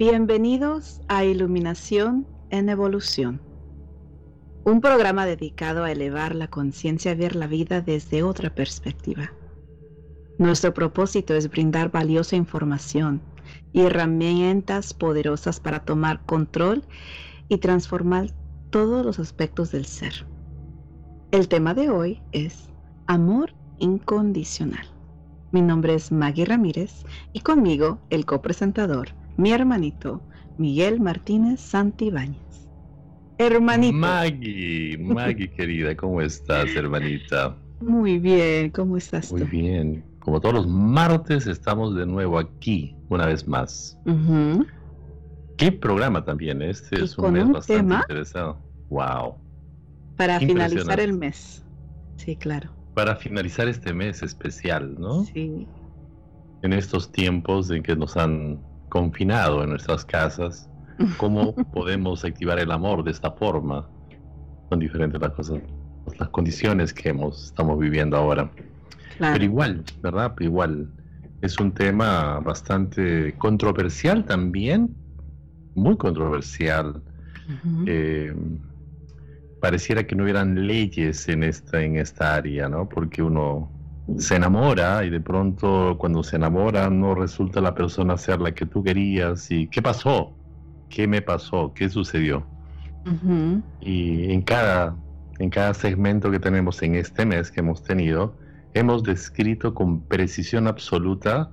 Bienvenidos 0.00 1.02
a 1.08 1.26
Iluminación 1.26 2.26
en 2.48 2.70
Evolución, 2.70 3.38
un 4.64 4.80
programa 4.80 5.26
dedicado 5.26 5.84
a 5.84 5.92
elevar 5.92 6.34
la 6.34 6.48
conciencia 6.48 7.12
y 7.12 7.16
ver 7.16 7.36
la 7.36 7.46
vida 7.46 7.82
desde 7.82 8.22
otra 8.22 8.54
perspectiva. 8.54 9.30
Nuestro 10.38 10.72
propósito 10.72 11.34
es 11.34 11.50
brindar 11.50 11.90
valiosa 11.90 12.34
información 12.34 13.20
y 13.74 13.82
herramientas 13.82 14.94
poderosas 14.94 15.60
para 15.60 15.80
tomar 15.80 16.24
control 16.24 16.82
y 17.50 17.58
transformar 17.58 18.30
todos 18.70 19.04
los 19.04 19.18
aspectos 19.18 19.70
del 19.70 19.84
ser. 19.84 20.26
El 21.30 21.46
tema 21.46 21.74
de 21.74 21.90
hoy 21.90 22.22
es 22.32 22.70
amor 23.06 23.52
incondicional. 23.78 24.86
Mi 25.52 25.60
nombre 25.60 25.92
es 25.92 26.10
Maggie 26.10 26.46
Ramírez 26.46 27.04
y 27.34 27.40
conmigo 27.40 27.98
el 28.08 28.24
copresentador, 28.24 29.19
mi 29.36 29.52
hermanito 29.52 30.20
Miguel 30.58 31.00
Martínez 31.00 31.60
Santibáñez. 31.60 32.68
Hermanito. 33.38 33.96
Maggie, 33.96 34.98
Maggie 34.98 35.50
querida, 35.56 35.96
¿cómo 35.96 36.20
estás, 36.20 36.74
hermanita? 36.74 37.56
Muy 37.80 38.18
bien, 38.18 38.70
¿cómo 38.70 38.98
estás 38.98 39.32
Muy 39.32 39.44
bien. 39.44 40.04
Como 40.18 40.40
todos 40.40 40.54
los 40.54 40.66
martes 40.68 41.46
estamos 41.46 41.94
de 41.94 42.04
nuevo 42.04 42.38
aquí, 42.38 42.94
una 43.08 43.26
vez 43.26 43.48
más. 43.48 43.98
¿Qué 45.56 45.72
programa 45.72 46.24
también? 46.24 46.60
Este 46.60 47.02
es 47.02 47.16
un 47.16 47.32
mes 47.32 47.48
bastante 47.48 47.94
interesado. 47.94 48.58
Wow. 48.90 49.36
Para 50.16 50.38
finalizar 50.38 51.00
el 51.00 51.14
mes. 51.14 51.64
Sí, 52.16 52.36
claro 52.36 52.70
para 52.94 53.16
finalizar 53.16 53.68
este 53.68 53.94
mes 53.94 54.22
especial, 54.22 54.94
¿no? 54.98 55.24
Sí. 55.24 55.66
En 56.62 56.72
estos 56.72 57.10
tiempos 57.10 57.70
en 57.70 57.82
que 57.82 57.96
nos 57.96 58.16
han 58.16 58.60
confinado 58.90 59.64
en 59.64 59.70
nuestras 59.70 60.04
casas, 60.04 60.68
¿cómo 61.16 61.54
podemos 61.54 62.22
activar 62.24 62.58
el 62.58 62.70
amor 62.70 63.02
de 63.02 63.12
esta 63.12 63.30
forma? 63.30 63.88
Son 64.68 64.78
diferentes 64.78 65.18
las 65.18 65.30
cosas, 65.30 65.60
las 66.18 66.28
condiciones 66.28 66.92
que 66.92 67.08
hemos, 67.08 67.46
estamos 67.46 67.78
viviendo 67.78 68.18
ahora. 68.18 68.50
Pero 69.18 69.42
igual, 69.42 69.82
¿verdad? 70.02 70.34
Pero 70.36 70.50
igual, 70.50 70.90
es 71.40 71.58
un 71.58 71.72
tema 71.72 72.40
bastante 72.40 73.34
controversial 73.38 74.26
también, 74.26 74.94
muy 75.74 75.96
controversial 75.96 77.02
pareciera 79.60 80.06
que 80.06 80.16
no 80.16 80.24
hubieran 80.24 80.66
leyes 80.66 81.28
en 81.28 81.44
esta, 81.44 81.82
en 81.82 81.96
esta 81.96 82.34
área, 82.34 82.68
¿no? 82.68 82.88
Porque 82.88 83.22
uno 83.22 83.70
se 84.18 84.36
enamora 84.36 85.04
y 85.04 85.10
de 85.10 85.20
pronto 85.20 85.96
cuando 85.98 86.22
se 86.22 86.36
enamora 86.36 86.90
no 86.90 87.14
resulta 87.14 87.60
la 87.60 87.74
persona 87.74 88.16
ser 88.16 88.40
la 88.40 88.52
que 88.52 88.66
tú 88.66 88.82
querías 88.82 89.50
y 89.50 89.66
¿qué 89.68 89.82
pasó? 89.82 90.32
¿Qué 90.88 91.06
me 91.06 91.22
pasó? 91.22 91.72
¿Qué 91.74 91.88
sucedió? 91.88 92.44
Y 93.80 94.32
en 94.32 94.42
cada, 94.42 94.96
en 95.38 95.50
cada 95.50 95.72
segmento 95.72 96.30
que 96.30 96.38
tenemos 96.38 96.82
en 96.82 96.96
este 96.96 97.24
mes 97.24 97.50
que 97.50 97.60
hemos 97.60 97.82
tenido, 97.82 98.34
hemos 98.74 99.02
descrito 99.02 99.74
con 99.74 100.02
precisión 100.02 100.66
absoluta 100.66 101.50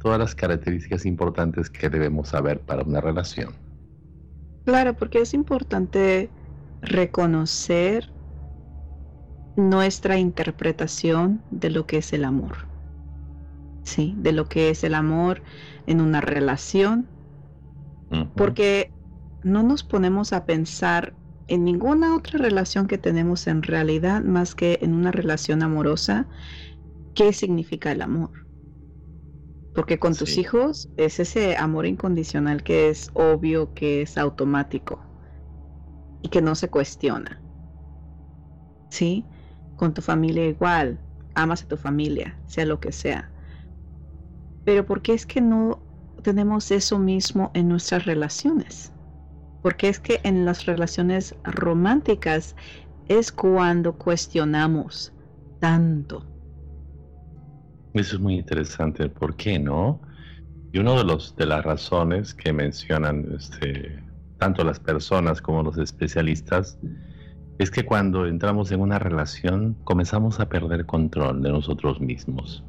todas 0.00 0.18
las 0.18 0.34
características 0.34 1.04
importantes 1.04 1.68
que 1.68 1.90
debemos 1.90 2.28
saber 2.28 2.60
para 2.60 2.82
una 2.82 3.00
relación. 3.00 3.50
Claro, 4.64 4.94
porque 4.94 5.20
es 5.20 5.34
importante 5.34 6.30
reconocer 6.82 8.10
nuestra 9.56 10.18
interpretación 10.18 11.42
de 11.50 11.70
lo 11.70 11.86
que 11.86 11.98
es 11.98 12.12
el 12.12 12.24
amor. 12.24 12.68
Sí, 13.84 14.14
de 14.18 14.32
lo 14.32 14.48
que 14.48 14.70
es 14.70 14.84
el 14.84 14.94
amor 14.94 15.42
en 15.86 16.00
una 16.00 16.20
relación. 16.20 17.06
Porque 18.36 18.92
no 19.42 19.62
nos 19.62 19.82
ponemos 19.82 20.32
a 20.32 20.44
pensar 20.44 21.14
en 21.48 21.64
ninguna 21.64 22.14
otra 22.14 22.38
relación 22.38 22.86
que 22.86 22.98
tenemos 22.98 23.46
en 23.46 23.62
realidad 23.62 24.22
más 24.22 24.54
que 24.54 24.78
en 24.82 24.94
una 24.94 25.12
relación 25.12 25.62
amorosa, 25.62 26.26
qué 27.14 27.32
significa 27.32 27.92
el 27.92 28.02
amor. 28.02 28.30
Porque 29.72 29.98
con 29.98 30.14
tus 30.14 30.38
hijos 30.38 30.88
es 30.96 31.20
ese 31.20 31.56
amor 31.56 31.86
incondicional 31.86 32.62
que 32.62 32.88
es 32.88 33.10
obvio, 33.14 33.74
que 33.74 34.02
es 34.02 34.18
automático 34.18 35.00
y 36.22 36.28
que 36.28 36.42
no 36.42 36.54
se 36.54 36.68
cuestiona. 36.68 37.42
¿Sí? 38.90 39.24
Con 39.76 39.94
tu 39.94 40.02
familia 40.02 40.46
igual, 40.46 40.98
amas 41.34 41.62
a 41.62 41.68
tu 41.68 41.76
familia, 41.76 42.34
sea 42.46 42.66
lo 42.66 42.80
que 42.80 42.92
sea. 42.92 43.30
Pero 44.64 44.84
¿por 44.84 45.02
qué 45.02 45.12
es 45.14 45.26
que 45.26 45.40
no 45.40 45.80
tenemos 46.22 46.70
eso 46.70 46.98
mismo 46.98 47.50
en 47.54 47.68
nuestras 47.68 48.04
relaciones? 48.04 48.92
Porque 49.62 49.88
es 49.88 50.00
que 50.00 50.20
en 50.24 50.44
las 50.44 50.66
relaciones 50.66 51.34
románticas 51.44 52.56
es 53.08 53.30
cuando 53.30 53.92
cuestionamos 53.92 55.12
tanto. 55.60 56.24
Eso 57.92 58.16
es 58.16 58.20
muy 58.20 58.34
interesante. 58.34 59.08
¿Por 59.08 59.36
qué 59.36 59.58
no? 59.58 60.00
Y 60.72 60.78
uno 60.78 60.98
de 60.98 61.04
los 61.04 61.34
de 61.36 61.46
las 61.46 61.64
razones 61.64 62.34
que 62.34 62.52
mencionan 62.52 63.26
este, 63.38 64.02
tanto 64.38 64.64
las 64.64 64.80
personas 64.80 65.40
como 65.40 65.62
los 65.62 65.78
especialistas, 65.78 66.78
es 67.58 67.70
que 67.70 67.84
cuando 67.84 68.26
entramos 68.26 68.70
en 68.72 68.80
una 68.80 68.98
relación 68.98 69.76
comenzamos 69.84 70.40
a 70.40 70.48
perder 70.48 70.86
control 70.86 71.42
de 71.42 71.50
nosotros 71.50 72.00
mismos. 72.00 72.64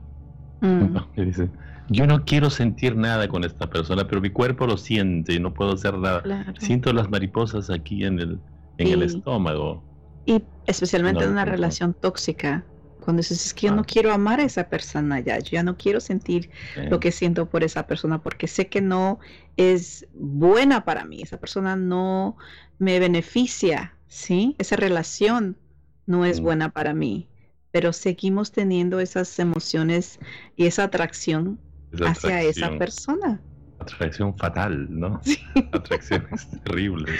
Mm. 0.61 0.97
yo 1.89 2.07
no 2.07 2.25
quiero 2.25 2.49
sentir 2.49 2.95
nada 2.95 3.27
con 3.27 3.43
esta 3.43 3.69
persona, 3.69 4.07
pero 4.07 4.21
mi 4.21 4.29
cuerpo 4.29 4.67
lo 4.67 4.77
siente 4.77 5.33
y 5.33 5.39
no 5.39 5.53
puedo 5.53 5.73
hacer 5.73 5.97
nada. 5.97 6.23
Siento 6.59 6.91
las 6.93 7.09
mariposas 7.09 7.69
aquí 7.69 8.03
en 8.03 8.19
el, 8.19 8.39
en 8.77 8.87
el 8.87 9.03
estómago. 9.03 9.83
Y 10.25 10.43
especialmente 10.65 11.23
en 11.23 11.31
una 11.31 11.45
relación 11.45 11.93
tóxica, 11.93 12.65
cuando 12.99 13.21
dices, 13.21 13.45
es 13.45 13.53
que 13.53 13.67
yo 13.67 13.73
no 13.73 13.83
ah. 13.83 13.85
quiero 13.87 14.11
amar 14.11 14.41
a 14.41 14.43
esa 14.43 14.67
persona 14.67 15.21
ya, 15.21 15.39
yo 15.39 15.51
ya 15.51 15.63
no 15.63 15.77
quiero 15.77 16.01
sentir 16.01 16.49
lo 16.89 16.99
que 16.99 17.13
siento 17.13 17.45
por 17.45 17.63
esa 17.63 17.87
persona 17.87 18.21
porque 18.21 18.47
sé 18.47 18.67
que 18.67 18.81
no 18.81 19.19
es 19.55 20.05
buena 20.13 20.83
para 20.83 21.05
mí, 21.05 21.21
esa 21.21 21.37
persona 21.37 21.77
no 21.77 22.35
me 22.79 22.99
beneficia, 22.99 23.96
¿sí? 24.07 24.55
Esa 24.57 24.75
relación 24.75 25.57
no 26.05 26.25
es 26.25 26.39
mm. 26.39 26.43
buena 26.43 26.69
para 26.69 26.93
mí, 26.93 27.27
pero 27.71 27.93
seguimos 27.93 28.51
teniendo 28.51 28.99
esas 28.99 29.37
emociones 29.39 30.19
y 30.55 30.65
esa 30.65 30.83
atracción 30.83 31.59
hacia 32.05 32.41
esa 32.41 32.77
persona. 32.77 33.41
Atracción 33.79 34.35
fatal, 34.37 34.87
¿no? 34.89 35.21
Atracciones 35.73 36.47
terribles. 36.63 37.19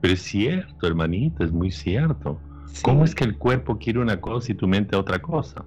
Pero 0.00 0.14
es 0.14 0.22
cierto, 0.22 0.86
hermanito, 0.86 1.44
es 1.44 1.52
muy 1.52 1.70
cierto. 1.70 2.40
¿Cómo 2.82 3.04
es 3.04 3.14
que 3.14 3.24
el 3.24 3.38
cuerpo 3.38 3.78
quiere 3.78 4.00
una 4.00 4.20
cosa 4.20 4.52
y 4.52 4.54
tu 4.54 4.66
mente 4.66 4.96
otra 4.96 5.20
cosa? 5.20 5.64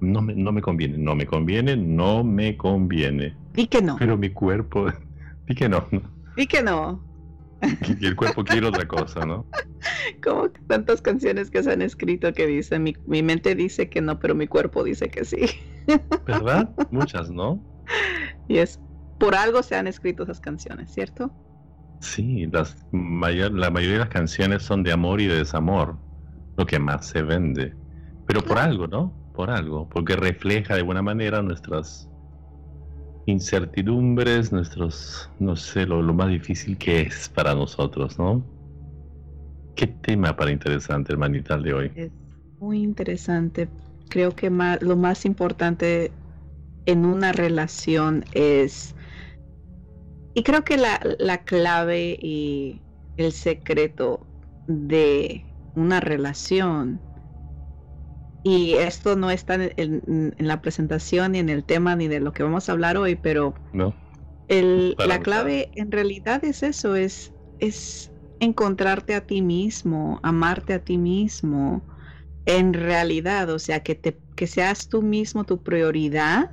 No 0.00 0.20
me, 0.20 0.34
no 0.34 0.52
me 0.52 0.60
conviene, 0.60 0.98
no 0.98 1.14
me 1.14 1.26
conviene, 1.26 1.76
no 1.76 2.22
me 2.22 2.56
conviene. 2.56 3.34
Y 3.56 3.66
que 3.66 3.80
no. 3.80 3.96
Pero 3.98 4.16
mi 4.18 4.30
cuerpo, 4.30 4.86
di 5.46 5.54
que 5.54 5.68
no. 5.68 5.86
Y 6.36 6.46
que 6.46 6.62
no. 6.62 7.00
Y 8.00 8.06
el 8.06 8.16
cuerpo 8.16 8.44
quiere 8.44 8.66
otra 8.66 8.86
cosa, 8.86 9.24
¿no? 9.24 9.46
Como 10.22 10.50
tantas 10.68 11.00
canciones 11.00 11.50
que 11.50 11.62
se 11.62 11.72
han 11.72 11.82
escrito 11.82 12.32
que 12.32 12.46
dicen, 12.46 12.82
mi, 12.82 12.96
mi 13.06 13.22
mente 13.22 13.54
dice 13.54 13.88
que 13.88 14.00
no, 14.00 14.18
pero 14.18 14.34
mi 14.34 14.46
cuerpo 14.46 14.84
dice 14.84 15.08
que 15.08 15.24
sí. 15.24 15.46
¿Verdad? 16.26 16.70
Muchas, 16.90 17.30
¿no? 17.30 17.62
Y 18.48 18.58
es, 18.58 18.80
por 19.18 19.34
algo 19.34 19.62
se 19.62 19.76
han 19.76 19.86
escrito 19.86 20.24
esas 20.24 20.40
canciones, 20.40 20.92
¿cierto? 20.92 21.32
Sí, 22.00 22.46
las 22.50 22.84
mayor, 22.90 23.52
la 23.52 23.70
mayoría 23.70 23.94
de 23.94 24.04
las 24.04 24.08
canciones 24.08 24.62
son 24.64 24.82
de 24.82 24.92
amor 24.92 25.20
y 25.20 25.26
de 25.26 25.36
desamor 25.36 25.96
lo 26.56 26.66
que 26.66 26.78
más 26.78 27.06
se 27.06 27.22
vende. 27.22 27.74
Pero 28.26 28.42
por 28.42 28.58
algo, 28.58 28.88
¿no? 28.88 29.12
Por 29.34 29.50
algo, 29.50 29.88
porque 29.88 30.16
refleja 30.16 30.74
de 30.74 30.82
buena 30.82 31.02
manera 31.02 31.42
nuestras 31.42 32.10
incertidumbres, 33.26 34.52
nuestros, 34.52 35.30
no 35.38 35.56
sé, 35.56 35.86
lo, 35.86 36.02
más 36.14 36.28
difícil 36.28 36.76
que 36.76 37.02
es 37.02 37.28
para 37.28 37.54
nosotros, 37.54 38.18
¿no? 38.18 38.44
¿Qué 39.76 39.86
tema 39.86 40.36
para 40.36 40.50
interesante, 40.50 41.12
hermanita, 41.12 41.56
de 41.56 41.72
hoy? 41.72 41.92
Es 41.94 42.10
muy 42.58 42.82
interesante. 42.82 43.68
Creo 44.08 44.34
que 44.34 44.50
lo 44.50 44.96
más 44.96 45.24
importante 45.24 46.10
en 46.86 47.06
una 47.06 47.32
relación 47.32 48.24
es, 48.32 48.94
y 50.34 50.42
creo 50.42 50.64
que 50.64 50.76
la, 50.76 51.00
la 51.18 51.38
clave 51.44 52.18
y 52.20 52.80
el 53.16 53.32
secreto 53.32 54.26
de 54.66 55.44
una 55.74 56.00
relación. 56.00 57.00
Y 58.42 58.74
esto 58.74 59.14
no 59.16 59.30
está 59.30 59.54
en, 59.54 60.34
la 60.38 60.60
presentación 60.60 61.32
ni 61.32 61.38
en 61.38 61.48
el 61.48 61.64
tema 61.64 61.94
ni 61.94 62.08
de 62.08 62.20
lo 62.20 62.32
que 62.32 62.42
vamos 62.42 62.68
a 62.68 62.72
hablar 62.72 62.96
hoy, 62.96 63.14
pero 63.14 63.54
no. 63.72 63.94
el, 64.48 64.96
la 64.98 65.20
clave 65.20 65.70
en 65.74 65.92
realidad 65.92 66.44
es 66.44 66.62
eso, 66.62 66.96
es, 66.96 67.32
es 67.60 68.10
encontrarte 68.40 69.14
a 69.14 69.20
ti 69.20 69.42
mismo, 69.42 70.18
amarte 70.24 70.74
a 70.74 70.80
ti 70.80 70.98
mismo, 70.98 71.86
en 72.44 72.74
realidad, 72.74 73.48
o 73.50 73.60
sea, 73.60 73.80
que, 73.84 73.94
te, 73.94 74.20
que 74.34 74.48
seas 74.48 74.88
tú 74.88 75.02
mismo 75.02 75.44
tu 75.44 75.62
prioridad 75.62 76.50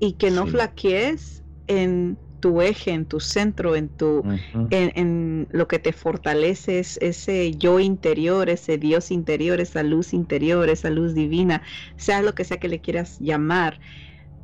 y 0.00 0.14
que 0.14 0.30
no 0.32 0.46
flaquees 0.46 1.44
en 1.68 2.18
tu 2.40 2.60
eje, 2.60 2.92
en 2.92 3.06
tu 3.06 3.20
centro, 3.20 3.76
en 3.76 3.88
tu, 3.88 4.22
en, 4.70 5.48
lo 5.50 5.68
que 5.68 5.78
te 5.78 5.92
fortalece 5.92 6.78
es 6.78 6.98
ese 7.02 7.52
yo 7.52 7.80
interior, 7.80 8.48
ese 8.48 8.78
Dios 8.78 9.10
interior, 9.10 9.60
esa 9.60 9.82
luz 9.82 10.12
interior, 10.12 10.68
esa 10.68 10.90
luz 10.90 11.14
divina, 11.14 11.62
sea 11.96 12.22
lo 12.22 12.34
que 12.34 12.44
sea 12.44 12.58
que 12.58 12.68
le 12.68 12.80
quieras 12.80 13.18
llamar. 13.18 13.80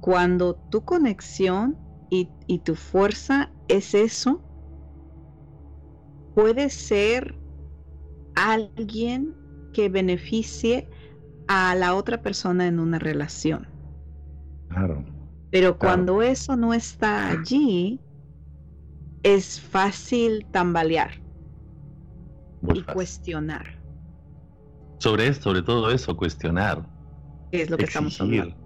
Cuando 0.00 0.54
tu 0.54 0.84
conexión 0.84 1.76
y, 2.10 2.28
y 2.46 2.58
tu 2.58 2.74
fuerza 2.74 3.50
es 3.68 3.94
eso, 3.94 4.42
puede 6.34 6.70
ser 6.70 7.34
alguien 8.34 9.34
que 9.72 9.88
beneficie 9.88 10.88
a 11.48 11.74
la 11.74 11.94
otra 11.94 12.22
persona 12.22 12.66
en 12.66 12.78
una 12.78 12.98
relación. 12.98 13.66
Claro. 14.68 15.11
Pero 15.52 15.78
cuando 15.78 16.22
eso 16.22 16.56
no 16.56 16.72
está 16.72 17.28
allí, 17.28 18.00
es 19.22 19.60
fácil 19.60 20.46
tambalear 20.50 21.12
y 22.74 22.82
cuestionar. 22.82 23.66
Sobre 24.98 25.26
esto, 25.26 25.50
sobre 25.50 25.62
todo 25.62 25.90
eso, 25.90 26.16
cuestionar. 26.16 26.88
Es 27.50 27.68
lo 27.68 27.76
que 27.76 27.84
estamos 27.84 28.18
hablando. 28.18 28.56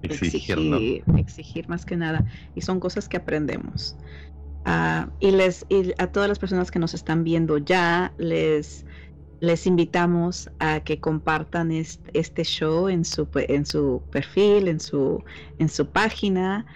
Exigir, 0.00 1.04
exigir, 1.18 1.68
más 1.68 1.84
que 1.84 1.98
nada. 1.98 2.24
Y 2.54 2.62
son 2.62 2.80
cosas 2.80 3.06
que 3.06 3.18
aprendemos. 3.18 3.94
Ah, 4.64 5.10
y 5.20 5.32
les 5.32 5.66
y 5.68 5.92
a 5.98 6.06
todas 6.06 6.30
las 6.30 6.38
personas 6.38 6.70
que 6.70 6.78
nos 6.78 6.94
están 6.94 7.24
viendo 7.24 7.58
ya 7.58 8.14
les 8.16 8.86
les 9.40 9.66
invitamos 9.66 10.50
a 10.58 10.80
que 10.80 10.98
compartan 11.00 11.70
este, 11.70 12.44
show 12.44 12.88
en 12.88 13.04
su, 13.04 13.26
perfil, 13.26 14.68
en 14.68 14.80
su 14.80 15.86
página. 15.92 16.66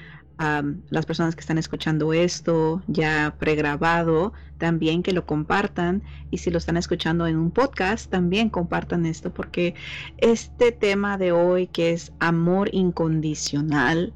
las 0.91 1.07
personas 1.07 1.35
que 1.35 1.41
están 1.41 1.59
escuchando 1.59 2.13
esto 2.13 2.83
ya 2.87 3.37
pregrabado, 3.39 4.33
también 4.59 5.03
que 5.03 5.13
lo 5.13 5.27
compartan. 5.27 6.03
Y 6.31 6.39
si 6.39 6.51
lo 6.51 6.59
están 6.59 6.77
escuchando 6.77 7.27
en 7.27 7.37
un 7.37 7.51
podcast, 7.51 8.11
también 8.11 8.49
compartan 8.49 9.07
esto, 9.07 9.33
porque 9.33 9.75
este 10.19 10.73
tema 10.73 11.19
de 11.19 11.33
hoy, 11.33 11.67
que 11.67 11.93
es 11.93 12.13
amor 12.21 12.69
incondicional, 12.73 14.13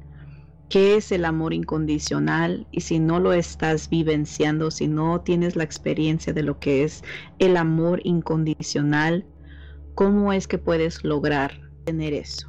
qué 0.69 0.97
es 0.97 1.11
el 1.11 1.25
amor 1.25 1.53
incondicional 1.53 2.67
y 2.71 2.81
si 2.81 2.99
no 2.99 3.19
lo 3.19 3.33
estás 3.33 3.89
vivenciando, 3.89 4.71
si 4.71 4.87
no 4.87 5.21
tienes 5.21 5.55
la 5.55 5.63
experiencia 5.63 6.33
de 6.33 6.43
lo 6.43 6.59
que 6.59 6.83
es 6.83 7.03
el 7.39 7.57
amor 7.57 8.01
incondicional, 8.03 9.25
¿cómo 9.95 10.33
es 10.33 10.47
que 10.47 10.57
puedes 10.57 11.03
lograr 11.03 11.59
tener 11.85 12.13
eso? 12.13 12.47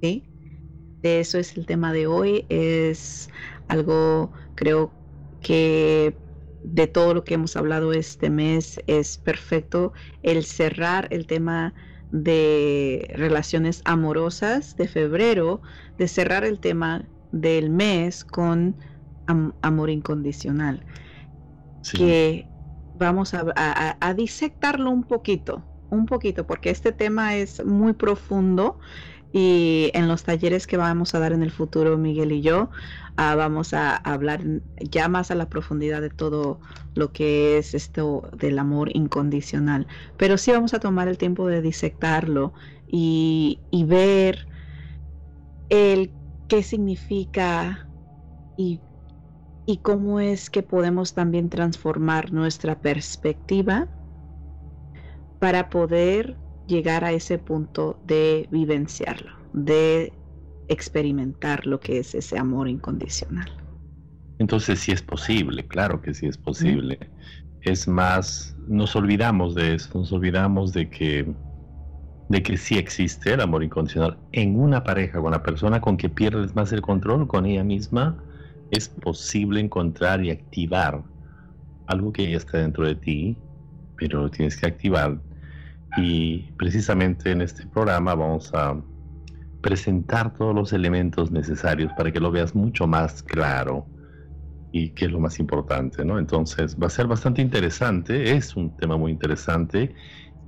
De 0.00 1.20
eso 1.20 1.38
es 1.38 1.56
el 1.56 1.66
tema 1.66 1.92
de 1.92 2.06
hoy. 2.06 2.46
Es 2.48 3.28
algo, 3.68 4.32
creo 4.54 4.92
que 5.40 6.16
de 6.62 6.86
todo 6.86 7.14
lo 7.14 7.24
que 7.24 7.34
hemos 7.34 7.56
hablado 7.56 7.92
este 7.92 8.30
mes 8.30 8.80
es 8.86 9.18
perfecto 9.18 9.92
el 10.22 10.44
cerrar 10.44 11.08
el 11.10 11.26
tema 11.26 11.74
de 12.12 13.10
relaciones 13.14 13.82
amorosas 13.84 14.76
de 14.76 14.88
febrero, 14.88 15.62
de 15.96 16.08
cerrar 16.08 16.44
el 16.44 16.60
tema 16.60 17.08
del 17.32 17.70
mes 17.70 18.24
con 18.24 18.76
amor 19.62 19.90
incondicional. 19.90 20.84
Que 21.94 22.46
vamos 22.98 23.32
a, 23.34 24.14
disectarlo 24.14 24.90
un 24.90 25.04
poquito, 25.04 25.62
un 25.90 26.06
poquito, 26.06 26.46
porque 26.46 26.70
este 26.70 26.92
tema 26.92 27.36
es 27.36 27.64
muy 27.64 27.94
profundo 27.94 28.78
y 29.32 29.90
en 29.94 30.08
los 30.08 30.24
talleres 30.24 30.66
que 30.66 30.76
vamos 30.76 31.14
a 31.14 31.20
dar 31.20 31.32
en 31.32 31.42
el 31.42 31.50
futuro, 31.50 31.96
Miguel 31.96 32.32
y 32.32 32.42
yo, 32.42 32.68
ah, 33.16 33.36
vamos 33.36 33.72
a, 33.72 33.96
hablar 33.96 34.42
ya 34.80 35.08
más 35.08 35.30
a 35.30 35.36
la 35.36 35.48
profundidad 35.48 36.00
de 36.02 36.10
todo 36.10 36.60
lo 36.94 37.12
que 37.12 37.56
es 37.56 37.74
esto 37.74 38.28
del 38.36 38.58
amor 38.58 38.94
incondicional. 38.94 39.86
Pero 40.16 40.36
sí 40.36 40.50
vamos 40.50 40.74
a 40.74 40.80
tomar 40.80 41.08
el 41.08 41.16
tiempo 41.16 41.46
de 41.46 41.62
disectarlo 41.62 42.52
y, 42.88 43.60
y 43.70 43.84
ver 43.84 44.48
el 45.70 46.10
qué 46.50 46.64
significa 46.64 47.88
y, 48.56 48.80
cómo 49.82 50.18
es 50.18 50.50
que 50.50 50.64
podemos 50.64 51.14
también 51.14 51.48
transformar 51.48 52.32
nuestra 52.32 52.80
perspectiva 52.80 53.86
para 55.38 55.70
poder 55.70 56.36
llegar 56.66 57.04
a 57.04 57.12
ese 57.12 57.38
punto 57.38 58.00
de 58.04 58.48
vivenciarlo, 58.50 59.32
de 59.52 60.12
experimentar 60.66 61.66
lo 61.66 61.78
que 61.78 62.00
es 62.00 62.16
ese 62.16 62.36
amor 62.36 62.68
incondicional. 62.68 63.48
Entonces 64.40 64.80
sí 64.80 64.90
es 64.90 65.02
posible, 65.02 65.68
claro 65.68 66.02
que 66.02 66.14
sí 66.14 66.26
es 66.26 66.36
posible. 66.36 66.98
Es 67.60 67.86
más, 67.86 68.56
nos 68.66 68.96
olvidamos 68.96 69.54
de 69.54 69.74
eso, 69.74 69.96
nos 69.96 70.10
olvidamos 70.12 70.72
de 70.72 70.90
que 70.90 71.32
de 72.30 72.44
que 72.44 72.56
sí 72.56 72.78
existe 72.78 73.32
el 73.32 73.40
amor 73.40 73.64
incondicional 73.64 74.16
en 74.30 74.58
una 74.58 74.84
pareja, 74.84 75.20
con 75.20 75.32
la 75.32 75.42
persona 75.42 75.80
con 75.80 75.96
que 75.96 76.08
pierdes 76.08 76.54
más 76.54 76.72
el 76.72 76.80
control, 76.80 77.26
con 77.26 77.44
ella 77.44 77.64
misma, 77.64 78.22
es 78.70 78.88
posible 78.88 79.58
encontrar 79.58 80.24
y 80.24 80.30
activar 80.30 81.02
algo 81.88 82.12
que 82.12 82.30
ya 82.30 82.36
está 82.36 82.58
dentro 82.58 82.86
de 82.86 82.94
ti, 82.94 83.36
pero 83.96 84.22
lo 84.22 84.30
tienes 84.30 84.56
que 84.56 84.66
activar. 84.66 85.20
Y 85.96 86.52
precisamente 86.52 87.32
en 87.32 87.40
este 87.40 87.66
programa 87.66 88.14
vamos 88.14 88.54
a 88.54 88.80
presentar 89.60 90.32
todos 90.34 90.54
los 90.54 90.72
elementos 90.72 91.32
necesarios 91.32 91.92
para 91.94 92.12
que 92.12 92.20
lo 92.20 92.30
veas 92.30 92.54
mucho 92.54 92.86
más 92.86 93.24
claro 93.24 93.88
y 94.70 94.90
que 94.90 95.06
es 95.06 95.10
lo 95.10 95.18
más 95.18 95.40
importante, 95.40 96.04
¿no? 96.04 96.16
Entonces 96.16 96.76
va 96.80 96.86
a 96.86 96.90
ser 96.90 97.08
bastante 97.08 97.42
interesante, 97.42 98.36
es 98.36 98.54
un 98.54 98.76
tema 98.76 98.96
muy 98.96 99.10
interesante 99.10 99.96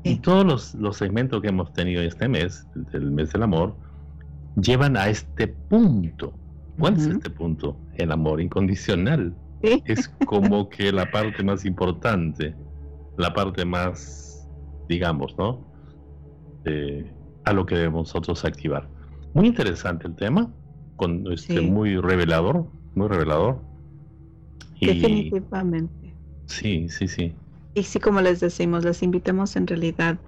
y 0.04 0.16
todos 0.16 0.74
los, 0.74 0.96
segmentos 0.96 1.40
que 1.42 1.48
hemos 1.48 1.72
tenido 1.72 2.02
este 2.02 2.28
mes, 2.28 2.66
el 2.92 3.10
mes 3.10 3.32
del 3.32 3.44
amor, 3.44 3.74
llevan 4.60 4.96
a 4.96 5.08
este 5.08 5.48
punto. 5.48 6.32
¿Cuál 6.78 6.96
es 6.96 7.06
este 7.06 7.30
punto? 7.30 7.76
El 7.94 8.10
amor 8.10 8.40
incondicional. 8.40 9.34
Es 9.62 10.08
como 10.26 10.68
que 10.70 10.90
la 10.90 11.10
parte 11.10 11.44
más 11.44 11.64
importante, 11.64 12.54
la 13.16 13.32
parte 13.32 13.64
más, 13.64 14.48
digamos, 14.88 15.36
¿no? 15.38 15.70
a 17.44 17.52
lo 17.52 17.66
que 17.66 17.74
debemos 17.74 18.08
nosotros 18.08 18.44
activar. 18.44 18.88
Muy 19.34 19.46
interesante 19.46 20.06
el 20.06 20.14
tema, 20.14 20.52
con 20.96 21.30
este 21.32 21.60
muy 21.60 21.96
revelador, 21.96 22.66
muy 22.94 23.08
revelador. 23.08 23.60
Definitivamente. 24.80 26.14
Sí, 26.46 26.88
sí, 26.88 27.08
sí. 27.08 27.34
Y 27.74 27.84
sí, 27.84 28.00
como 28.00 28.20
les 28.20 28.40
decimos, 28.40 28.84
les 28.84 29.02
invitamos 29.02 29.56
en 29.56 29.66
realidad 29.66 30.18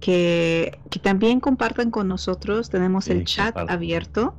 que, 0.00 0.78
también 1.02 1.40
compartan 1.40 1.90
con 1.90 2.08
nosotros. 2.08 2.70
Tenemos 2.70 3.08
el 3.08 3.24
chat 3.24 3.56
abierto. 3.56 4.34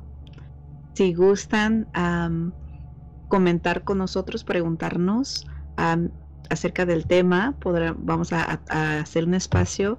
Si 0.94 1.14
gustan 1.14 1.86
comentar 3.28 3.84
con 3.84 3.98
nosotros, 3.98 4.44
preguntarnos 4.44 5.46
acerca 6.50 6.84
del 6.84 7.06
tema, 7.06 7.56
vamos 7.98 8.32
a, 8.32 8.60
hacer 9.00 9.24
un 9.24 9.34
espacio 9.34 9.98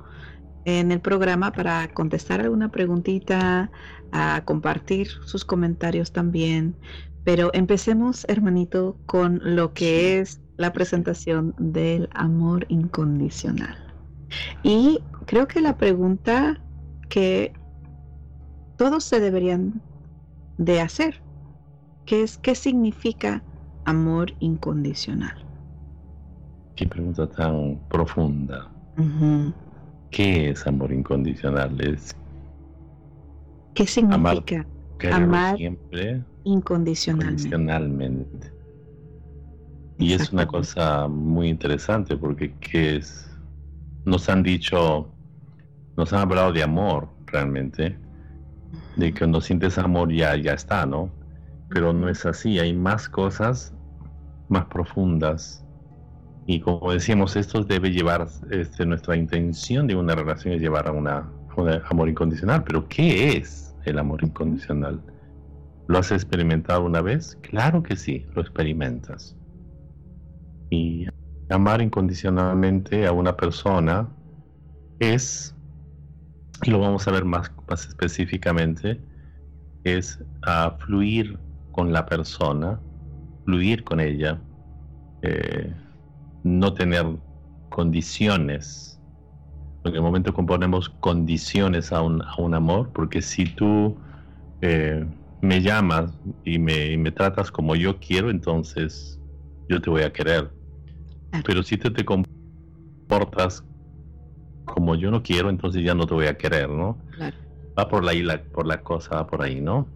en 0.65 0.91
el 0.91 1.00
programa 1.00 1.51
para 1.51 1.88
contestar 1.93 2.41
alguna 2.41 2.70
preguntita, 2.70 3.72
a 4.12 4.43
compartir 4.43 5.08
sus 5.25 5.46
comentarios 5.46 6.12
también. 6.12 6.75
Pero 7.24 7.51
empecemos, 7.53 8.25
hermanito, 8.27 8.98
con 9.05 9.39
lo 9.43 9.74
que 9.74 10.20
es 10.20 10.41
la 10.62 10.72
presentación 10.72 11.53
del 11.58 12.08
amor 12.13 12.65
incondicional. 12.70 13.75
Y 14.63 15.00
creo 15.25 15.48
que 15.48 15.60
la 15.60 15.77
pregunta 15.77 16.58
que 17.10 17.51
todos 18.77 19.03
se 19.03 19.20
deberían 19.20 19.82
de 20.58 20.80
hacer, 20.80 21.22
que 22.06 22.24
es 22.24 22.38
¿qué 22.38 22.56
significa 22.56 23.44
amor 23.86 24.34
incondicional? 24.39 25.36
Qué 26.75 26.88
pregunta 26.88 27.27
tan 27.27 27.80
profunda. 27.89 28.70
¿Qué 30.12 30.51
es 30.51 30.65
amor 30.68 30.91
incondicional? 30.91 31.80
Es 31.82 32.15
¿Qué 33.74 33.88
significa 33.88 34.65
amar, 35.12 35.58
siempre 35.58 36.24
incondicionalmente? 36.44 38.53
Y 40.01 40.13
es 40.13 40.31
una 40.34 40.48
cosa 40.48 41.08
muy 41.08 41.50
interesante 41.50 42.17
porque 42.17 42.53
¿qué 42.60 42.98
es? 42.98 43.31
nos 44.05 44.29
han 44.29 44.43
dicho, 44.43 45.08
nos 45.98 46.12
han 46.13 46.22
hablado 46.22 46.51
de 46.51 46.63
amor 46.63 47.10
realmente, 47.27 47.98
de 48.96 49.13
que 49.13 49.20
cuando 49.20 49.41
sientes 49.41 49.77
amor 49.77 50.12
ya, 50.12 50.36
ya 50.36 50.53
está, 50.53 50.86
¿no? 50.86 51.12
Pero 51.70 51.93
no 51.93 52.10
es 52.10 52.25
así, 52.25 52.60
hay 52.60 52.74
más 52.74 53.08
cosas 53.08 53.74
más 54.50 54.65
profundas. 54.65 55.63
Y 56.46 56.60
como 56.60 56.91
decíamos, 56.91 57.36
esto 57.36 57.63
debe 57.63 57.91
llevar, 57.91 58.27
este, 58.50 58.86
nuestra 58.86 59.15
intención 59.15 59.88
de 59.88 59.96
una 59.96 60.15
relación 60.15 60.55
es 60.55 60.62
llevar 60.62 60.88
a 60.88 60.91
una, 60.91 61.31
un 61.55 61.70
amor 61.89 62.10
incondicional. 62.10 62.63
Pero 62.63 62.88
¿qué 62.89 63.38
es 63.38 63.74
el 63.86 63.98
amor 64.00 64.24
incondicional? 64.24 65.00
¿Lo 65.88 66.00
has 66.00 66.12
experimentado 66.12 66.84
una 66.84 67.01
vez? 67.01 67.38
Claro 67.41 67.84
que 67.84 67.96
sí, 67.96 68.25
lo 68.36 68.41
experimentas. 68.41 69.38
Y 70.72 71.06
amar 71.50 71.82
incondicionalmente 71.82 73.06
a 73.06 73.12
una 73.12 73.38
persona 73.38 74.10
es, 75.00 75.56
y 76.63 76.72
lo 76.72 76.80
vamos 76.80 77.08
a 77.08 77.12
ver 77.12 77.25
más, 77.25 77.51
más 77.70 77.88
específicamente, 77.88 79.00
es 79.84 80.24
a 80.44 80.72
fluir 80.80 81.38
con 81.72 81.92
la 81.94 82.06
persona, 82.06 82.80
fluir 83.46 83.84
con 83.84 84.00
ella, 84.00 84.42
eh, 85.22 85.74
no 86.44 86.74
tener 86.74 87.06
condiciones. 87.70 89.00
En 89.84 89.96
el 89.96 90.01
momento 90.01 90.34
que 90.34 90.44
ponemos 90.44 90.90
condiciones 90.90 91.92
a 91.92 92.01
un, 92.01 92.22
a 92.22 92.36
un 92.38 92.54
amor, 92.54 92.92
porque 92.94 93.22
si 93.22 93.46
tú 93.46 93.98
eh, 94.62 95.06
me 95.42 95.62
llamas 95.62 96.12
y 96.46 96.60
me, 96.60 96.92
y 96.92 96.98
me, 96.98 97.12
tratas 97.12 97.51
como 97.51 97.75
yo 97.75 98.00
quiero, 98.00 98.30
entonces 98.30 99.20
yo 99.68 99.82
te 99.82 99.90
voy 99.90 100.04
a 100.04 100.13
querer. 100.13 100.61
Pero 101.46 101.64
si 101.64 101.78
tú 101.78 101.92
te 101.92 102.04
comportas 102.06 103.64
como 104.66 104.96
yo 104.96 105.12
no 105.12 105.24
quiero, 105.24 105.50
entonces 105.50 105.84
ya 105.84 105.96
no 105.96 106.06
te 106.06 106.14
voy 106.14 106.28
a 106.28 106.38
querer, 106.38 106.70
¿no? 106.70 106.98
Va 107.78 107.88
por 107.88 108.08
ahí 108.08 108.22
la, 108.22 108.44
por 108.44 108.68
la 108.68 108.82
cosa, 108.82 109.16
va 109.16 109.28
por 109.28 109.42
ahí, 109.42 109.62
¿no? 109.62 109.88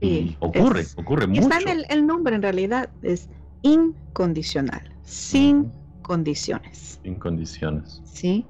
y 0.00 0.36
ocurre, 0.40 0.84
ocurre 0.96 1.26
mucho. 1.26 1.42
Está 1.42 1.58
en 1.60 1.84
el, 1.88 2.06
nombre 2.06 2.34
en 2.34 2.42
realidad, 2.42 2.90
es 3.02 3.28
incondicional, 3.62 4.82
sin 5.02 5.72
condiciones. 6.02 7.00
Sin 7.02 7.14
condiciones. 7.14 8.02
Sí. 8.04 8.46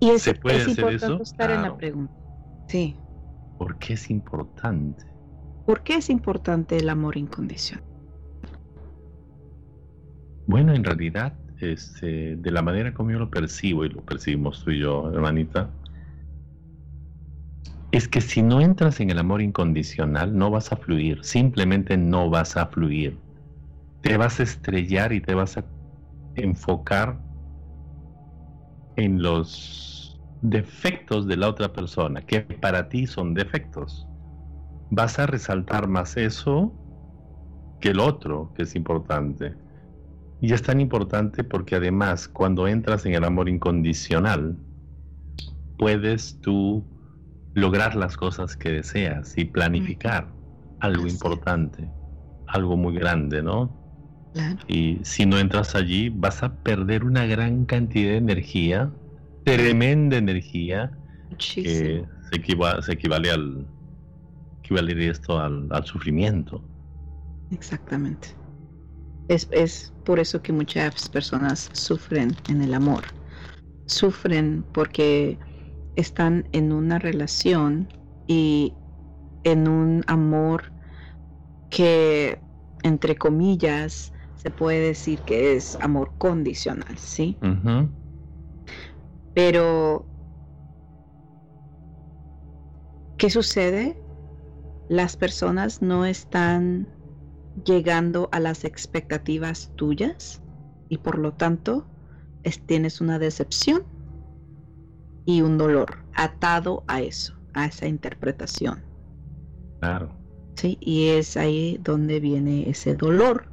Y 0.00 0.10
es, 0.10 0.22
¿Se 0.22 0.34
puede 0.34 0.62
hacer 0.62 0.94
eso? 0.94 1.20
estar 1.20 1.50
en 1.50 1.62
la 1.62 1.76
pregunta. 1.76 2.12
Sí. 2.68 2.96
¿Por 3.58 3.78
qué 3.78 3.94
es 3.94 4.10
importante? 4.10 5.04
¿Por 5.66 5.82
qué 5.82 5.96
es 5.96 6.10
importante 6.10 6.76
el 6.76 6.88
amor 6.88 7.16
incondicional? 7.16 7.84
Bueno, 10.46 10.74
en 10.74 10.84
realidad, 10.84 11.34
este, 11.60 12.36
de 12.36 12.50
la 12.50 12.62
manera 12.62 12.94
como 12.94 13.10
yo 13.10 13.18
lo 13.18 13.30
percibo, 13.30 13.84
y 13.84 13.90
lo 13.90 14.02
percibimos 14.02 14.62
tú 14.64 14.70
y 14.70 14.80
yo, 14.80 15.10
hermanita, 15.12 15.70
es 17.92 18.08
que 18.08 18.20
si 18.20 18.42
no 18.42 18.60
entras 18.60 19.00
en 19.00 19.08
el 19.10 19.18
amor 19.18 19.40
incondicional, 19.40 20.36
no 20.36 20.50
vas 20.50 20.70
a 20.72 20.76
fluir, 20.76 21.24
simplemente 21.24 21.96
no 21.96 22.28
vas 22.28 22.58
a 22.58 22.66
fluir. 22.66 23.18
Te 24.02 24.16
vas 24.16 24.40
a 24.40 24.44
estrellar 24.44 25.12
y 25.12 25.20
te 25.20 25.34
vas 25.34 25.58
a 25.58 25.64
enfocar 26.36 27.20
en 28.96 29.22
los 29.22 30.20
defectos 30.40 31.26
de 31.26 31.36
la 31.36 31.48
otra 31.48 31.72
persona, 31.72 32.22
que 32.22 32.40
para 32.42 32.88
ti 32.88 33.06
son 33.06 33.34
defectos. 33.34 34.06
Vas 34.90 35.18
a 35.18 35.26
resaltar 35.26 35.88
más 35.88 36.16
eso 36.16 36.72
que 37.80 37.90
el 37.90 38.00
otro, 38.00 38.52
que 38.54 38.62
es 38.62 38.74
importante. 38.74 39.54
Y 40.40 40.52
es 40.52 40.62
tan 40.62 40.80
importante 40.80 41.44
porque 41.44 41.76
además 41.76 42.28
cuando 42.28 42.68
entras 42.68 43.06
en 43.06 43.14
el 43.14 43.24
amor 43.24 43.48
incondicional, 43.48 44.56
puedes 45.78 46.40
tú 46.40 46.84
lograr 47.54 47.94
las 47.94 48.16
cosas 48.16 48.56
que 48.56 48.70
deseas 48.70 49.36
y 49.38 49.44
planificar 49.44 50.28
algo 50.80 51.06
importante, 51.06 51.88
algo 52.46 52.76
muy 52.76 52.94
grande, 52.94 53.42
¿no? 53.42 53.72
Y 54.66 54.98
si 55.02 55.26
no 55.26 55.38
entras 55.38 55.74
allí, 55.74 56.08
vas 56.08 56.42
a 56.42 56.56
perder 56.62 57.04
una 57.04 57.24
gran 57.26 57.64
cantidad 57.64 58.10
de 58.10 58.16
energía, 58.16 58.90
tremenda 59.44 60.16
energía, 60.16 60.90
que 61.38 62.04
se, 62.30 62.36
equivale 62.36 63.30
al 63.30 63.66
equivale 64.64 65.08
esto 65.08 65.38
al, 65.38 65.68
sufrimiento. 65.84 66.64
Exactamente. 67.50 68.28
Es, 69.28 69.48
es 69.50 69.92
por 70.04 70.20
eso 70.20 70.42
que 70.42 70.52
muchas 70.52 71.08
personas 71.08 71.70
sufren 71.72 72.36
en 72.48 72.62
el 72.62 72.74
amor. 72.74 73.04
Sufren 73.86 74.64
porque 74.72 75.38
están 75.96 76.46
en 76.52 76.72
una 76.72 76.98
relación 76.98 77.88
y 78.26 78.74
en 79.44 79.68
un 79.68 80.02
amor 80.06 80.72
que, 81.70 82.40
entre 82.82 83.16
comillas, 83.16 84.12
se 84.36 84.50
puede 84.50 84.80
decir 84.80 85.20
que 85.20 85.56
es 85.56 85.76
amor 85.80 86.12
condicional, 86.18 86.98
¿sí? 86.98 87.38
Pero, 89.32 90.06
¿qué 93.16 93.30
sucede? 93.30 93.96
Las 94.88 95.16
personas 95.16 95.80
no 95.82 96.04
están 96.04 96.86
llegando 97.62 98.28
a 98.32 98.40
las 98.40 98.64
expectativas 98.64 99.70
tuyas 99.76 100.42
y 100.88 100.98
por 100.98 101.18
lo 101.18 101.32
tanto 101.32 101.86
tienes 102.66 103.00
una 103.00 103.18
decepción 103.18 103.84
y 105.24 105.40
un 105.40 105.56
dolor 105.56 106.04
atado 106.14 106.84
a 106.86 107.00
eso, 107.00 107.34
a 107.54 107.66
esa 107.66 107.86
interpretación. 107.86 108.82
Claro. 109.80 110.10
Sí, 110.56 110.78
y 110.80 111.08
es 111.08 111.36
ahí 111.36 111.78
donde 111.82 112.20
viene 112.20 112.68
ese 112.68 112.94
dolor. 112.94 113.48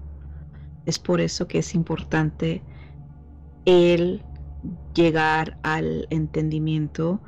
Es 0.85 0.99
por 0.99 1.21
eso 1.21 1.47
que 1.47 1.59
es 1.59 1.73
importante 1.73 2.61
el 3.65 4.23
llegar 4.93 5.57
al 5.63 6.07
entendimiento 6.09 7.21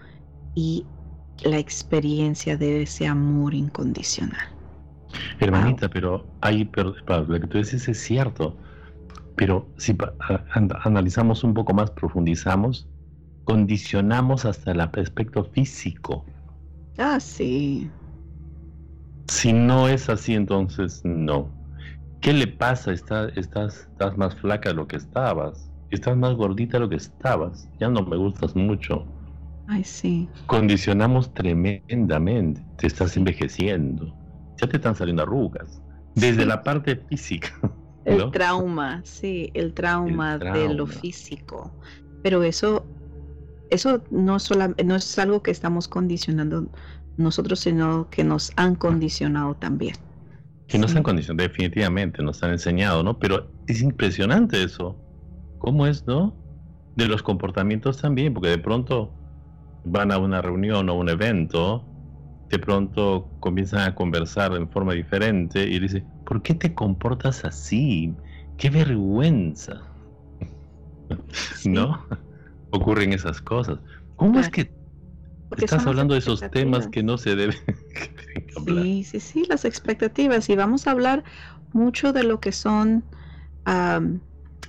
y 0.54 0.86
la 1.44 1.58
experiencia 1.58 2.58
de 2.58 2.84
ese 2.84 3.08
amor 3.08 3.54
incondicional. 3.54 4.53
Hermanita, 5.40 5.90
pero 5.90 6.26
hay, 6.42 6.66
pero, 6.66 6.96
lo 7.08 7.40
que 7.40 7.48
tú 7.48 7.58
dices 7.58 7.88
es 7.88 8.00
cierto, 8.00 8.58
pero 9.36 9.68
si 9.78 9.96
analizamos 10.84 11.44
un 11.44 11.54
poco 11.54 11.74
más, 11.74 11.92
profundizamos, 11.92 12.88
condicionamos 13.44 14.46
hasta 14.46 14.72
el 14.72 14.82
aspecto 14.82 15.44
físico. 15.44 16.26
Ah, 16.98 17.20
sí. 17.20 17.90
Si 19.28 19.52
no 19.54 19.88
es 19.88 20.10
así, 20.10 20.36
entonces 20.36 21.02
no. 21.04 21.50
¿Qué 22.22 22.34
le 22.34 22.48
pasa? 22.48 22.94
Estás, 22.94 23.32
estás 23.36 23.90
más 24.18 24.36
flaca 24.36 24.70
de 24.70 24.76
lo 24.76 24.88
que 24.88 24.96
estabas. 24.96 25.70
Estás 25.90 26.16
más 26.16 26.36
gordita 26.36 26.78
de 26.78 26.82
lo 26.82 26.90
que 26.90 26.96
estabas. 26.96 27.68
Ya 27.80 27.90
no 27.90 28.04
me 28.04 28.16
gustas 28.16 28.56
mucho. 28.56 29.06
Ay, 29.68 29.84
sí. 29.84 30.30
Condicionamos 30.46 31.34
tremendamente. 31.34 32.64
Te 32.78 32.88
estás 32.88 33.18
envejeciendo. 33.18 34.23
Ya 34.64 34.70
te 34.70 34.78
están 34.78 34.96
saliendo 34.96 35.24
arrugas. 35.24 35.82
Desde 36.16 36.46
la 36.46 36.64
parte 36.64 36.96
física. 36.96 37.50
El 38.06 38.32
trauma, 38.32 39.02
sí, 39.06 39.50
el 39.54 39.74
trauma, 39.74 40.34
el 40.34 40.40
trauma 40.42 40.60
de 40.60 40.74
lo 40.74 40.86
físico. 40.86 41.72
Pero 42.22 42.44
eso 42.44 42.86
eso 43.74 44.04
no, 44.12 44.38
no 44.86 44.96
es 44.96 45.20
algo 45.20 45.42
que 45.42 45.52
estamos 45.52 45.88
condicionando 45.88 46.68
nosotros, 47.18 47.60
sino 47.62 48.08
que 48.10 48.24
nos 48.24 48.52
han 48.56 48.76
condicionado 48.76 49.56
también. 49.56 49.96
Que 50.68 50.78
nos 50.78 50.96
han 50.96 51.04
condicionado, 51.04 51.48
definitivamente, 51.48 52.22
nos 52.22 52.44
han 52.44 52.52
enseñado, 52.52 53.04
¿no? 53.04 53.18
Pero 53.18 53.50
es 53.68 53.82
impresionante 53.82 54.64
eso. 54.64 54.96
¿Cómo 55.58 55.88
es, 55.88 56.06
no? 56.06 56.36
De 56.96 57.08
los 57.08 57.24
comportamientos 57.24 57.98
también, 57.98 58.34
porque 58.34 58.50
de 58.50 58.60
pronto 58.60 59.12
van 59.86 60.12
a 60.12 60.18
una 60.18 60.42
reunión 60.42 60.90
o 60.90 60.94
un 60.96 61.10
evento, 61.10 61.84
de 62.54 62.60
pronto 62.60 63.32
comienzan 63.40 63.80
a 63.80 63.96
conversar 63.96 64.54
en 64.54 64.70
forma 64.70 64.94
diferente 64.94 65.64
y 65.64 65.80
dicen, 65.80 66.08
¿por 66.24 66.44
qué 66.44 66.54
te 66.54 66.76
comportas 66.76 67.44
así? 67.46 68.16
¡Qué 68.58 68.70
vergüenza! 68.70 69.82
¿No? 71.66 72.06
ocurren 72.70 73.12
esas 73.14 73.42
cosas. 73.42 73.80
¿Cómo 74.16 74.40
es 74.40 74.50
que 74.50 74.72
estás 75.58 75.88
hablando 75.88 76.14
de 76.14 76.20
esos 76.20 76.42
temas 76.52 76.88
que 76.88 77.02
no 77.02 77.18
se 77.18 77.36
deben 77.36 77.58
hablar? 78.56 78.84
Sí, 78.84 79.04
sí, 79.04 79.20
sí, 79.20 79.46
las 79.50 79.66
expectativas. 79.66 80.48
Y 80.48 80.56
vamos 80.56 80.86
a 80.86 80.92
hablar 80.92 81.24
mucho 81.72 82.14
de 82.14 82.22
lo 82.22 82.40
que 82.40 82.52
son, 82.52 83.04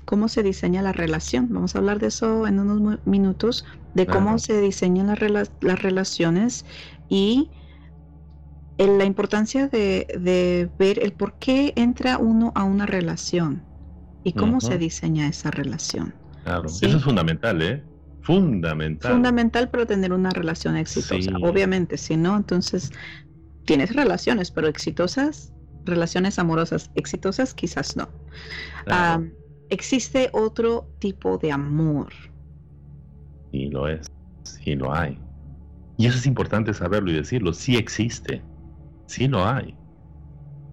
cómo 0.06 0.28
se 0.28 0.42
diseña 0.42 0.80
la 0.80 0.92
relación. 0.92 1.48
Vamos 1.50 1.74
a 1.74 1.78
hablar 1.80 1.98
de 1.98 2.06
eso 2.06 2.46
en 2.46 2.60
unos 2.60 3.00
minutos, 3.04 3.66
de 3.92 4.06
cómo 4.06 4.38
se 4.38 4.58
diseñan 4.62 5.14
las, 5.18 5.52
las 5.60 5.82
relaciones 5.82 6.64
y 7.10 7.50
la 8.78 9.04
importancia 9.04 9.68
de, 9.68 10.70
ver 10.78 10.98
el 11.02 11.12
por 11.12 11.38
qué 11.38 11.72
entra 11.76 12.18
uno 12.18 12.52
a 12.54 12.64
una 12.64 12.86
relación 12.86 13.62
y 14.24 14.32
cómo 14.32 14.60
se 14.60 14.78
diseña 14.78 15.28
esa 15.28 15.50
relación. 15.50 16.14
Claro, 16.44 16.66
eso 16.66 16.96
es 16.96 17.04
fundamental, 17.04 17.62
¿eh? 17.62 17.82
Fundamental. 18.22 19.12
Fundamental 19.12 19.68
para 19.68 19.86
tener 19.86 20.12
una 20.12 20.30
relación 20.30 20.76
exitosa. 20.76 21.32
Obviamente, 21.42 21.98
si 21.98 22.16
no, 22.16 22.36
entonces 22.36 22.90
tienes 23.64 23.94
relaciones, 23.94 24.50
pero 24.50 24.66
exitosas, 24.66 25.52
relaciones 25.84 26.38
amorosas 26.38 26.90
exitosas, 26.94 27.54
quizás 27.54 27.96
no. 27.96 28.08
existe 29.68 30.30
otro 30.32 30.88
tipo 30.98 31.38
de 31.38 31.52
amor. 31.52 32.12
Y 33.52 33.68
lo 33.68 33.88
es, 33.88 34.10
sí 34.42 34.74
lo 34.74 34.94
hay. 34.94 35.18
Y 35.96 36.06
eso 36.06 36.18
es 36.18 36.26
importante 36.26 36.74
saberlo 36.74 37.10
y 37.10 37.14
decirlo, 37.14 37.52
sí 37.52 37.76
existe. 37.76 38.42
Sí 39.06 39.28
lo 39.28 39.46
hay. 39.46 39.76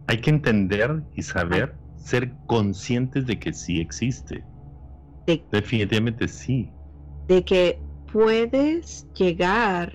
Hay 0.07 0.21
que 0.21 0.29
entender 0.29 1.03
y 1.15 1.21
saber, 1.21 1.77
ser 1.95 2.35
conscientes 2.45 3.25
de 3.25 3.39
que 3.39 3.53
sí 3.53 3.79
existe. 3.79 4.43
Definitivamente 5.51 6.27
sí. 6.27 6.73
De 7.27 7.43
que 7.43 7.79
puedes 8.11 9.07
llegar 9.13 9.93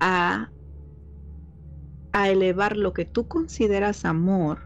a, 0.00 0.50
a 2.12 2.30
elevar 2.30 2.76
lo 2.76 2.92
que 2.92 3.04
tú 3.04 3.26
consideras 3.26 4.04
amor, 4.04 4.60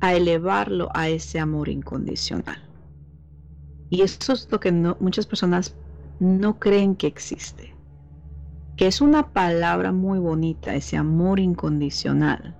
a 0.00 0.14
elevarlo 0.14 0.90
a 0.94 1.08
ese 1.08 1.38
amor 1.38 1.68
incondicional. 1.68 2.58
Y 3.90 4.02
eso 4.02 4.32
es 4.32 4.50
lo 4.50 4.60
que 4.60 4.72
muchas 4.72 5.26
personas 5.26 5.74
no 6.18 6.58
creen 6.58 6.96
que 6.96 7.06
existe. 7.06 7.69
Que 8.80 8.86
es 8.86 9.02
una 9.02 9.28
palabra 9.34 9.92
muy 9.92 10.18
bonita, 10.18 10.74
ese 10.74 10.96
amor 10.96 11.38
incondicional, 11.38 12.54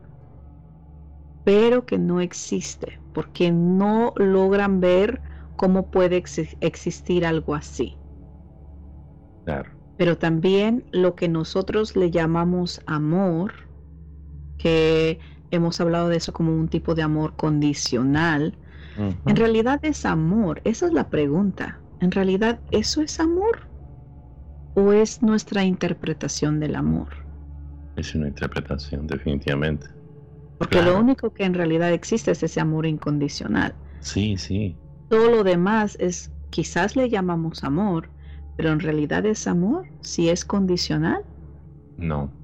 pero 1.45 1.87
que 1.87 1.97
no 1.97 2.21
existe, 2.21 2.99
porque 3.15 3.50
no 3.50 4.12
logran 4.17 4.81
ver 4.81 5.23
cómo 5.57 5.87
puede 5.87 6.23
existir 6.61 7.25
algo 7.25 7.55
así. 7.55 7.97
Pero 9.97 10.19
también 10.19 10.85
lo 10.93 11.15
que 11.15 11.31
nosotros 11.31 11.97
le 11.97 12.11
llamamos 12.11 12.83
amor, 12.85 13.55
que 14.59 15.21
hemos 15.50 15.81
hablado 15.81 16.11
de 16.11 16.19
eso 16.19 16.35
como 16.35 16.55
un 16.55 16.69
tipo 16.69 16.95
de 16.95 17.00
amor 17.00 17.35
condicional, 17.35 18.59
en 19.25 19.37
realidad 19.37 19.81
es 19.81 20.05
amor. 20.05 20.61
Esa 20.65 20.85
es 20.85 20.93
la 20.93 21.09
pregunta. 21.09 21.81
¿En 21.99 22.11
realidad 22.11 22.61
eso 22.73 23.00
es 23.00 23.21
amor? 23.21 23.70
¿O 24.75 24.93
es 24.93 25.23
nuestra 25.23 25.65
interpretación 25.65 26.61
del 26.61 26.77
amor? 26.77 27.09
Es 27.97 28.15
una 28.15 28.29
interpretación, 28.29 29.07
definitivamente. 29.07 29.87
Porque 30.59 30.83
lo 30.83 30.99
único 30.99 31.33
que 31.33 31.45
en 31.45 31.55
realidad 31.55 31.93
existe 31.93 32.31
es 32.31 32.43
ese 32.43 32.61
amor 32.61 32.87
incondicional. 32.87 33.75
Sí, 34.00 34.37
sí. 34.37 34.77
Todo 35.09 35.31
lo 35.31 35.45
demás 35.45 35.97
es, 35.99 36.31
quizás 36.50 36.97
le 36.97 37.09
llamamos 37.09 37.65
amor, 37.65 38.11
pero 38.57 38.71
en 38.71 38.81
realidad 38.81 39.25
es 39.27 39.47
amor, 39.47 39.87
si 40.03 40.29
es 40.29 40.45
condicional. 40.45 41.25
No. 41.97 42.40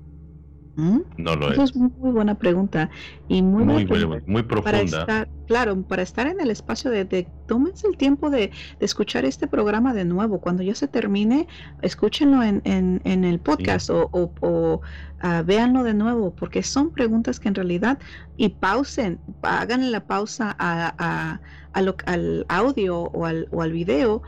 ¿Mm? 0.76 0.98
No 1.16 1.36
lo 1.36 1.52
es. 1.52 1.58
es 1.58 1.76
muy 1.76 2.12
buena 2.12 2.34
pregunta 2.34 2.90
y 3.28 3.40
muy, 3.40 3.64
muy, 3.64 3.86
muy, 4.26 4.42
profunda. 4.42 5.26
claro, 5.46 5.82
para 5.82 6.02
estar 6.02 6.26
en 6.26 6.38
el 6.38 6.50
espacio 6.50 6.90
de, 6.90 7.06
de 7.06 7.26
tómense 7.46 7.86
el 7.88 7.96
tiempo 7.96 8.28
de, 8.28 8.50
escuchar 8.80 9.24
este 9.24 9.46
programa 9.46 9.94
de 9.94 10.04
nuevo. 10.04 10.38
Cuando 10.38 10.62
ya 10.62 10.74
se 10.74 10.86
termine, 10.86 11.48
escúchenlo 11.80 12.42
en, 12.42 12.60
en, 12.64 13.24
el 13.24 13.38
podcast 13.40 13.88
o, 13.88 14.10
o, 14.12 14.80
ah, 15.22 15.42
véanlo 15.42 15.82
de 15.82 15.94
nuevo, 15.94 16.34
porque 16.34 16.62
son 16.62 16.90
preguntas 16.90 17.40
que 17.40 17.48
en 17.48 17.54
realidad, 17.54 17.98
y 18.36 18.50
pausen, 18.50 19.18
hagan 19.42 19.90
la 19.90 20.06
pausa 20.06 20.54
a, 20.58 21.40
al 21.72 22.46
audio 22.48 23.00
o 23.00 23.24
al, 23.24 23.48
o 23.50 23.62
al 23.62 23.72
video 23.72 24.22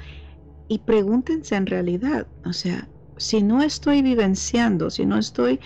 y 0.68 0.78
pregúntense 0.78 1.56
en 1.56 1.66
realidad, 1.66 2.26
o 2.44 2.52
sea, 2.54 2.88
si 3.18 3.42
no 3.42 3.62
estoy 3.62 4.02
vivenciando, 4.02 4.90
si 4.90 5.04
no 5.04 5.18
estoy 5.18 5.60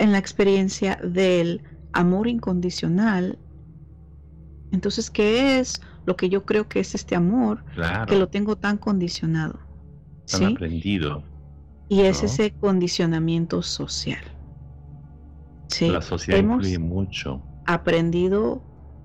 en 0.00 0.12
la 0.12 0.18
experiencia 0.18 0.98
del 1.04 1.62
amor 1.92 2.26
incondicional, 2.26 3.38
entonces, 4.72 5.10
¿qué 5.10 5.58
es 5.58 5.80
lo 6.06 6.16
que 6.16 6.30
yo 6.30 6.44
creo 6.46 6.68
que 6.68 6.80
es 6.80 6.94
este 6.94 7.14
amor 7.14 7.64
que 8.06 8.16
lo 8.16 8.28
tengo 8.28 8.56
tan 8.56 8.78
condicionado? 8.78 9.60
Tan 10.26 10.44
aprendido. 10.44 11.22
Y 11.88 12.02
es 12.02 12.22
ese 12.22 12.52
condicionamiento 12.52 13.62
social. 13.62 14.22
Sí, 15.68 15.88
la 15.88 16.00
sociedad 16.00 16.38
influye 16.38 16.78
mucho. 16.78 17.42
Aprendido 17.66 18.62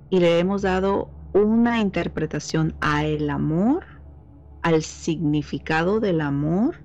y 0.09 0.19
le 0.19 0.39
hemos 0.39 0.61
dado 0.61 1.09
una 1.33 1.81
interpretación 1.81 2.73
a 2.79 3.05
el 3.05 3.29
amor, 3.29 3.83
al 4.61 4.81
significado 4.81 5.99
del 5.99 6.21
amor 6.21 6.75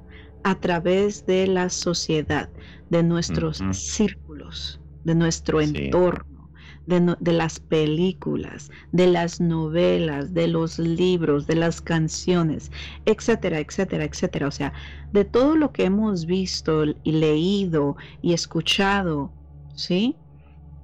a 0.43 0.55
través 0.59 1.27
de 1.27 1.47
la 1.47 1.69
sociedad, 1.69 2.49
de 2.91 3.03
nuestros 3.03 3.63
círculos, 3.73 4.81
de 5.05 5.15
nuestro 5.15 5.61
entorno, 5.61 6.51
de, 6.87 7.33
las 7.33 7.61
películas, 7.61 8.71
de 8.91 9.07
las 9.07 9.41
novelas, 9.41 10.35
de 10.35 10.49
los 10.49 10.79
libros, 10.79 11.47
de 11.47 11.55
las 11.55 11.81
canciones, 11.81 12.73
etcétera, 13.07 13.61
etcétera, 13.61 14.05
etcétera. 14.05 14.49
O 14.49 14.51
sea, 14.51 14.73
de 15.13 15.25
todo 15.25 15.57
lo 15.57 15.73
que 15.73 15.85
hemos 15.85 16.27
visto 16.27 16.85
y 17.05 17.13
leído 17.13 17.97
y 18.23 18.33
escuchado, 18.33 19.31
¿sí? 19.75 20.17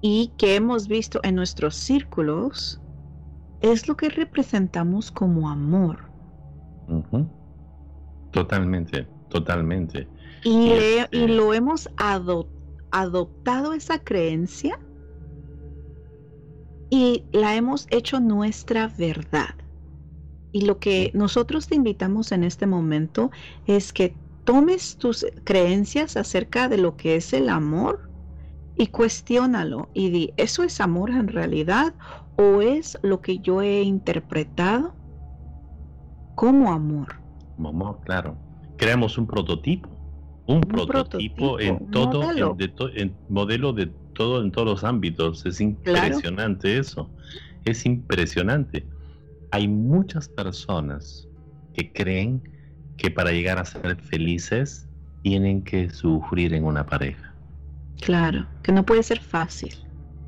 Y 0.01 0.33
que 0.38 0.55
hemos 0.55 0.87
visto 0.87 1.21
en 1.25 1.35
nuestros 1.35 1.75
círculos, 1.75 2.81
es 3.61 3.88
lo 3.88 3.97
que 3.97 4.09
representamos 4.09 5.11
como 5.11 5.51
amor. 5.51 6.09
Totalmente. 8.31 9.09
Totalmente. 9.29 10.09
Y, 10.44 10.70
este 10.72 11.29
lo 11.29 11.55
hemos 11.55 11.88
adoptado 12.90 13.72
esa 13.72 13.99
creencia 13.99 14.79
y 16.90 17.25
la 17.33 17.57
hemos 17.57 17.87
hecho 17.90 18.20
nuestra 18.20 18.92
verdad. 18.96 19.55
Y 20.53 20.62
lo 20.62 20.79
que 20.79 21.11
nosotros 21.14 21.66
te 21.66 21.75
invitamos 21.75 22.33
en 22.33 22.44
este 22.44 22.66
momento 22.66 23.31
es 23.66 23.92
que 23.92 24.14
tomes 24.44 24.96
tus 24.96 25.27
creencias 25.44 26.16
acerca 26.16 26.68
de 26.68 26.79
lo 26.79 26.96
que 26.96 27.16
es 27.16 27.33
el 27.33 27.49
amor 27.49 28.09
y 28.77 28.87
cuestiónalo 28.88 29.88
y 29.92 30.11
di, 30.11 30.33
¿eso 30.37 30.62
es 30.62 30.81
amor 30.81 31.11
en 31.11 31.29
realidad 31.29 31.94
o 32.37 32.62
es 32.62 32.99
lo 33.03 33.20
que 33.20 33.38
yo 33.38 33.62
he 33.62 33.83
interpretado 33.83 34.94
como 36.35 36.72
amor? 36.72 37.16
Como 37.57 37.70
amor, 37.70 38.01
claro 38.05 38.46
creamos 38.77 39.18
un 39.18 39.27
prototipo, 39.27 39.88
un, 40.47 40.61
prototipo, 40.61 41.59
en 41.61 41.91
todo, 41.91 42.23
modelo. 42.23 42.57
En, 42.95 43.15
modelo 43.29 43.73
de 43.73 43.87
todo, 44.15 44.43
en 44.43 44.53
todos 44.53 44.67
los 44.67 44.85
ámbitos. 44.85 45.45
Es 45.45 45.61
impresionante 45.61 46.79
eso. 46.79 47.11
Es 47.65 47.85
impresionante. 47.85 48.87
Hay 49.51 49.69
muchas 49.69 50.29
personas 50.29 51.29
que 51.75 51.93
creen 51.93 52.43
que 52.97 53.11
para 53.11 53.33
llegar 53.33 53.59
a 53.59 53.65
ser 53.65 53.97
felices 53.97 54.89
tienen 55.23 55.63
que 55.63 55.91
sufrir 55.91 56.55
en 56.55 56.65
una 56.65 56.87
pareja. 56.87 57.35
Claro, 58.01 58.47
que 58.63 58.73
no 58.73 58.85
puede 58.85 59.03
ser 59.03 59.21
fácil. 59.21 59.75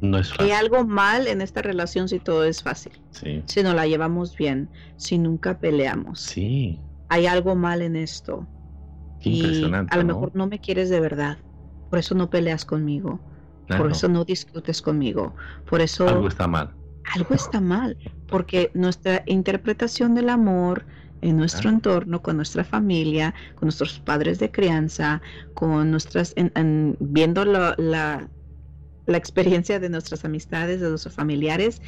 No 0.00 0.18
es 0.18 0.28
fácil. 0.30 0.46
Hay 0.46 0.52
algo 0.52 0.84
mal 0.84 1.26
en 1.28 1.40
esta 1.40 1.62
relación 1.62 2.08
si 2.08 2.18
todo 2.18 2.44
es 2.44 2.62
fácil. 2.62 2.92
Si 3.46 3.62
no 3.62 3.74
la 3.74 3.86
llevamos 3.86 4.36
bien, 4.36 4.68
si 4.96 5.18
nunca 5.18 5.58
peleamos. 5.58 6.20
Sí 6.20 6.80
hay 7.08 7.26
algo 7.26 7.54
mal 7.54 7.82
en 7.82 7.96
esto. 7.96 8.46
Y 9.22 9.64
a 9.64 9.96
lo 9.96 10.04
mejor 10.04 10.30
no 10.34 10.46
me 10.46 10.60
quieres 10.60 10.90
de 10.90 11.00
verdad. 11.00 11.38
Por 11.90 11.98
eso 11.98 12.14
no 12.14 12.30
peleas 12.30 12.64
conmigo. 12.64 13.20
Por 13.76 13.90
eso 13.90 14.08
no 14.08 14.24
discutes 14.24 14.80
conmigo. 14.80 15.34
Por 15.68 15.80
eso... 15.80 16.08
Algo 16.08 16.28
está 16.28 16.46
mal. 16.46 16.70
Algo 17.14 17.34
está 17.34 17.60
mal. 17.60 17.96
Porque 18.26 18.70
nuestra 18.74 19.22
interpretación 19.26 20.14
del 20.14 20.30
amor 20.30 20.86
en 21.20 21.36
nuestro 21.36 21.68
entorno, 21.68 22.22
con 22.22 22.36
nuestra 22.36 22.64
familia, 22.64 23.34
con 23.56 23.66
nuestros 23.66 23.98
padres 23.98 24.38
de 24.38 24.50
crianza, 24.50 25.20
con 25.54 25.90
nuestras... 25.90 26.34
viendo 26.98 27.44
la, 27.44 27.74
la, 27.76 28.28
experiencia 29.16 29.80
de 29.80 29.88
nuestras 29.88 30.24
amistades, 30.24 30.80
de 30.80 30.88
nuestros 30.88 31.14
familiares, 31.14 31.82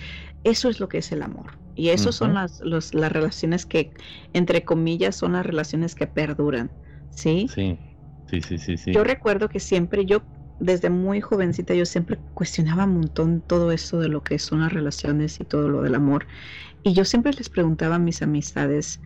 eso 0.44 0.68
es 0.68 0.80
lo 0.80 0.88
que 0.88 0.98
es 0.98 1.12
el 1.12 1.22
amor. 1.22 1.58
Y 1.76 1.90
eso 1.90 2.12
son 2.12 2.34
las, 2.34 2.62
las 2.62 3.12
relaciones 3.12 3.64
que, 3.64 3.92
entre 4.34 4.64
comillas, 4.64 5.16
son 5.16 5.32
las 5.32 5.46
relaciones 5.46 5.94
que 5.94 6.06
perduran. 6.06 6.70
¿Sí? 7.10 7.56
Sí, 8.26 8.40
sí, 8.42 8.58
sí, 8.58 8.58
sí. 8.58 8.78
Yo 8.92 9.04
recuerdo 9.04 9.48
que 9.48 9.60
siempre, 9.60 10.04
yo 10.06 10.24
desde 10.58 10.90
muy 10.90 11.20
jovencita, 11.20 11.74
yo 11.74 11.86
siempre 11.86 12.20
cuestionaba 12.34 12.84
un 12.84 12.94
montón 12.94 13.40
todo 13.42 13.72
eso 13.72 13.98
de 14.00 14.08
lo 14.08 14.22
que 14.22 14.38
son 14.38 14.60
las 14.60 14.72
relaciones 14.72 15.40
y 15.40 15.44
todo 15.44 15.68
lo 15.68 15.82
del 15.82 15.94
amor. 15.94 16.26
Y 16.82 16.94
yo 16.94 17.04
siempre 17.04 17.32
les 17.34 17.50
preguntaba 17.50 17.96
a 17.96 17.98
mis 18.00 18.22
amistades, 18.22 19.02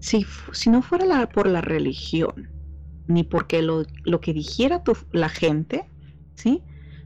si, 0.00 0.26
si 0.52 0.70
no 0.70 0.82
fuera 0.82 1.06
la, 1.06 1.28
por 1.28 1.46
la 1.48 1.60
religión, 1.62 2.50
ni 3.06 3.24
porque 3.24 3.62
lo, 3.62 3.84
lo 4.04 4.20
que 4.20 4.32
dijera 4.34 4.82
tu, 4.84 4.96
la 5.12 5.28
gente, 5.30 5.90
¿sí? 6.36 6.64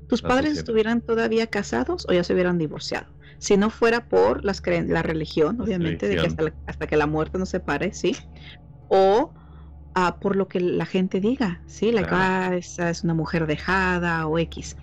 ¿Tus 0.08 0.22
padres 0.22 0.54
estuvieran 0.54 1.02
todavía 1.02 1.48
casados 1.48 2.06
o 2.08 2.14
ya 2.14 2.24
se 2.24 2.34
hubieran 2.34 2.58
divorciado? 2.58 3.08
si 3.38 3.56
no 3.56 3.70
fuera 3.70 4.08
por 4.08 4.44
las 4.44 4.62
la 4.66 5.02
religión, 5.02 5.60
obviamente, 5.60 6.08
de 6.08 6.18
que 6.18 6.26
hasta, 6.28 6.86
que 6.88 6.96
la 6.96 7.06
muerte 7.06 7.38
nos 7.38 7.50
separe, 7.50 7.92
¿sí? 7.92 8.16
O 8.88 9.34
por 10.20 10.36
lo 10.36 10.46
que 10.46 10.60
la 10.60 10.84
gente 10.84 11.20
diga, 11.20 11.62
¿sí? 11.66 11.90
La 11.90 12.06
ah, 12.10 12.54
esa 12.54 12.90
es 12.90 13.02
una 13.02 13.14
mujer 13.14 13.46
dejada 13.46 14.26
o 14.26 14.38
X. 14.38 14.76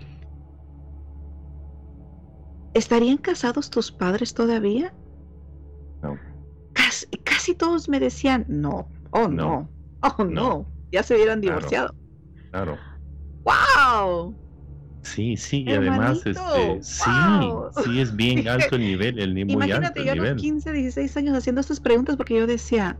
¿Estarían 2.73 3.17
casados 3.17 3.69
tus 3.69 3.91
padres 3.91 4.33
todavía? 4.33 4.91
No. 6.01 6.17
Casi, 6.73 7.53
todos 7.53 7.87
me 7.87 7.99
decían, 7.99 8.45
no, 8.47 8.87
oh 9.11 9.27
no, 9.27 9.69
oh 10.01 10.23
no, 10.23 10.65
ya 10.91 11.03
se 11.03 11.13
hubieran 11.13 11.41
divorciado. 11.41 11.93
Claro. 12.49 12.77
¡Wow! 13.43 14.35
Sí, 15.03 15.37
sí, 15.37 15.63
y 15.67 15.73
además, 15.73 16.25
este, 16.25 16.81
sí, 16.81 17.11
sí 17.83 17.99
es 17.99 18.15
bien 18.15 18.47
alto 18.47 18.77
el 18.77 18.81
nivel, 18.81 19.19
el 19.19 19.33
nivel 19.35 19.57
muy 19.57 19.71
alto 19.71 19.99
el 19.99 20.05
yo 20.05 20.13
nivel. 20.15 20.29
a 20.29 20.33
los 20.33 20.41
15, 20.41 20.71
16 20.71 21.17
años 21.17 21.37
haciendo 21.37 21.61
estas 21.61 21.79
preguntas 21.79 22.15
porque 22.15 22.35
yo 22.35 22.47
decía, 22.47 22.97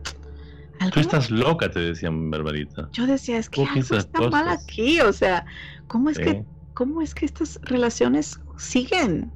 Tú 0.92 1.00
estás 1.00 1.30
loca, 1.30 1.70
te 1.70 1.80
decían, 1.80 2.30
Barbarita. 2.30 2.88
Yo 2.92 3.06
decía, 3.06 3.38
es 3.38 3.48
que 3.48 3.64
algo 3.64 3.96
está 3.96 4.28
mal 4.28 4.48
aquí, 4.48 5.00
o 5.00 5.12
sea, 5.12 5.46
¿cómo 5.86 6.10
es 6.10 6.18
que, 6.18 6.44
cómo 6.74 7.00
es 7.00 7.14
que 7.14 7.26
estas 7.26 7.58
relaciones 7.62 8.38
siguen? 8.56 9.32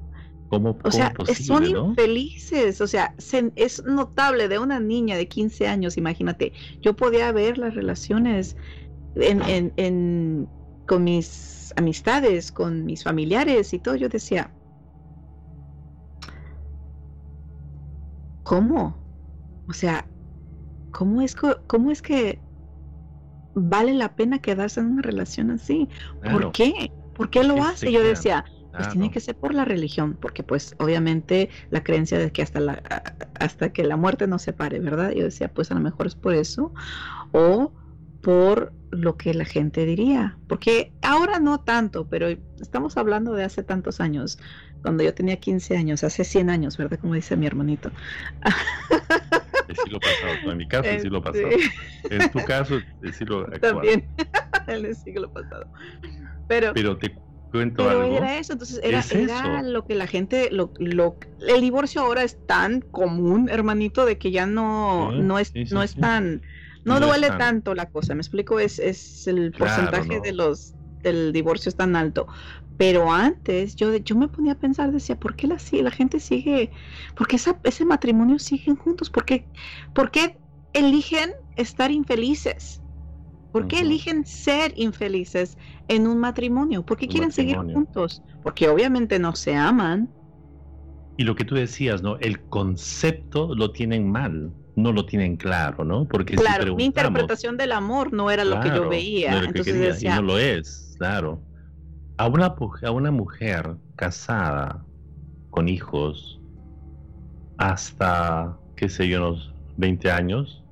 ¿Cómo, 0.48 0.78
o 0.82 0.90
sea, 0.90 1.12
son 1.34 1.64
infelices, 1.64 2.80
o 2.80 2.86
sea, 2.86 3.14
es 3.56 3.84
notable 3.84 4.48
de 4.48 4.58
una 4.58 4.80
niña 4.80 5.16
de 5.16 5.28
15 5.28 5.68
años, 5.68 5.98
imagínate, 5.98 6.52
yo 6.80 6.96
podía 6.96 7.30
ver 7.32 7.58
las 7.58 7.74
relaciones 7.74 8.56
en, 9.16 9.72
en, 9.76 10.48
con 10.86 11.04
mis 11.04 11.72
amistades, 11.76 12.50
con 12.50 12.84
mis 12.84 13.04
familiares 13.04 13.74
y 13.74 13.78
todo, 13.78 13.96
yo 13.96 14.08
decía, 14.08 14.50
¿cómo? 18.42 18.96
O 19.68 19.74
sea, 19.74 20.08
¿cómo 20.98 21.22
es, 21.22 21.36
cómo 21.68 21.92
es 21.92 22.02
que 22.02 22.40
vale 23.54 23.94
la 23.94 24.16
pena 24.16 24.40
quedarse 24.40 24.80
en 24.80 24.86
una 24.86 25.02
relación 25.02 25.52
así? 25.52 25.88
¿Por 26.32 26.50
qué? 26.50 26.90
¿Por 27.14 27.30
qué 27.30 27.44
lo 27.44 27.62
hace? 27.62 27.92
Yo 27.92 28.02
decía, 28.02 28.44
pues 28.72 28.88
tiene 28.88 29.08
que 29.08 29.20
ser 29.20 29.36
por 29.36 29.54
la 29.54 29.64
religión, 29.64 30.18
porque 30.20 30.42
pues 30.42 30.74
obviamente 30.80 31.50
la 31.70 31.84
creencia 31.84 32.18
de 32.18 32.32
que 32.32 32.42
hasta 32.42 32.58
la 32.58 32.82
hasta 33.38 33.72
que 33.72 33.84
la 33.84 33.96
muerte 33.96 34.26
nos 34.26 34.42
separe, 34.42 34.80
¿verdad? 34.80 35.12
Yo 35.12 35.22
decía, 35.22 35.46
pues 35.46 35.70
a 35.70 35.74
lo 35.74 35.80
mejor 35.80 36.08
es 36.08 36.16
por 36.16 36.34
eso 36.34 36.72
o 37.30 37.72
por 38.20 38.72
lo 38.90 39.16
que 39.16 39.34
la 39.34 39.44
gente 39.44 39.84
diría, 39.84 40.36
porque 40.48 40.92
ahora 41.02 41.38
no 41.38 41.60
tanto, 41.60 42.08
pero 42.08 42.26
estamos 42.60 42.96
hablando 42.96 43.34
de 43.34 43.44
hace 43.44 43.62
tantos 43.62 44.00
años, 44.00 44.40
cuando 44.82 45.04
yo 45.04 45.14
tenía 45.14 45.36
15 45.36 45.76
años, 45.76 46.02
hace 46.02 46.24
100 46.24 46.50
años, 46.50 46.76
¿verdad? 46.76 46.98
Como 46.98 47.14
dice 47.14 47.36
mi 47.36 47.46
hermanito. 47.46 47.92
El 49.68 49.76
siglo 49.76 50.00
pasado, 50.00 50.50
en 50.52 50.56
mi 50.56 50.66
caso 50.68 50.88
el 50.88 51.00
siglo 51.00 51.22
pasado. 51.22 51.48
En 52.10 52.30
tu 52.30 52.38
caso 52.44 52.80
el 53.02 53.14
siglo 53.14 53.40
actual. 53.52 53.60
También, 53.60 54.08
en 54.66 54.86
el 54.86 54.96
siglo 54.96 55.32
pasado. 55.32 55.66
Pero, 56.46 56.72
pero 56.74 56.96
te 56.96 57.14
cuento 57.50 57.88
algo. 57.88 58.16
era 58.16 58.38
eso, 58.38 58.54
entonces 58.54 58.80
era, 58.82 59.02
era 59.10 59.62
lo 59.62 59.84
que 59.86 59.94
la 59.94 60.06
gente, 60.06 60.48
lo, 60.50 60.72
lo, 60.78 61.16
el 61.46 61.60
divorcio 61.60 62.00
ahora 62.02 62.22
es 62.22 62.38
tan 62.46 62.80
común, 62.80 63.48
hermanito, 63.48 64.06
de 64.06 64.18
que 64.18 64.30
ya 64.30 64.46
no, 64.46 65.12
no 65.12 65.38
es, 65.38 65.52
no 65.70 65.82
es 65.82 65.94
tan, 65.94 66.42
no, 66.84 67.00
duele 67.00 67.28
tanto 67.28 67.74
la 67.74 67.86
cosa, 67.86 68.14
me 68.14 68.20
explico, 68.20 68.58
es, 68.60 68.78
es 68.78 69.26
el 69.26 69.52
porcentaje 69.52 70.20
de 70.20 70.32
los 70.32 70.74
del 71.02 71.32
divorcio 71.32 71.68
es 71.68 71.76
tan 71.76 71.96
alto. 71.96 72.26
Pero 72.78 73.12
antes 73.12 73.74
yo, 73.76 73.94
yo 73.96 74.14
me 74.16 74.28
ponía 74.28 74.52
a 74.52 74.58
pensar, 74.58 74.92
decía, 74.92 75.18
¿por 75.18 75.34
qué 75.34 75.48
la, 75.48 75.58
la 75.82 75.90
gente 75.90 76.20
sigue, 76.20 76.70
por 77.16 77.26
qué 77.26 77.36
ese 77.64 77.84
matrimonio 77.84 78.38
siguen 78.38 78.76
juntos? 78.76 79.10
¿Por 79.10 79.24
qué, 79.24 79.46
¿Por 79.92 80.10
qué 80.12 80.38
eligen 80.72 81.32
estar 81.56 81.90
infelices? 81.90 82.80
¿Por 83.52 83.66
qué 83.66 83.80
eligen 83.80 84.24
ser 84.24 84.72
infelices 84.76 85.58
en 85.88 86.06
un 86.06 86.18
matrimonio? 86.18 86.84
¿Por 86.84 86.96
qué 86.96 87.08
quieren 87.08 87.32
seguir 87.32 87.56
juntos? 87.56 88.22
Porque 88.42 88.68
obviamente 88.68 89.18
no 89.18 89.34
se 89.34 89.56
aman. 89.56 90.08
Y 91.16 91.24
lo 91.24 91.34
que 91.34 91.44
tú 91.44 91.56
decías, 91.56 92.00
¿no? 92.00 92.16
El 92.18 92.40
concepto 92.48 93.52
lo 93.56 93.72
tienen 93.72 94.08
mal, 94.08 94.52
no 94.76 94.92
lo 94.92 95.04
tienen 95.04 95.36
claro, 95.36 95.84
¿no? 95.84 96.06
Porque 96.06 96.36
claro, 96.36 96.76
mi 96.76 96.84
interpretación 96.84 97.56
del 97.56 97.72
amor 97.72 98.12
no 98.12 98.30
era 98.30 98.44
lo 98.44 98.60
que 98.60 98.68
yo 98.68 98.88
veía. 98.88 99.42
Entonces 99.44 100.02
y 100.02 100.06
no 100.06 100.22
lo 100.22 100.38
es, 100.38 100.94
claro. 100.98 101.42
A 102.18 102.26
una, 102.26 102.54
a 102.82 102.90
una 102.90 103.10
mujer 103.10 103.76
casada, 103.96 104.84
con 105.50 105.68
hijos, 105.68 106.40
hasta, 107.56 108.58
qué 108.76 108.88
sé 108.88 109.08
yo, 109.08 109.18
unos 109.18 109.54
20 109.76 110.10
años, 110.10 110.64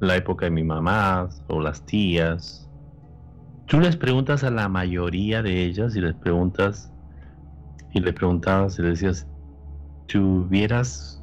la 0.00 0.16
época 0.16 0.46
de 0.46 0.52
mi 0.52 0.62
mamá 0.64 1.28
o 1.48 1.60
las 1.60 1.84
tías, 1.84 2.70
tú 3.66 3.80
les 3.80 3.96
preguntas 3.96 4.44
a 4.44 4.50
la 4.50 4.68
mayoría 4.68 5.42
de 5.42 5.64
ellas 5.64 5.96
y 5.96 6.00
les 6.00 6.14
preguntas 6.14 6.92
y 7.90 8.00
le 8.00 8.12
preguntabas 8.12 8.78
y 8.78 8.82
le 8.82 8.90
decías, 8.90 9.26
¿tú 10.06 10.44
hubieras, 10.46 11.22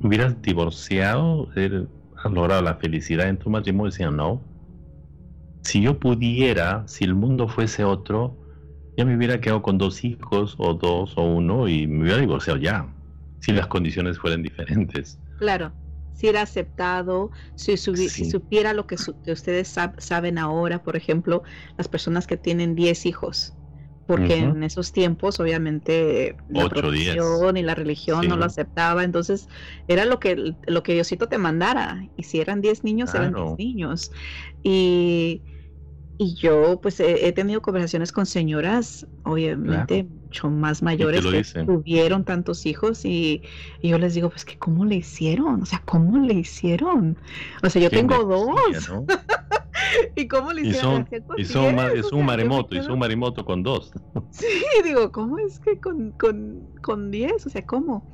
hubieras 0.00 0.40
divorciado, 0.42 1.48
has 2.24 2.32
logrado 2.32 2.62
la 2.62 2.76
felicidad 2.76 3.28
en 3.28 3.38
tu 3.38 3.50
matrimonio? 3.50 3.90
Decían, 3.90 4.16
no. 4.16 4.42
Si 5.64 5.82
yo 5.82 5.98
pudiera, 5.98 6.86
si 6.88 7.04
el 7.04 7.14
mundo 7.14 7.48
fuese 7.48 7.84
otro, 7.84 8.39
ya 8.96 9.04
me 9.04 9.16
hubiera 9.16 9.40
quedado 9.40 9.62
con 9.62 9.78
dos 9.78 10.04
hijos 10.04 10.54
o 10.58 10.74
dos 10.74 11.16
o 11.16 11.22
uno 11.22 11.68
y 11.68 11.86
me 11.86 12.02
hubiera 12.02 12.18
divorciado 12.18 12.58
ya, 12.58 12.92
si 13.40 13.52
las 13.52 13.66
condiciones 13.66 14.18
fueran 14.18 14.42
diferentes. 14.42 15.18
Claro 15.38 15.72
si 16.20 16.28
era 16.28 16.42
aceptado, 16.42 17.30
si, 17.54 17.78
supiera 17.78 18.74
lo 18.74 18.86
que, 18.86 18.96
ustedes 19.26 19.74
saben 19.96 20.36
ahora, 20.36 20.82
por 20.82 20.94
ejemplo, 20.94 21.42
las 21.78 21.88
personas 21.88 22.26
que 22.26 22.36
tienen 22.36 22.74
10 22.74 23.06
hijos, 23.06 23.54
porque 24.06 24.36
en 24.36 24.62
esos 24.62 24.92
tiempos 24.92 25.40
obviamente 25.40 26.36
la 26.46 26.68
profesión 26.68 27.56
y 27.56 27.62
la 27.62 27.74
religión 27.74 28.28
no 28.28 28.36
lo 28.36 28.44
aceptaba, 28.44 29.02
entonces 29.02 29.48
era 29.88 30.04
lo 30.04 30.20
que, 30.20 30.56
lo 30.66 30.82
que 30.82 30.92
Diosito 30.92 31.26
te 31.26 31.38
mandara, 31.38 32.06
y 32.16 32.24
si 32.24 32.38
eran 32.38 32.60
10 32.60 32.84
niños, 32.84 33.14
eran 33.14 33.32
10 33.32 33.56
niños. 33.56 34.10
Y 34.62 35.42
y 36.22 36.34
yo 36.34 36.78
pues 36.82 37.00
he, 37.00 37.32
tenido 37.32 37.62
conversaciones 37.62 38.12
con 38.12 38.26
señoras, 38.26 39.06
obviamente, 39.22 40.04
mucho 40.04 40.50
más 40.50 40.82
mayores 40.82 41.24
que 41.24 41.64
tuvieron 41.64 42.26
tantos 42.26 42.66
hijos 42.66 43.06
y, 43.06 43.40
yo 43.82 43.96
les 43.96 44.12
digo, 44.12 44.28
pues 44.28 44.44
que 44.44 44.58
cómo 44.58 44.84
le 44.84 44.96
hicieron, 44.96 45.62
o 45.62 45.64
sea, 45.64 45.82
¿cómo 45.86 46.18
le 46.18 46.34
hicieron? 46.34 47.16
O 47.62 47.70
sea, 47.70 47.80
yo 47.80 47.88
tengo 47.88 48.22
dos. 48.24 48.90
¿Y 50.14 50.28
cómo 50.28 50.52
le 50.52 50.60
hicieron? 50.60 51.08
Y 51.38 51.46
son, 51.46 51.78
es 51.78 52.12
un 52.12 52.26
maremoto, 52.26 52.76
y 52.76 52.82
son 52.82 52.92
un 52.92 52.98
maremoto 52.98 53.46
con 53.46 53.62
dos. 53.62 53.90
sí, 54.30 54.46
digo, 54.84 55.10
¿cómo 55.12 55.38
es 55.38 55.58
que 55.58 55.80
con, 55.80 56.12
con, 56.12 56.68
con 56.82 57.10
diez? 57.10 57.46
O 57.46 57.48
sea, 57.48 57.64
¿cómo? 57.64 58.06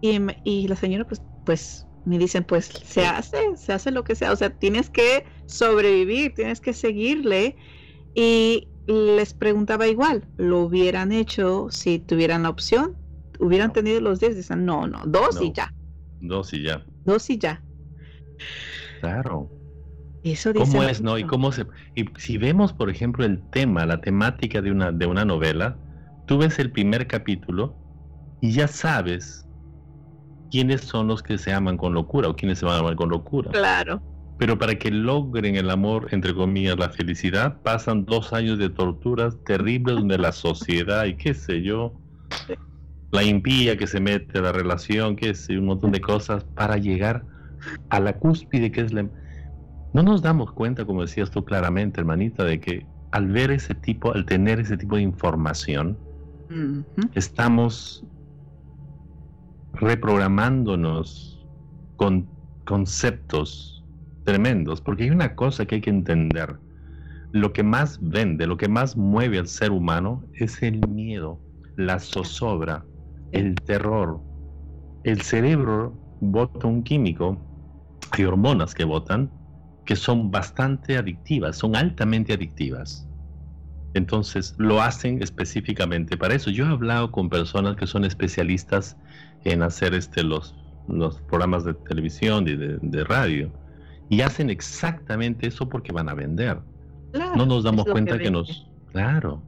Y, 0.00 0.20
y 0.44 0.68
la 0.68 0.76
señora 0.76 1.04
pues, 1.04 1.20
pues 1.44 1.89
me 2.04 2.18
dicen, 2.18 2.44
pues 2.44 2.66
se 2.66 3.04
hace, 3.06 3.56
se 3.56 3.72
hace 3.72 3.90
lo 3.90 4.04
que 4.04 4.14
sea, 4.14 4.32
o 4.32 4.36
sea, 4.36 4.50
tienes 4.50 4.90
que 4.90 5.24
sobrevivir, 5.46 6.34
tienes 6.34 6.60
que 6.60 6.72
seguirle. 6.72 7.56
Y 8.14 8.68
les 8.86 9.34
preguntaba 9.34 9.86
igual, 9.86 10.24
¿lo 10.36 10.60
hubieran 10.60 11.12
hecho 11.12 11.68
si 11.70 11.98
tuvieran 11.98 12.42
la 12.42 12.50
opción? 12.50 12.96
¿Hubieran 13.38 13.72
tenido 13.72 14.00
los 14.00 14.20
10? 14.20 14.36
Dicen, 14.36 14.64
no, 14.64 14.86
no, 14.86 15.02
dos 15.06 15.40
y 15.40 15.52
ya. 15.52 15.72
Dos 16.20 16.52
y 16.52 16.62
ya. 16.62 16.84
Dos 17.04 17.30
y 17.30 17.38
ya. 17.38 17.62
Claro. 19.00 19.50
Eso 20.22 20.52
dice 20.52 20.66
¿Cómo 20.66 20.82
es, 20.82 21.00
no? 21.00 21.16
Y 21.18 21.24
cómo 21.24 21.50
se 21.50 21.66
y 21.94 22.04
si 22.18 22.36
vemos, 22.36 22.74
por 22.74 22.90
ejemplo, 22.90 23.24
el 23.24 23.40
tema, 23.50 23.86
la 23.86 24.02
temática 24.02 24.60
de 24.60 24.70
una 24.70 24.92
de 24.92 25.06
una 25.06 25.24
novela, 25.24 25.78
tú 26.26 26.36
ves 26.36 26.58
el 26.58 26.70
primer 26.70 27.06
capítulo 27.06 27.74
y 28.42 28.52
ya 28.52 28.68
sabes 28.68 29.46
quiénes 30.50 30.82
son 30.82 31.08
los 31.08 31.22
que 31.22 31.38
se 31.38 31.52
aman 31.52 31.76
con 31.76 31.94
locura 31.94 32.28
o 32.28 32.36
quiénes 32.36 32.58
se 32.58 32.66
van 32.66 32.76
a 32.76 32.78
amar 32.80 32.96
con 32.96 33.08
locura. 33.08 33.50
Claro. 33.50 34.02
Pero 34.38 34.58
para 34.58 34.74
que 34.76 34.90
logren 34.90 35.56
el 35.56 35.70
amor, 35.70 36.08
entre 36.12 36.34
comillas, 36.34 36.78
la 36.78 36.88
felicidad, 36.88 37.60
pasan 37.62 38.06
dos 38.06 38.32
años 38.32 38.58
de 38.58 38.70
torturas 38.70 39.36
terribles 39.44 39.96
donde 39.96 40.16
la 40.16 40.32
sociedad 40.32 41.04
y 41.04 41.14
qué 41.14 41.34
sé 41.34 41.62
yo, 41.62 41.92
la 43.10 43.22
impía 43.22 43.76
que 43.76 43.86
se 43.86 44.00
mete 44.00 44.38
a 44.38 44.42
la 44.42 44.52
relación, 44.52 45.16
qué 45.16 45.34
sé, 45.34 45.58
un 45.58 45.66
montón 45.66 45.92
de 45.92 46.00
cosas 46.00 46.44
para 46.44 46.78
llegar 46.78 47.24
a 47.90 48.00
la 48.00 48.14
cúspide 48.14 48.70
que 48.72 48.80
es 48.80 48.92
la... 48.92 49.06
No 49.92 50.02
nos 50.02 50.22
damos 50.22 50.52
cuenta, 50.52 50.84
como 50.84 51.02
decías 51.02 51.30
tú 51.30 51.44
claramente, 51.44 52.00
hermanita, 52.00 52.44
de 52.44 52.60
que 52.60 52.86
al 53.10 53.26
ver 53.26 53.50
ese 53.50 53.74
tipo, 53.74 54.12
al 54.14 54.24
tener 54.24 54.60
ese 54.60 54.76
tipo 54.76 54.96
de 54.96 55.02
información, 55.02 55.98
estamos 57.14 58.04
reprogramándonos 59.80 61.46
con 61.96 62.28
conceptos 62.64 63.84
tremendos, 64.24 64.80
porque 64.80 65.04
hay 65.04 65.10
una 65.10 65.34
cosa 65.34 65.66
que 65.66 65.76
hay 65.76 65.80
que 65.80 65.90
entender. 65.90 66.56
Lo 67.32 67.52
que 67.52 67.62
más 67.62 67.98
vende, 68.00 68.46
lo 68.46 68.56
que 68.56 68.68
más 68.68 68.96
mueve 68.96 69.38
al 69.38 69.48
ser 69.48 69.70
humano 69.70 70.24
es 70.34 70.62
el 70.62 70.86
miedo, 70.88 71.40
la 71.76 71.98
zozobra, 71.98 72.84
el 73.32 73.54
terror. 73.54 74.20
El 75.04 75.22
cerebro 75.22 75.98
bota 76.20 76.66
un 76.66 76.82
químico, 76.82 77.38
hay 78.10 78.24
hormonas 78.24 78.74
que 78.74 78.84
botan, 78.84 79.30
que 79.86 79.96
son 79.96 80.30
bastante 80.30 80.98
adictivas, 80.98 81.56
son 81.56 81.74
altamente 81.74 82.34
adictivas. 82.34 83.08
Entonces 83.94 84.54
lo 84.58 84.80
hacen 84.80 85.22
específicamente 85.22 86.16
para 86.16 86.34
eso. 86.34 86.50
Yo 86.50 86.66
he 86.66 86.68
hablado 86.68 87.10
con 87.10 87.28
personas 87.28 87.76
que 87.76 87.86
son 87.86 88.04
especialistas 88.04 88.96
en 89.44 89.62
hacer 89.62 89.94
este, 89.94 90.22
los, 90.22 90.54
los 90.88 91.20
programas 91.22 91.64
de 91.64 91.74
televisión 91.74 92.46
y 92.48 92.56
de, 92.56 93.04
radio. 93.04 93.50
Y 94.08 94.22
hacen 94.22 94.50
exactamente 94.50 95.46
eso 95.46 95.68
porque 95.68 95.92
van 95.92 96.08
a 96.08 96.14
vender. 96.14 96.58
no 97.36 97.46
nos 97.46 97.64
damos 97.64 97.86
cuenta 97.86 98.18
que, 98.18 98.30
nos... 98.30 98.68
Claro. 98.92 99.42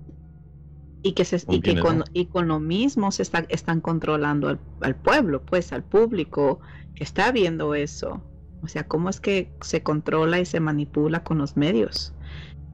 Y 1.03 1.13
que, 1.13 1.25
se, 1.25 1.43
y 1.49 1.61
que 1.61 1.81
con, 1.81 2.05
y 2.13 2.27
con 2.27 2.47
lo 2.47 2.61
mismo 2.61 3.11
se 3.11 3.23
está, 3.23 3.45
están 3.49 3.81
controlando 3.81 4.49
al, 4.49 4.61
al 4.83 4.95
pueblo, 4.95 5.43
pues 5.43 5.73
al 5.73 5.83
público 5.83 6.61
que 6.95 7.03
está 7.03 7.33
viendo 7.33 7.75
eso. 7.75 8.23
O 8.63 8.69
sea, 8.69 8.87
cómo 8.87 9.11
es 9.11 9.21
que 9.21 9.53
se 9.61 9.83
controla 9.83 10.39
y 10.39 10.45
se 10.45 10.61
manipula 10.61 11.25
con 11.25 11.39
los 11.39 11.57
medios. 11.57 12.15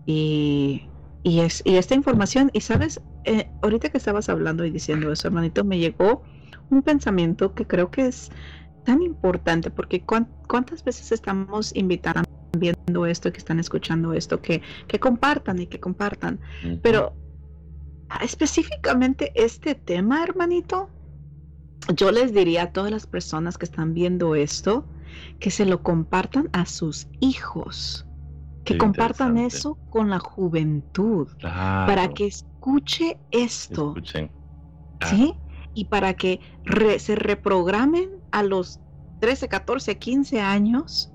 Y, 0.04 0.82
y, 1.22 1.40
es, 1.40 1.62
y 1.64 1.76
esta 1.76 1.94
información, 1.94 2.50
y 2.52 2.60
sabes, 2.60 3.00
eh, 3.24 3.48
ahorita 3.62 3.88
que 3.88 3.98
estabas 3.98 4.28
hablando 4.28 4.64
y 4.64 4.70
diciendo 4.70 5.10
eso, 5.10 5.28
hermanito, 5.28 5.64
me 5.64 5.78
llegó 5.78 6.22
un 6.70 6.82
pensamiento 6.82 7.54
que 7.54 7.66
creo 7.66 7.90
que 7.90 8.06
es 8.06 8.30
tan 8.84 9.02
importante, 9.02 9.70
porque 9.70 10.02
cuántas 10.02 10.84
veces 10.84 11.12
estamos 11.12 11.74
invitando 11.74 12.28
viendo 12.56 13.06
esto, 13.06 13.30
que 13.32 13.38
están 13.38 13.60
escuchando 13.60 14.12
esto, 14.12 14.40
que, 14.40 14.62
que 14.86 14.98
compartan 14.98 15.58
y 15.60 15.66
que 15.66 15.80
compartan. 15.80 16.40
Pero 16.82 17.14
específicamente 18.22 19.32
este 19.34 19.74
tema, 19.74 20.22
hermanito, 20.22 20.88
yo 21.94 22.10
les 22.10 22.32
diría 22.32 22.64
a 22.64 22.72
todas 22.72 22.90
las 22.90 23.06
personas 23.06 23.58
que 23.58 23.64
están 23.64 23.94
viendo 23.94 24.34
esto, 24.34 24.86
que 25.38 25.50
se 25.50 25.64
lo 25.64 25.82
compartan 25.82 26.48
a 26.52 26.66
sus 26.66 27.08
hijos, 27.20 28.06
que 28.64 28.76
compartan 28.76 29.38
eso 29.38 29.78
con 29.90 30.10
la 30.10 30.18
juventud, 30.18 31.28
para 31.40 32.08
que 32.08 32.26
escuche 32.26 33.18
esto. 33.30 33.94
¿Sí? 35.08 35.34
Y 35.78 35.84
para 35.84 36.14
que 36.14 36.40
se 36.98 37.14
reprogramen 37.14 38.10
a 38.32 38.42
los 38.42 38.80
13, 39.20 39.46
14, 39.46 39.96
15 39.96 40.40
años 40.40 41.12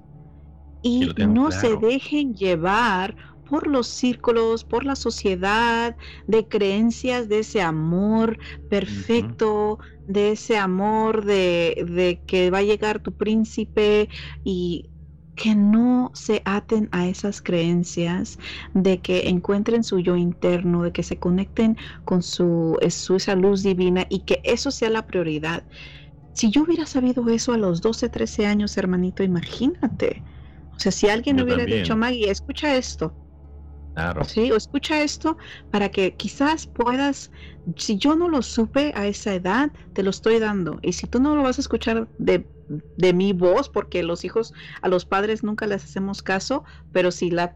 y 0.82 1.10
no 1.28 1.52
se 1.52 1.76
dejen 1.76 2.34
llevar 2.34 3.14
por 3.50 3.68
los 3.68 3.88
círculos, 3.88 4.64
por 4.64 4.86
la 4.86 4.96
sociedad, 4.96 5.98
de 6.28 6.48
creencias 6.48 7.28
de 7.28 7.40
ese 7.40 7.62
amor 7.62 8.38
perfecto, 8.70 9.80
de 10.08 10.32
ese 10.32 10.58
amor 10.58 11.26
de, 11.26 11.86
de, 11.90 12.22
que 12.26 12.50
va 12.50 12.60
a 12.60 12.64
llegar 12.64 13.04
tu 13.04 13.12
príncipe 13.12 14.08
y 14.46 14.90
que 15.36 15.56
no 15.56 16.12
se 16.14 16.42
aten 16.46 16.90
a 16.92 17.08
esas 17.08 17.42
creencias, 17.42 18.38
de 18.74 19.02
que 19.02 19.30
encuentren 19.30 19.84
su 19.84 20.00
yo 20.00 20.16
interno, 20.16 20.84
de 20.84 20.92
que 20.92 21.04
se 21.04 21.20
conecten 21.20 21.78
con 22.06 22.22
su, 22.24 22.78
su 22.90 23.16
esa 23.16 23.36
luz 23.36 23.64
divina 23.64 24.06
y 24.10 24.22
que 24.22 24.42
eso 24.44 24.72
sea 24.72 24.90
la 24.90 25.08
prioridad. 25.08 25.66
Si 26.34 26.52
yo 26.52 26.64
hubiera 26.64 26.86
sabido 26.86 27.28
eso 27.30 27.54
a 27.54 27.58
los 27.58 27.82
12, 27.82 28.10
13 28.10 28.46
años, 28.48 28.78
hermanito, 28.78 29.24
imagínate. 29.24 30.24
O 30.76 30.80
sea, 30.80 30.92
si 30.92 31.08
alguien 31.10 31.40
hubiera 31.42 31.66
dicho, 31.66 31.96
Maggie, 31.96 32.30
escucha 32.32 32.76
esto, 32.76 33.16
Sí, 34.26 34.52
o 34.52 34.56
escucha 34.56 35.04
esto 35.04 35.38
para 35.72 35.90
que 35.90 36.16
quizás 36.16 36.68
puedas, 36.68 37.32
si 37.78 37.98
yo 37.98 38.16
no 38.16 38.28
lo 38.28 38.42
supe 38.42 38.92
a 38.96 39.06
esa 39.06 39.34
edad, 39.34 39.72
te 39.94 40.04
lo 40.04 40.10
estoy 40.10 40.40
dando. 40.40 40.80
Y 40.82 40.94
si 40.94 41.08
tú 41.08 41.20
no 41.20 41.36
lo 41.36 41.44
vas 41.44 41.60
a 41.60 41.62
escuchar 41.62 42.08
de, 42.18 42.48
de 42.98 43.14
mi 43.14 43.34
voz, 43.34 43.70
porque 43.70 44.02
los 44.04 44.26
hijos, 44.26 44.54
a 44.82 44.88
los 44.88 45.06
padres 45.06 45.44
nunca 45.44 45.68
les 45.68 45.84
hacemos 45.84 46.24
caso, 46.24 46.64
pero 46.92 47.12
si 47.12 47.30
la 47.30 47.56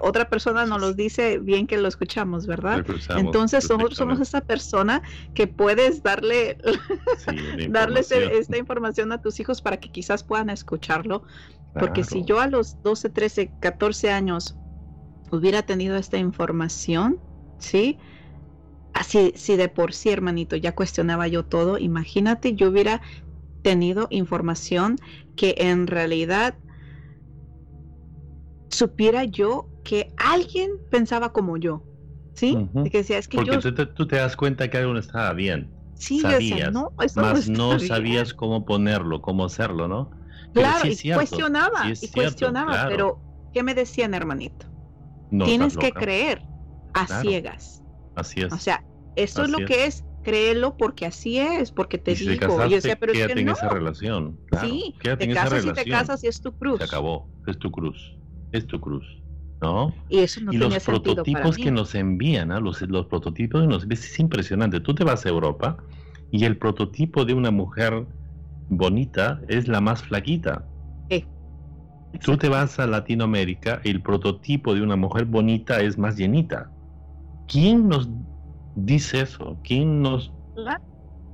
otra 0.00 0.28
persona 0.28 0.66
nos 0.66 0.80
lo 0.80 0.92
dice, 0.92 1.38
bien 1.38 1.66
que 1.66 1.78
lo 1.78 1.88
escuchamos, 1.88 2.46
¿verdad? 2.46 2.84
Entonces 3.16 3.68
nosotros 3.70 3.96
somos 3.96 4.20
esa 4.20 4.42
persona 4.42 5.02
que 5.34 5.46
puedes 5.46 6.02
darle, 6.02 6.58
darles 7.70 8.12
esta 8.12 8.58
información 8.58 9.12
a 9.12 9.22
tus 9.22 9.40
hijos 9.40 9.62
para 9.62 9.78
que 9.78 9.90
quizás 9.90 10.22
puedan 10.22 10.50
escucharlo. 10.50 11.22
Porque 11.78 12.04
si 12.04 12.24
yo 12.24 12.40
a 12.40 12.46
los 12.46 12.82
12, 12.82 13.08
13, 13.10 13.52
14 13.60 14.10
años 14.10 14.56
hubiera 15.30 15.62
tenido 15.62 15.96
esta 15.96 16.18
información, 16.18 17.20
¿sí? 17.58 17.98
Así, 18.92 19.32
si 19.36 19.56
de 19.56 19.68
por 19.68 19.92
sí, 19.94 20.10
hermanito, 20.10 20.56
ya 20.56 20.74
cuestionaba 20.74 21.28
yo 21.28 21.44
todo, 21.44 21.78
imagínate, 21.78 22.54
yo 22.54 22.68
hubiera 22.68 23.02
tenido 23.62 24.08
información 24.10 24.96
que 25.36 25.54
en 25.58 25.86
realidad 25.86 26.58
supiera 28.70 29.24
yo 29.24 29.70
que 29.82 30.12
alguien 30.16 30.70
pensaba 30.90 31.32
como 31.32 31.56
yo, 31.56 31.84
¿sí? 32.34 32.56
que 32.82 32.98
decía, 32.98 33.18
es 33.18 33.28
que 33.28 33.38
Porque 33.38 33.58
tú, 33.58 34.06
te, 34.06 34.16
das 34.16 34.36
cuenta 34.36 34.68
que 34.70 34.78
algo 34.78 34.92
no 34.92 34.98
estaba 35.00 35.32
bien. 35.32 35.72
Sí, 35.94 36.20
sabías, 36.20 36.72
no, 36.72 36.92
más 37.14 37.48
no, 37.48 37.78
sabías 37.78 38.34
cómo 38.34 38.64
ponerlo, 38.64 39.20
cómo 39.20 39.44
hacerlo, 39.44 39.88
¿no? 39.88 40.10
claro, 40.52 40.86
y 40.86 40.96
cuestionaba, 41.12 41.92
y 42.00 42.08
cuestionaba, 42.08 42.86
pero 42.86 43.20
¿qué 43.52 43.62
me 43.62 43.74
decían, 43.74 44.14
hermanito? 44.14 44.66
Tienes 45.30 45.76
que 45.76 45.92
creer 45.92 46.42
a 46.94 47.20
ciegas. 47.20 47.82
Así 48.14 48.40
es. 48.40 48.52
O 48.52 48.58
sea, 48.58 48.84
eso 49.16 49.44
es 49.44 49.50
lo 49.50 49.58
que 49.66 49.86
es, 49.86 50.04
créelo 50.22 50.76
porque 50.76 51.06
así 51.06 51.38
es, 51.38 51.72
porque 51.72 51.98
te 51.98 52.14
digo. 52.14 52.38
Casaste, 52.38 52.88
yo 52.88 52.96
pero 53.00 53.12
es 53.12 53.26
que 53.26 53.32
en 53.40 53.48
esa 53.48 53.68
relación. 53.68 54.38
sí, 54.60 54.94
te 55.02 55.28
casas 55.32 55.64
y 55.64 55.72
te 55.72 55.84
casas 55.84 56.24
y 56.24 56.28
es 56.28 56.40
tu 56.40 56.52
cruz. 56.56 56.78
Se 56.78 56.84
acabó, 56.84 57.28
es 57.46 57.58
tu 57.58 57.70
cruz, 57.70 57.96
es 58.52 58.66
tu 58.66 58.80
cruz. 58.80 59.04
¿No? 59.60 59.92
Y, 60.08 60.20
eso 60.20 60.40
no 60.40 60.52
y 60.52 60.56
los 60.56 60.84
prototipos 60.84 61.56
que 61.56 61.72
nos 61.72 61.96
envían, 61.96 62.52
¿ah? 62.52 62.60
los, 62.60 62.80
los 62.82 63.06
prototipos 63.06 63.62
que 63.62 63.66
nos 63.66 63.86
es 63.90 64.20
impresionante. 64.20 64.78
Tú 64.78 64.94
te 64.94 65.02
vas 65.02 65.26
a 65.26 65.30
Europa 65.30 65.78
y 66.30 66.44
el 66.44 66.56
prototipo 66.58 67.24
de 67.24 67.34
una 67.34 67.50
mujer 67.50 68.06
bonita 68.68 69.40
es 69.48 69.66
la 69.66 69.80
más 69.80 70.02
flaquita. 70.02 70.64
Tú 72.22 72.36
te 72.36 72.48
vas 72.48 72.78
a 72.78 72.86
Latinoamérica, 72.86 73.80
el 73.84 74.02
prototipo 74.02 74.74
de 74.74 74.82
una 74.82 74.96
mujer 74.96 75.24
bonita 75.24 75.80
es 75.80 75.98
más 75.98 76.16
llenita. 76.16 76.70
¿Quién 77.46 77.88
nos 77.88 78.08
dice 78.74 79.22
eso? 79.22 79.58
¿Quién 79.62 80.02
nos... 80.02 80.32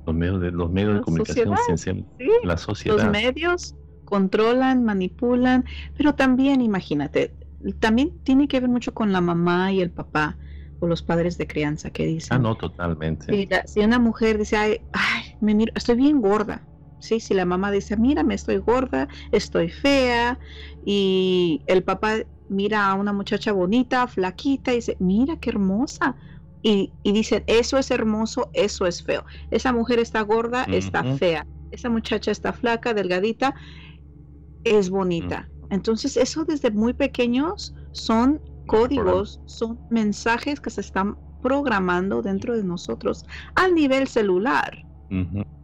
Los 0.05 0.15
medios 0.15 0.41
de, 0.41 0.51
los 0.51 0.69
medios 0.71 0.95
de 0.95 1.01
comunicación, 1.01 1.55
la 2.43 2.57
sociedad. 2.57 2.97
Los 2.97 3.11
medios 3.11 3.75
controlan, 4.05 4.83
manipulan, 4.83 5.65
pero 5.97 6.13
también, 6.13 6.61
imagínate, 6.61 7.33
también 7.79 8.11
tiene 8.23 8.47
que 8.47 8.59
ver 8.59 8.69
mucho 8.69 8.93
con 8.93 9.11
la 9.11 9.21
mamá 9.21 9.71
y 9.71 9.81
el 9.81 9.89
papá 9.89 10.37
o 10.79 10.87
los 10.87 11.01
padres 11.01 11.37
de 11.37 11.47
crianza 11.47 11.89
que 11.89 12.05
dicen. 12.05 12.37
Ah, 12.37 12.39
no, 12.39 12.55
totalmente. 12.55 13.47
Si, 13.65 13.79
una 13.79 13.99
mujer 13.99 14.37
dice, 14.37 14.57
ay, 14.57 14.81
ay 14.93 15.35
me 15.41 15.55
miro, 15.55 15.71
estoy 15.75 15.95
bien 15.95 16.21
gorda, 16.21 16.61
¿sí? 17.05 17.19
Si 17.19 17.33
la 17.33 17.45
mamá 17.45 17.71
dice, 17.71 17.97
mira, 17.97 18.23
me 18.23 18.35
estoy 18.35 18.57
gorda, 18.57 19.07
estoy 19.31 19.69
fea, 19.69 20.39
y 20.81 21.63
el 21.67 21.83
papá 21.83 22.17
mira 22.47 22.87
a 22.89 22.93
una 22.95 23.13
muchacha 23.13 23.51
bonita, 23.53 24.07
flaquita, 24.07 24.73
y 24.73 24.77
dice, 24.77 24.97
mira 24.99 25.37
qué 25.37 25.49
hermosa. 25.51 26.17
Y, 26.61 26.95
y 27.03 27.11
dice, 27.13 27.43
eso 27.47 27.77
es 27.77 27.91
hermoso, 27.91 28.49
eso 28.53 28.85
es 28.87 29.03
feo. 29.03 29.23
Esa 29.51 29.71
mujer 29.73 29.99
está 29.99 30.21
gorda, 30.21 30.67
está 30.71 31.03
fea. 31.05 31.47
Esa 31.71 31.89
muchacha 31.89 32.31
está 32.31 32.53
flaca, 32.53 32.93
delgadita, 32.93 33.55
es 34.63 34.89
bonita. 34.89 35.51
Entonces, 35.69 36.17
eso 36.17 36.45
desde 36.45 36.71
muy 36.71 36.93
pequeños 36.93 37.73
son 37.91 38.41
códigos, 38.65 39.41
son 39.45 39.81
mensajes 39.89 40.59
que 40.59 40.69
se 40.69 40.81
están 40.81 41.19
programando 41.39 42.21
dentro 42.21 42.55
de 42.57 42.63
nosotros 42.63 43.23
al 43.53 43.75
nivel 43.75 44.07
celular 44.07 44.84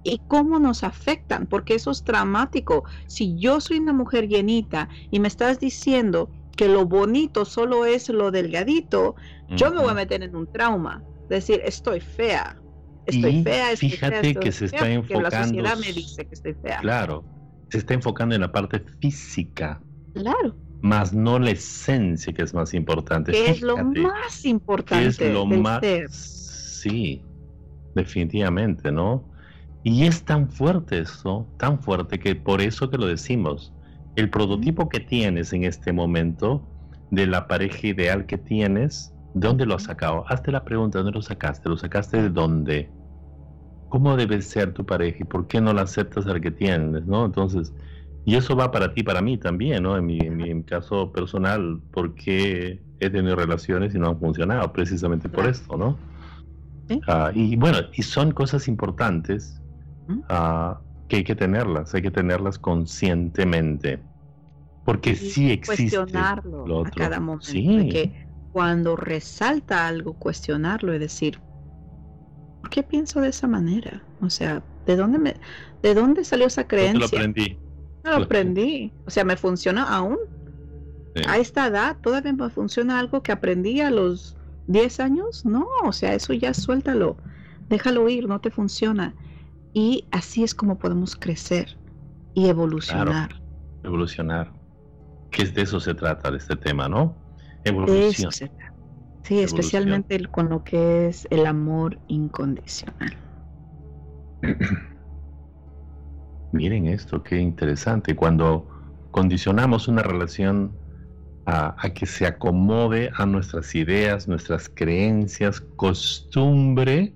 y 0.04 0.22
cómo 0.28 0.60
nos 0.60 0.84
afectan, 0.84 1.46
porque 1.46 1.76
eso 1.76 1.92
es 1.92 2.04
dramático. 2.04 2.84
Si 3.08 3.38
yo 3.38 3.60
soy 3.60 3.80
una 3.80 3.94
mujer 3.94 4.28
llenita 4.28 4.90
y 5.10 5.20
me 5.20 5.28
estás 5.28 5.60
diciendo 5.60 6.30
que 6.56 6.68
lo 6.68 6.86
bonito 6.86 7.46
solo 7.46 7.86
es 7.86 8.10
lo 8.10 8.32
delgadito, 8.32 9.16
yo 9.50 9.72
me 9.72 9.82
voy 9.82 9.92
a 9.92 9.96
meter 9.96 10.24
en 10.24 10.36
un 10.36 10.52
trauma. 10.52 11.04
Decir, 11.30 11.62
estoy 11.64 12.00
fea. 12.00 12.58
Estoy 13.06 13.44
fea, 13.44 13.76
fíjate 13.76 14.36
que 14.36 14.52
se 14.52 14.66
está 14.66 14.90
enfocando. 14.90 15.30
La 15.30 15.44
sociedad 15.44 15.78
me 15.78 15.94
dice 15.94 16.26
que 16.26 16.34
estoy 16.34 16.54
fea. 16.54 16.80
Claro, 16.82 17.24
se 17.70 17.80
está 17.80 17.94
enfocando 17.94 18.36
en 18.36 18.42
la 18.42 18.52
parte 18.52 18.80
física. 19.00 19.82
Claro. 20.14 20.56
Más 20.82 21.14
no 21.14 21.40
la 21.40 21.52
esencia, 21.52 22.34
que 22.34 22.42
es 22.42 22.54
más 22.54 22.74
importante. 22.74 23.32
Que 23.32 23.52
es 23.52 23.62
lo 23.62 23.78
más 23.78 24.46
importante. 24.46 25.08
es 25.08 25.34
lo 25.34 25.46
más. 25.46 25.82
Sí, 26.10 27.24
definitivamente, 27.96 28.92
¿no? 28.92 29.31
Y 29.84 30.06
es 30.06 30.24
tan 30.24 30.50
fuerte 30.50 31.00
eso, 31.00 31.48
tan 31.58 31.80
fuerte 31.80 32.20
que 32.20 32.36
por 32.36 32.62
eso 32.62 32.90
que 32.90 32.98
lo 32.98 33.08
decimos. 33.08 33.74
El 34.16 34.30
prototipo 34.30 34.90
que 34.90 35.00
tienes 35.00 35.54
en 35.54 35.64
este 35.64 35.92
momento 35.92 36.62
de 37.10 37.26
la 37.26 37.48
pareja 37.48 37.88
ideal 37.88 38.26
que 38.26 38.38
tienes, 38.38 39.14
¿de 39.34 39.48
dónde 39.48 39.66
lo 39.66 39.76
has 39.76 39.84
sacado? 39.84 40.24
Hazte 40.28 40.52
la 40.52 40.64
pregunta, 40.64 41.00
¿dónde 41.00 41.14
lo 41.14 41.22
sacaste? 41.22 41.68
¿Lo 41.70 41.78
sacaste 41.78 42.22
de 42.22 42.30
dónde? 42.30 42.90
¿Cómo 43.90 44.16
debe 44.16 44.42
ser 44.42 44.74
tu 44.74 44.86
pareja 44.86 45.18
y 45.22 45.24
por 45.24 45.48
qué 45.48 45.60
no 45.60 45.74
la 45.74 45.82
aceptas 45.82 46.28
al 46.28 46.42
que 46.42 46.52
tienes? 46.52 47.06
¿no? 47.06 47.26
Entonces, 47.26 47.74
y 48.24 48.36
eso 48.36 48.56
va 48.56 48.72
para 48.72 48.94
ti, 48.94 49.02
para 49.02 49.22
mí 49.22 49.38
también, 49.38 49.84
¿no? 49.84 49.98
En 49.98 50.06
mi, 50.06 50.20
en 50.20 50.38
mi 50.38 50.64
caso 50.64 51.12
personal, 51.12 51.82
porque 51.92 52.80
he 53.00 53.10
tenido 53.10 53.36
relaciones 53.36 53.96
y 53.96 54.00
no 54.00 54.10
han 54.10 54.20
funcionado, 54.20 54.72
precisamente 54.72 55.28
por 55.28 55.48
esto, 55.48 55.76
¿no? 55.76 55.98
Ah, 57.08 57.32
y 57.34 57.56
bueno, 57.56 57.80
y 57.94 58.04
son 58.04 58.32
cosas 58.32 58.68
importantes 58.68 59.61
Ah, 60.30 60.80
que 61.08 61.18
hay 61.18 61.24
que 61.24 61.36
tenerlas, 61.36 61.94
hay 61.94 62.02
que 62.02 62.12
tenerlas 62.12 62.58
conscientemente. 62.58 64.00
Porque 64.86 65.16
sí 65.16 65.52
existe. 65.52 65.98
Cuestionarlo 65.98 66.86
a 66.86 66.90
cada 66.90 67.20
momento. 67.20 67.52
Que 67.92 68.28
cuando 68.52 68.96
resalta 68.96 69.88
algo, 69.88 70.14
cuestionarlo 70.14 70.94
y 70.96 71.00
decir, 71.00 71.40
qué 72.70 72.84
pienso 72.84 73.22
de 73.22 73.30
esa 73.30 73.48
manera? 73.48 74.02
O 74.22 74.30
sea, 74.30 74.64
¿de 74.86 74.96
dónde 74.96 75.20
me, 75.20 75.36
de 75.84 75.94
dónde 75.94 76.24
salió 76.24 76.48
esa 76.48 76.68
creencia? 76.68 77.00
lo 77.00 77.06
aprendí. 77.06 77.58
No 78.04 78.12
lo 78.12 78.26
aprendí. 78.26 78.92
O 79.06 79.12
sea, 79.12 79.24
me 79.24 79.38
funciona 79.38 79.84
aún. 79.84 80.18
A 81.28 81.38
esta 81.38 81.68
edad 81.68 81.98
todavía 82.02 82.32
me 82.32 82.50
funciona 82.50 82.98
algo 82.98 83.22
que 83.22 83.34
aprendí 83.34 83.82
a 83.82 83.92
los 83.92 84.38
10 84.68 85.00
años. 85.02 85.46
No, 85.46 85.68
o 85.84 85.92
sea, 85.92 86.14
eso 86.16 86.34
ya 86.34 86.54
suéltalo. 86.54 87.18
Déjalo 87.70 88.08
ir, 88.10 88.28
no 88.28 88.40
te 88.40 88.50
funciona. 88.50 89.14
Y 89.74 90.08
así 90.12 90.44
es 90.44 90.54
como 90.54 90.78
podemos 90.78 91.16
crecer 91.16 91.78
y 92.34 92.48
evolucionar. 92.50 93.42
evolucionar. 93.84 94.52
Que 95.32 95.44
es 95.44 95.54
de 95.54 95.62
eso 95.62 95.80
se 95.80 95.94
trata 95.94 96.30
de 96.30 96.38
este 96.38 96.56
tema, 96.56 96.90
¿no? 96.90 97.16
Evolución. 97.64 98.32
Sí, 99.24 99.40
especialmente 99.40 100.20
con 100.28 100.50
lo 100.50 100.64
que 100.64 101.08
es 101.08 101.28
el 101.30 101.46
amor 101.46 102.00
incondicional. 102.08 103.16
Miren 106.52 106.88
esto, 106.88 107.24
qué 107.24 107.38
interesante. 107.40 108.16
Cuando 108.16 108.68
condicionamos 109.12 109.88
una 109.88 110.02
relación 110.02 110.76
a, 111.46 111.76
que 111.94 112.06
se 112.06 112.26
acomode 112.26 113.12
a 113.16 113.26
nuestras 113.26 113.74
ideas, 113.76 114.28
nuestras 114.28 114.70
creencias, 114.70 115.62
costumbre, 115.76 117.14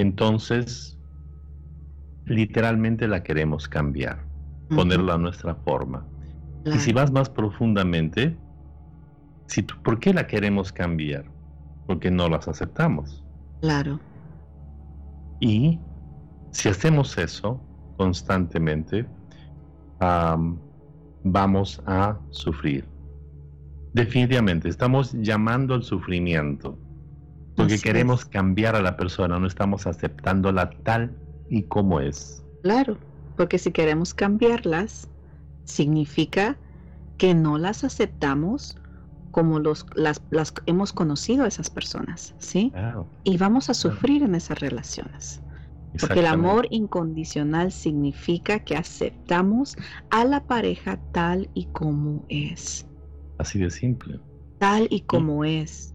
entonces 0.00 0.98
literalmente 2.26 3.08
la 3.08 3.22
queremos 3.22 3.68
cambiar, 3.68 4.24
ponerla 4.68 5.14
a 5.14 5.18
nuestra 5.18 5.54
forma. 5.54 6.06
Y 6.66 6.78
si 6.78 6.92
vas 6.92 7.10
más 7.10 7.30
profundamente, 7.30 8.36
si 9.46 9.62
¿por 9.62 9.98
qué 9.98 10.12
la 10.12 10.26
queremos 10.26 10.72
cambiar? 10.72 11.24
Porque 11.86 12.10
no 12.10 12.28
las 12.28 12.48
aceptamos. 12.48 13.24
Claro. 13.60 13.98
Y 15.40 15.78
si 16.50 16.68
hacemos 16.68 17.16
eso 17.16 17.60
constantemente, 17.96 19.06
vamos 21.24 21.82
a 21.86 22.18
sufrir. 22.30 22.86
Definitivamente, 23.94 24.68
estamos 24.68 25.14
llamando 25.14 25.74
al 25.74 25.82
sufrimiento, 25.82 26.78
porque 27.58 27.78
queremos 27.78 28.24
cambiar 28.24 28.76
a 28.76 28.80
la 28.80 28.96
persona, 28.96 29.38
no 29.38 29.46
estamos 29.46 29.86
aceptándola 29.86 30.70
tal 30.84 31.16
y 31.50 31.64
como 31.64 32.00
es. 32.00 32.44
Claro, 32.62 32.96
porque 33.36 33.58
si 33.58 33.72
queremos 33.72 34.14
cambiarlas, 34.14 35.08
significa 35.64 36.56
que 37.18 37.34
no 37.34 37.58
las 37.58 37.82
aceptamos 37.82 38.76
como 39.32 39.58
los, 39.58 39.86
las, 39.94 40.22
las 40.30 40.54
hemos 40.66 40.92
conocido 40.92 41.44
a 41.44 41.48
esas 41.48 41.68
personas, 41.68 42.34
¿sí? 42.38 42.72
Y 43.24 43.36
vamos 43.36 43.68
a 43.68 43.74
sufrir 43.74 44.22
en 44.22 44.34
esas 44.34 44.60
relaciones. 44.60 45.42
Porque 46.00 46.20
el 46.20 46.26
amor 46.26 46.66
incondicional 46.70 47.72
significa 47.72 48.60
que 48.60 48.76
aceptamos 48.76 49.76
a 50.10 50.24
la 50.24 50.44
pareja 50.44 51.00
tal 51.12 51.50
y 51.54 51.66
como 51.66 52.24
es. 52.28 52.86
Así 53.38 53.58
de 53.58 53.70
simple. 53.70 54.20
Tal 54.58 54.86
y 54.90 55.00
como 55.00 55.44
es. 55.44 55.94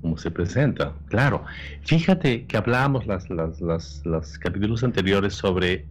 Como 0.00 0.16
se 0.16 0.30
presenta, 0.30 0.94
claro. 1.06 1.44
Fíjate 1.82 2.46
que 2.46 2.56
hablábamos 2.56 3.06
las, 3.06 3.28
las, 3.30 3.60
las, 3.60 4.02
los 4.04 4.38
capítulos 4.38 4.84
anteriores 4.84 5.34
sobre 5.34 5.86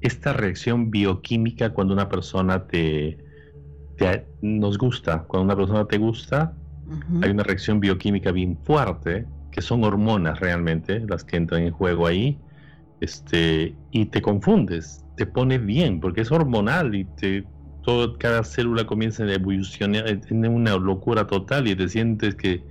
esta 0.00 0.32
reacción 0.32 0.90
bioquímica 0.90 1.70
cuando 1.70 1.94
una 1.94 2.08
persona 2.08 2.66
te, 2.66 3.16
nos 4.42 4.76
gusta, 4.76 5.20
cuando 5.22 5.44
una 5.44 5.56
persona 5.56 5.86
te 5.86 5.98
gusta, 5.98 6.52
hay 7.22 7.30
una 7.30 7.42
reacción 7.42 7.80
bioquímica 7.80 8.30
bien 8.30 8.58
fuerte, 8.64 9.24
que 9.50 9.62
son 9.62 9.82
hormonas 9.84 10.40
realmente 10.40 11.00
las 11.08 11.24
que 11.24 11.36
entran 11.36 11.62
en 11.62 11.72
juego 11.72 12.06
ahí, 12.06 12.38
este, 13.00 13.74
y 13.92 14.06
te 14.06 14.20
confundes, 14.20 15.04
te 15.16 15.26
pone 15.26 15.58
bien, 15.58 16.00
porque 16.00 16.20
es 16.20 16.30
hormonal 16.30 16.94
y 16.94 17.04
te, 17.04 17.46
todo, 17.82 18.18
cada 18.18 18.44
célula 18.44 18.84
comienza 18.84 19.24
a 19.24 19.32
evolucionar, 19.32 20.04
tiene 20.20 20.48
una 20.48 20.76
locura 20.76 21.26
total 21.26 21.66
y 21.66 21.74
te 21.74 21.88
sientes 21.88 22.34
que 22.34 22.62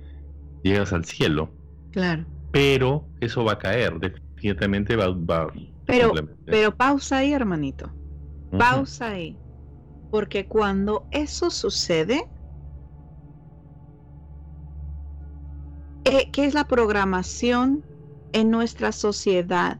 llegas 0.64 0.92
al 0.92 1.04
cielo. 1.04 1.50
Claro. 1.92 2.24
Pero 2.50 3.06
eso 3.20 3.44
va 3.44 3.52
a 3.52 3.58
caer, 3.58 3.98
definitivamente 4.00 4.96
va, 4.96 5.08
va 5.10 5.52
pero, 5.86 6.12
pero 6.46 6.76
pausa 6.76 7.18
ahí, 7.18 7.32
hermanito. 7.32 7.92
Pausa 8.58 9.10
ahí. 9.10 9.36
Porque 10.10 10.46
cuando 10.46 11.06
eso 11.10 11.50
sucede, 11.50 12.28
eh, 16.04 16.30
¿qué 16.32 16.46
es 16.46 16.54
la 16.54 16.64
programación 16.64 17.84
en 18.32 18.50
nuestra 18.50 18.92
sociedad? 18.92 19.78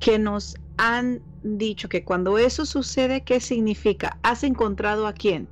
Que 0.00 0.18
nos 0.18 0.56
han 0.76 1.22
dicho 1.42 1.88
que 1.88 2.04
cuando 2.04 2.36
eso 2.38 2.66
sucede, 2.66 3.22
¿qué 3.22 3.40
significa? 3.40 4.18
¿Has 4.22 4.44
encontrado 4.44 5.06
a 5.06 5.12
quién? 5.12 5.48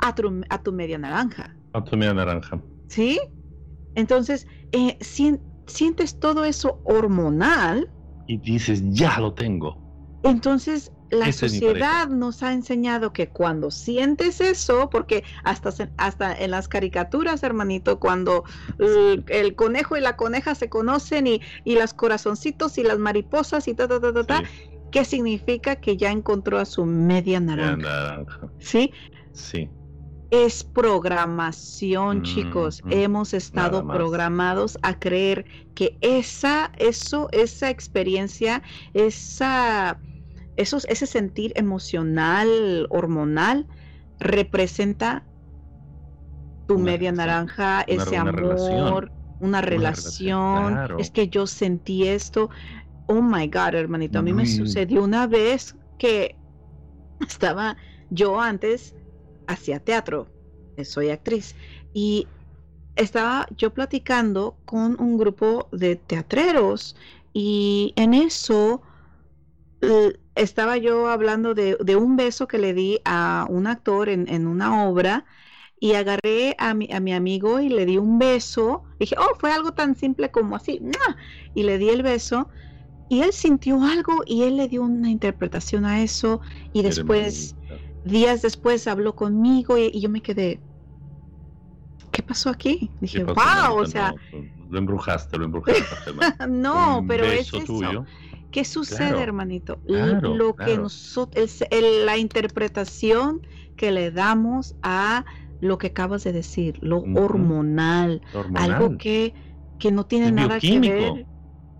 A 0.00 0.14
tu, 0.14 0.42
a 0.48 0.62
tu 0.62 0.72
media 0.72 0.98
naranja. 0.98 1.55
Naranja. 1.80 2.62
¿Sí? 2.88 3.20
Entonces, 3.94 4.46
eh, 4.72 4.98
sientes 5.00 6.18
todo 6.18 6.44
eso 6.44 6.80
hormonal. 6.84 7.90
Y 8.26 8.38
dices, 8.38 8.82
ya 8.90 9.18
lo 9.20 9.32
tengo. 9.34 9.82
Entonces, 10.22 10.92
la 11.10 11.32
sociedad 11.32 12.08
nos 12.08 12.42
ha 12.42 12.52
enseñado 12.52 13.12
que 13.12 13.28
cuando 13.28 13.70
sientes 13.70 14.40
eso, 14.40 14.90
porque 14.90 15.22
hasta, 15.44 15.70
hasta 15.96 16.34
en 16.34 16.50
las 16.50 16.66
caricaturas, 16.68 17.42
hermanito, 17.42 18.00
cuando 18.00 18.44
el, 18.78 19.54
conejo 19.54 19.96
y 19.96 20.00
la 20.00 20.16
coneja 20.16 20.54
se 20.54 20.68
conocen 20.68 21.28
y, 21.28 21.40
y 21.64 21.76
los 21.76 21.94
corazoncitos 21.94 22.76
y 22.78 22.82
las 22.82 22.98
mariposas 22.98 23.68
y 23.68 23.74
ta, 23.74 23.86
ta, 23.86 24.00
ta, 24.00 24.12
ta, 24.12 24.24
ta 24.24 24.42
¿qué 24.90 25.04
significa 25.04 25.76
que 25.76 25.96
ya 25.96 26.10
encontró 26.10 26.58
a 26.58 26.64
su 26.64 26.84
media 26.86 27.40
naranja? 27.40 28.50
¿Sí? 28.58 28.92
Sí. 29.32 29.68
Es 30.30 30.64
programación, 30.64 32.22
chicos. 32.22 32.82
Hemos 32.90 33.32
estado 33.32 33.86
programados 33.86 34.76
a 34.82 34.98
creer 34.98 35.46
que 35.74 35.98
esa, 36.00 36.72
eso, 36.78 37.28
esa 37.32 37.70
experiencia, 37.70 38.62
esa 38.92 40.00
ese 40.56 41.06
sentir 41.06 41.52
emocional, 41.54 42.86
hormonal, 42.90 43.66
representa 44.18 45.26
tu 46.66 46.78
media 46.78 47.12
naranja, 47.12 47.82
ese 47.82 48.16
amor, 48.16 49.12
una 49.38 49.60
relación. 49.60 50.78
Es 50.98 51.10
que 51.10 51.28
yo 51.28 51.46
sentí 51.46 52.08
esto. 52.08 52.50
Oh 53.06 53.22
my 53.22 53.46
God, 53.48 53.74
hermanito, 53.74 54.18
a 54.18 54.22
mí 54.22 54.32
me 54.32 54.46
sucedió 54.46 55.04
una 55.04 55.26
vez 55.26 55.76
que 55.98 56.36
estaba, 57.20 57.76
yo 58.10 58.40
antes 58.40 58.95
hacía 59.46 59.80
teatro, 59.80 60.28
soy 60.84 61.10
actriz, 61.10 61.54
y 61.92 62.26
estaba 62.96 63.46
yo 63.56 63.72
platicando 63.72 64.56
con 64.64 65.00
un 65.00 65.18
grupo 65.18 65.68
de 65.72 65.96
teatreros 65.96 66.96
y 67.32 67.92
en 67.96 68.14
eso 68.14 68.82
estaba 70.34 70.76
yo 70.76 71.08
hablando 71.08 71.54
de, 71.54 71.96
un 71.96 72.16
beso 72.16 72.46
que 72.46 72.58
le 72.58 72.74
di 72.74 73.00
a 73.04 73.46
un 73.48 73.66
actor 73.66 74.08
en, 74.08 74.46
una 74.46 74.88
obra 74.88 75.24
y 75.78 75.92
agarré 75.92 76.54
a 76.58 76.74
mi, 76.74 76.88
a 76.92 77.00
mi, 77.00 77.12
amigo 77.12 77.60
y 77.60 77.68
le 77.68 77.84
di 77.84 77.98
un 77.98 78.18
beso. 78.18 78.84
Dije, 78.98 79.16
oh, 79.18 79.34
fue 79.38 79.52
algo 79.52 79.72
tan 79.72 79.94
simple 79.94 80.30
como 80.30 80.56
así. 80.56 80.80
Y 81.54 81.64
le 81.64 81.78
di 81.78 81.90
el 81.90 82.02
beso. 82.02 82.48
Y 83.08 83.20
él 83.20 83.32
sintió 83.32 83.82
algo 83.82 84.22
y 84.26 84.42
él 84.42 84.56
le 84.56 84.68
dio 84.68 84.82
una 84.82 85.10
interpretación 85.10 85.84
a 85.84 86.02
eso. 86.02 86.40
Y 86.72 86.82
después, 86.82 87.55
días 88.06 88.42
después 88.42 88.86
habló 88.86 89.14
conmigo 89.14 89.76
y, 89.78 90.00
yo 90.00 90.08
me 90.08 90.20
quedé, 90.22 90.60
¿qué 92.12 92.22
pasó 92.22 92.50
aquí? 92.50 92.90
Dije, 93.00 93.24
wow, 93.24 93.76
o 93.76 93.86
sea... 93.86 94.14
lo 94.70 94.78
embrujaste, 94.78 95.36
lo 95.38 95.44
embrujaste. 95.44 96.12
no, 96.48 97.04
pero 97.06 97.24
es 97.26 97.52
eso. 97.52 98.06
¿Qué 98.50 98.64
sucede, 98.64 99.20
hermanito? 99.20 99.78
lo 99.86 100.56
que 100.56 100.78
nosotros, 100.78 101.62
la 101.70 102.16
interpretación 102.16 103.46
que 103.76 103.92
le 103.92 104.10
damos 104.10 104.74
a 104.82 105.26
lo 105.60 105.78
que 105.78 105.88
acabas 105.88 106.24
de 106.24 106.32
decir, 106.32 106.78
lo 106.80 107.00
hormonal, 107.00 108.22
algo 108.54 108.96
que, 108.96 109.34
que 109.78 109.92
no 109.92 110.06
tiene 110.06 110.32
nada 110.32 110.58
que 110.58 110.80
ver, 110.80 111.26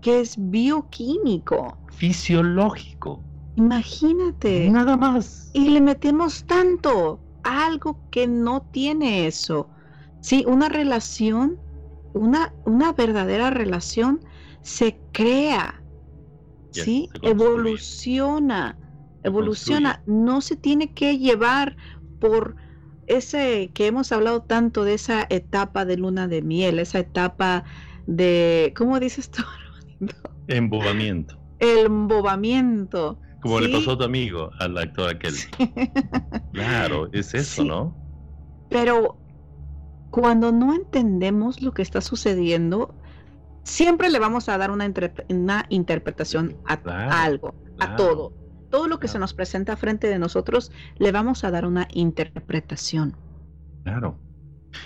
que 0.01 0.19
es 0.19 0.35
bioquímico, 0.37 1.77
fisiológico. 1.91 3.23
Imagínate. 3.57 4.69
Nada 4.69 4.95
más. 4.95 5.51
Y 5.53 5.69
le 5.69 5.81
metemos 5.81 6.45
tanto 6.45 7.19
a 7.43 7.65
algo 7.65 7.99
que 8.11 8.27
no 8.27 8.61
tiene 8.71 9.27
eso. 9.27 9.69
Sí, 10.21 10.45
una 10.47 10.69
relación, 10.69 11.57
una, 12.13 12.53
una 12.65 12.93
verdadera 12.93 13.49
relación 13.49 14.19
se 14.61 14.97
crea 15.11 15.81
¿sí? 16.83 17.09
Evoluciona, 17.21 18.77
evoluciona, 19.23 20.01
no 20.05 20.41
se 20.41 20.55
tiene 20.55 20.93
que 20.93 21.17
llevar 21.17 21.77
por 22.19 22.55
ese 23.07 23.71
que 23.73 23.87
hemos 23.87 24.11
hablado 24.11 24.41
tanto 24.41 24.83
de 24.83 24.95
esa 24.95 25.25
etapa 25.29 25.85
de 25.85 25.97
luna 25.97 26.27
de 26.27 26.41
miel, 26.41 26.79
esa 26.79 26.99
etapa 26.99 27.63
de, 28.05 28.73
¿cómo 28.75 28.99
dices 28.99 29.29
tú? 29.31 29.43
Embobamiento. 30.47 31.39
El 31.59 31.85
embobamiento. 31.87 33.19
Como 33.47 33.61
le 33.61 33.69
pasó 33.69 33.91
a 33.93 33.97
tu 33.97 34.03
amigo, 34.03 34.51
al 34.59 34.77
actor 34.77 35.09
aquel. 35.09 35.33
Claro, 36.51 37.09
es 37.13 37.33
eso, 37.33 37.63
¿no? 37.63 37.95
Pero 38.69 39.17
cuando 40.09 40.51
no 40.51 40.73
entendemos 40.73 41.61
lo 41.61 41.71
que 41.71 41.81
está 41.81 42.01
sucediendo, 42.01 42.93
siempre 43.63 44.09
le 44.09 44.19
vamos 44.19 44.49
a 44.49 44.57
dar 44.57 44.71
una, 44.71 44.91
una 45.29 45.65
interpretación 45.69 46.57
a 46.65 47.23
algo, 47.23 47.55
a 47.79 47.95
todo. 47.95 48.33
Todo 48.69 48.87
lo 48.87 48.99
que 48.99 49.07
se 49.07 49.19
nos 49.19 49.33
presenta 49.33 49.77
frente 49.77 50.07
de 50.07 50.19
nosotros, 50.19 50.71
le 50.97 51.11
vamos 51.11 51.43
a 51.43 51.51
dar 51.51 51.65
una 51.65 51.87
interpretación. 51.93 53.15
Claro. 53.83 54.19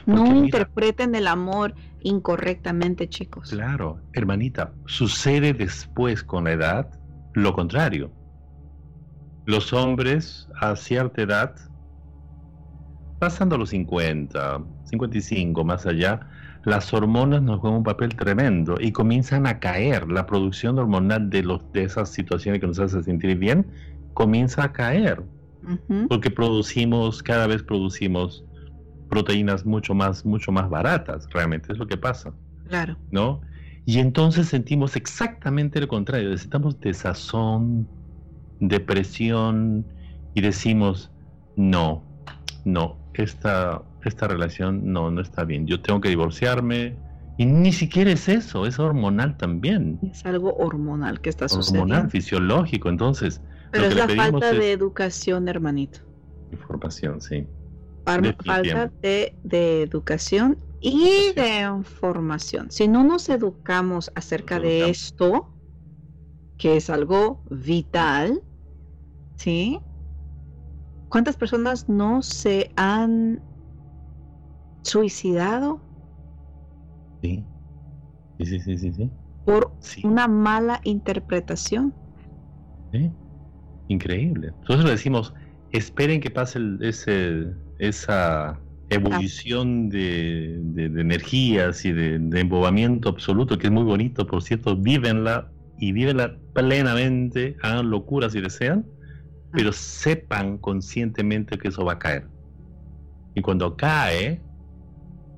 no 0.06 0.36
interpreten 0.36 1.16
el 1.16 1.26
amor 1.26 1.74
incorrectamente, 2.02 3.10
chicos. 3.10 3.50
Claro, 3.50 4.00
hermanita, 4.14 4.74
sucede 4.86 5.54
después 5.54 6.24
con 6.24 6.44
la 6.44 6.52
edad 6.52 7.00
lo 7.34 7.54
contrario. 7.54 8.12
Los 9.46 9.74
hombres 9.74 10.48
a 10.60 10.76
cierta 10.76 11.22
edad, 11.22 11.56
pasando 13.20 13.58
los 13.58 13.70
50, 13.70 14.62
55, 14.86 15.64
más 15.64 15.86
allá, 15.86 16.28
las 16.64 16.94
hormonas 16.94 17.42
nos 17.42 17.60
juegan 17.60 17.80
un 17.80 17.84
papel 17.84 18.16
tremendo 18.16 18.76
y 18.80 18.92
comienzan 18.92 19.48
a 19.48 19.60
caer. 19.60 20.08
La 20.12 20.26
producción 20.26 20.78
hormonal 20.78 21.30
de, 21.30 21.44
los, 21.44 21.72
de 21.74 21.84
esas 21.84 22.10
situaciones 22.10 22.62
que 22.62 22.68
nos 22.68 22.80
hace 22.80 23.02
sentir 23.02 23.38
bien 23.38 23.66
comienza 24.14 24.64
a 24.64 24.72
caer. 24.72 25.24
Porque 26.10 26.32
producimos, 26.32 27.22
cada 27.22 27.46
vez 27.46 27.62
producimos 27.62 28.44
proteínas 29.10 29.66
mucho 29.66 29.94
más, 29.94 30.26
mucho 30.26 30.52
más 30.52 30.70
baratas, 30.70 31.28
realmente 31.32 31.72
es 31.72 31.78
lo 31.78 31.86
que 31.86 31.98
pasa. 31.98 32.34
Claro. 32.68 32.98
¿No? 33.12 33.42
Y 33.86 34.00
entonces 34.00 34.48
sentimos 34.48 34.96
exactamente 34.96 35.80
lo 35.80 35.88
contrario, 35.88 36.30
necesitamos 36.30 36.80
desazón, 36.80 37.88
depresión 38.62 39.86
y 40.34 40.42
decimos, 40.42 41.12
no, 41.58 42.04
no, 42.64 42.96
esta, 43.16 43.82
esta 44.06 44.28
relación 44.28 44.94
no, 44.94 45.12
no 45.12 45.22
está 45.22 45.44
bien, 45.44 45.68
yo 45.68 45.82
tengo 45.82 46.00
que 46.00 46.10
divorciarme. 46.10 46.96
Y 47.38 47.46
ni 47.46 47.74
siquiera 47.74 48.12
es 48.12 48.30
eso, 48.30 48.68
es 48.68 48.78
hormonal 48.78 49.36
también. 49.38 50.00
Es 50.04 50.26
algo 50.26 50.54
hormonal 50.58 51.22
que 51.22 51.30
está 51.30 51.50
sucediendo. 51.50 51.94
Hormonal, 51.94 52.12
fisiológico, 52.12 52.88
entonces. 52.90 53.42
Pero 53.72 53.86
es 53.86 53.96
la 53.96 54.08
falta 54.08 54.54
de 54.54 54.72
educación, 54.72 55.48
hermanito. 55.48 56.02
Información, 56.52 57.20
sí. 57.20 57.48
falta 58.06 58.92
de, 59.02 59.36
de, 59.44 59.82
educación 59.82 60.58
y 60.82 61.32
de 61.36 61.62
información. 61.62 62.70
Si 62.70 62.88
no 62.88 63.04
nos 63.04 63.28
educamos 63.30 64.12
acerca 64.14 64.60
de 64.60 64.90
esto, 64.90 65.50
que 66.58 66.78
es 66.78 66.92
algo 66.92 67.42
vital, 67.50 68.44
¿sí? 69.42 69.80
¿Cuántas 71.10 71.36
personas 71.36 71.90
no 71.90 72.22
se 72.22 72.72
han 72.76 73.42
suicidado? 74.84 75.82
Sí. 77.22 77.44
Sí, 78.38 78.60
sí, 78.60 78.78
sí, 78.78 78.94
sí. 78.94 79.10
Por 79.46 79.74
una 80.04 80.28
mala 80.28 80.80
interpretación. 80.84 81.94
Sí. 82.92 83.12
Increíble. 83.88 84.54
Entonces 84.60 84.86
le 84.86 84.92
decimos, 84.92 85.34
esperen 85.72 86.22
que 86.22 86.30
pase 86.30 86.60
ese, 86.82 87.48
esa 87.80 88.60
ebullición 88.90 89.90
de, 89.90 90.60
de, 90.62 91.02
energías 91.02 91.84
y 91.84 91.92
de, 91.92 92.20
de, 92.20 92.40
embobamiento 92.40 93.10
absoluto, 93.10 93.58
que 93.58 93.68
es 93.68 93.74
muy 93.74 93.84
bonito, 93.84 94.28
por 94.28 94.44
cierto, 94.44 94.76
vívenla 94.76 95.52
y 95.78 95.92
vívenla 95.94 96.38
plenamente, 96.54 97.58
hagan 97.62 97.90
locuras 97.90 98.34
si 98.34 98.42
desean, 98.42 98.86
pero 99.52 99.72
sepan 99.74 100.58
conscientemente 100.58 101.58
que 101.58 101.68
eso 101.68 101.86
va 101.86 101.94
a 101.94 102.00
caer. 102.00 102.28
Y 103.36 103.42
cuando 103.42 103.76
cae, 103.76 104.42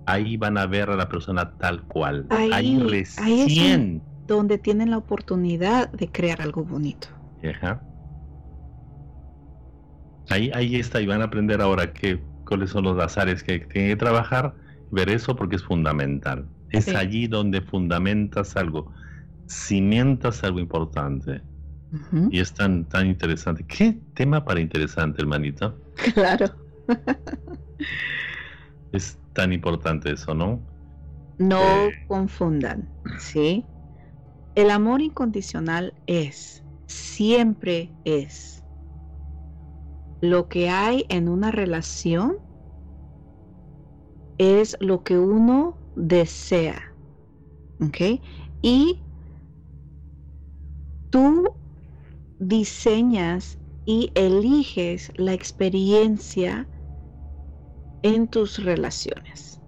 ahí 0.05 0.37
van 0.37 0.57
a 0.57 0.65
ver 0.65 0.89
a 0.89 0.95
la 0.95 1.09
persona 1.09 1.57
tal 1.57 1.83
cual. 1.83 2.27
Ahí, 2.29 2.79
recién. 2.79 4.01
donde 4.27 4.57
tienen 4.57 4.91
la 4.91 4.97
oportunidad 4.97 5.91
de 5.91 6.09
crear 6.09 6.41
algo 6.41 6.63
bonito. 6.63 7.07
Ahí, 10.29 10.49
ahí 10.53 10.77
está, 10.77 11.01
y 11.01 11.05
van 11.05 11.21
a 11.21 11.25
aprender 11.25 11.61
ahora 11.61 11.91
que, 11.91 12.23
cuáles 12.45 12.69
son 12.69 12.85
los 12.85 12.97
azares 12.99 13.43
que 13.43 13.59
tienen 13.59 13.91
que 13.91 13.97
trabajar, 13.97 14.55
ver 14.91 15.09
eso 15.09 15.35
porque 15.35 15.57
es 15.57 15.63
fundamental. 15.63 16.47
Es 16.69 16.87
allí 16.95 17.27
donde 17.27 17.61
fundamentas 17.61 18.55
algo, 18.55 18.91
cimientas 19.47 20.43
algo 20.43 20.59
importante. 20.59 21.41
Y 22.31 22.39
es 22.39 22.53
tan, 22.53 22.85
tan 22.85 23.07
interesante. 23.07 23.63
¿Qué 23.65 23.99
tema 24.15 24.43
para 24.43 24.59
interesante, 24.59 25.21
hermanita? 25.21 25.75
Claro. 26.13 26.47
es 28.91 29.17
tan 29.33 29.53
importante 29.53 30.11
eso, 30.11 30.33
¿no? 30.33 30.59
No 31.37 31.61
eh, 31.61 31.93
confundan, 32.07 32.89
¿sí? 33.19 33.65
El 34.55 34.69
amor 34.71 35.01
incondicional 35.01 35.93
es, 36.07 36.63
siempre 36.87 37.91
es, 38.05 38.63
lo 40.21 40.47
que 40.47 40.69
hay 40.69 41.05
en 41.09 41.27
una 41.27 41.51
relación 41.51 42.37
es 44.37 44.77
lo 44.79 45.03
que 45.03 45.17
uno 45.17 45.77
desea, 45.95 46.95
¿ok? 47.79 48.21
Y 48.61 49.01
tú 51.09 51.62
diseñas 52.47 53.57
y 53.85 54.11
eliges 54.15 55.11
la 55.15 55.33
experiencia 55.33 56.67
en 58.01 58.27
tus 58.27 58.63
relaciones. 58.63 59.59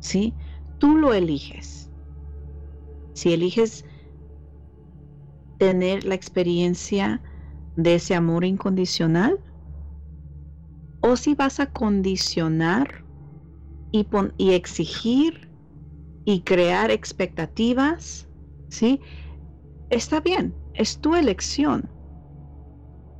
¿Sí? 0.00 0.34
Tú 0.78 0.96
lo 0.96 1.12
eliges. 1.12 1.90
Si 3.14 3.32
eliges 3.32 3.84
tener 5.58 6.04
la 6.04 6.14
experiencia 6.14 7.22
de 7.76 7.96
ese 7.96 8.14
amor 8.14 8.44
incondicional, 8.44 9.38
o 11.00 11.16
si 11.16 11.34
vas 11.34 11.60
a 11.60 11.66
condicionar 11.66 13.04
y, 13.90 14.06
exigir 14.52 15.48
y 16.24 16.42
crear 16.42 16.90
expectativas, 16.90 18.28
¿sí? 18.68 19.00
Está 19.88 20.20
bien, 20.20 20.54
es 20.74 20.98
tu 20.98 21.14
elección. 21.14 21.88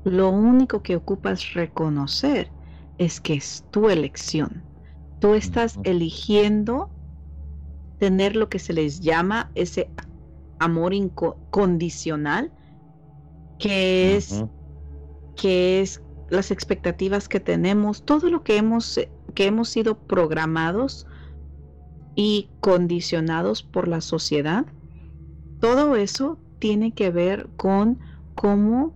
Lo 0.04 0.30
único 0.30 0.82
que 0.82 0.96
ocupas 0.96 1.52
reconocer 1.52 2.50
es 2.98 3.20
que 3.20 3.34
es 3.34 3.64
tu 3.70 3.88
elección. 3.88 4.62
Tú 5.20 5.34
estás 5.34 5.78
eligiendo 5.84 6.90
tener 7.98 8.34
lo 8.34 8.48
que 8.48 8.58
se 8.58 8.72
les 8.72 9.00
llama 9.00 9.50
ese 9.54 9.90
amor 10.58 10.94
incondicional, 10.94 12.50
que 13.58 14.16
es, 14.16 14.44
que 15.36 15.82
es 15.82 16.02
las 16.30 16.50
expectativas 16.50 17.28
que 17.28 17.40
tenemos, 17.40 18.02
todo 18.04 18.30
lo 18.30 18.42
que 18.42 18.56
hemos, 18.56 18.98
que 19.34 19.46
hemos 19.46 19.68
sido 19.68 19.98
programados 19.98 21.06
y 22.14 22.48
condicionados 22.60 23.62
por 23.62 23.88
la 23.88 24.00
sociedad, 24.00 24.64
todo 25.60 25.96
eso 25.96 26.38
tiene 26.60 26.92
que 26.92 27.10
ver 27.10 27.48
con 27.56 27.98
cómo 28.36 28.94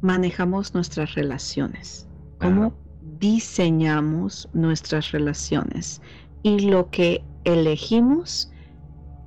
manejamos 0.00 0.74
nuestras 0.74 1.14
relaciones, 1.16 2.08
cómo 2.38 2.74
diseñamos 3.18 4.48
nuestras 4.52 5.10
relaciones 5.10 6.00
y 6.42 6.60
lo 6.60 6.88
que 6.90 7.24
elegimos 7.44 8.52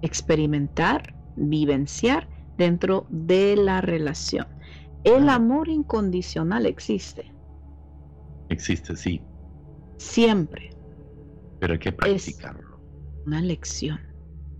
experimentar, 0.02 1.14
vivenciar 1.36 2.30
dentro 2.58 3.06
de 3.10 3.58
la 3.58 3.82
relación. 3.82 4.48
El 5.04 5.28
amor 5.28 5.68
incondicional 5.68 6.66
existe. 6.66 7.34
Existe, 8.50 8.96
sí. 8.96 9.22
Siempre. 9.98 10.70
Pero 11.60 11.74
hay 11.74 11.80
que 11.80 11.92
practicarlo. 11.92 12.80
una 13.26 13.42
lección 13.42 14.11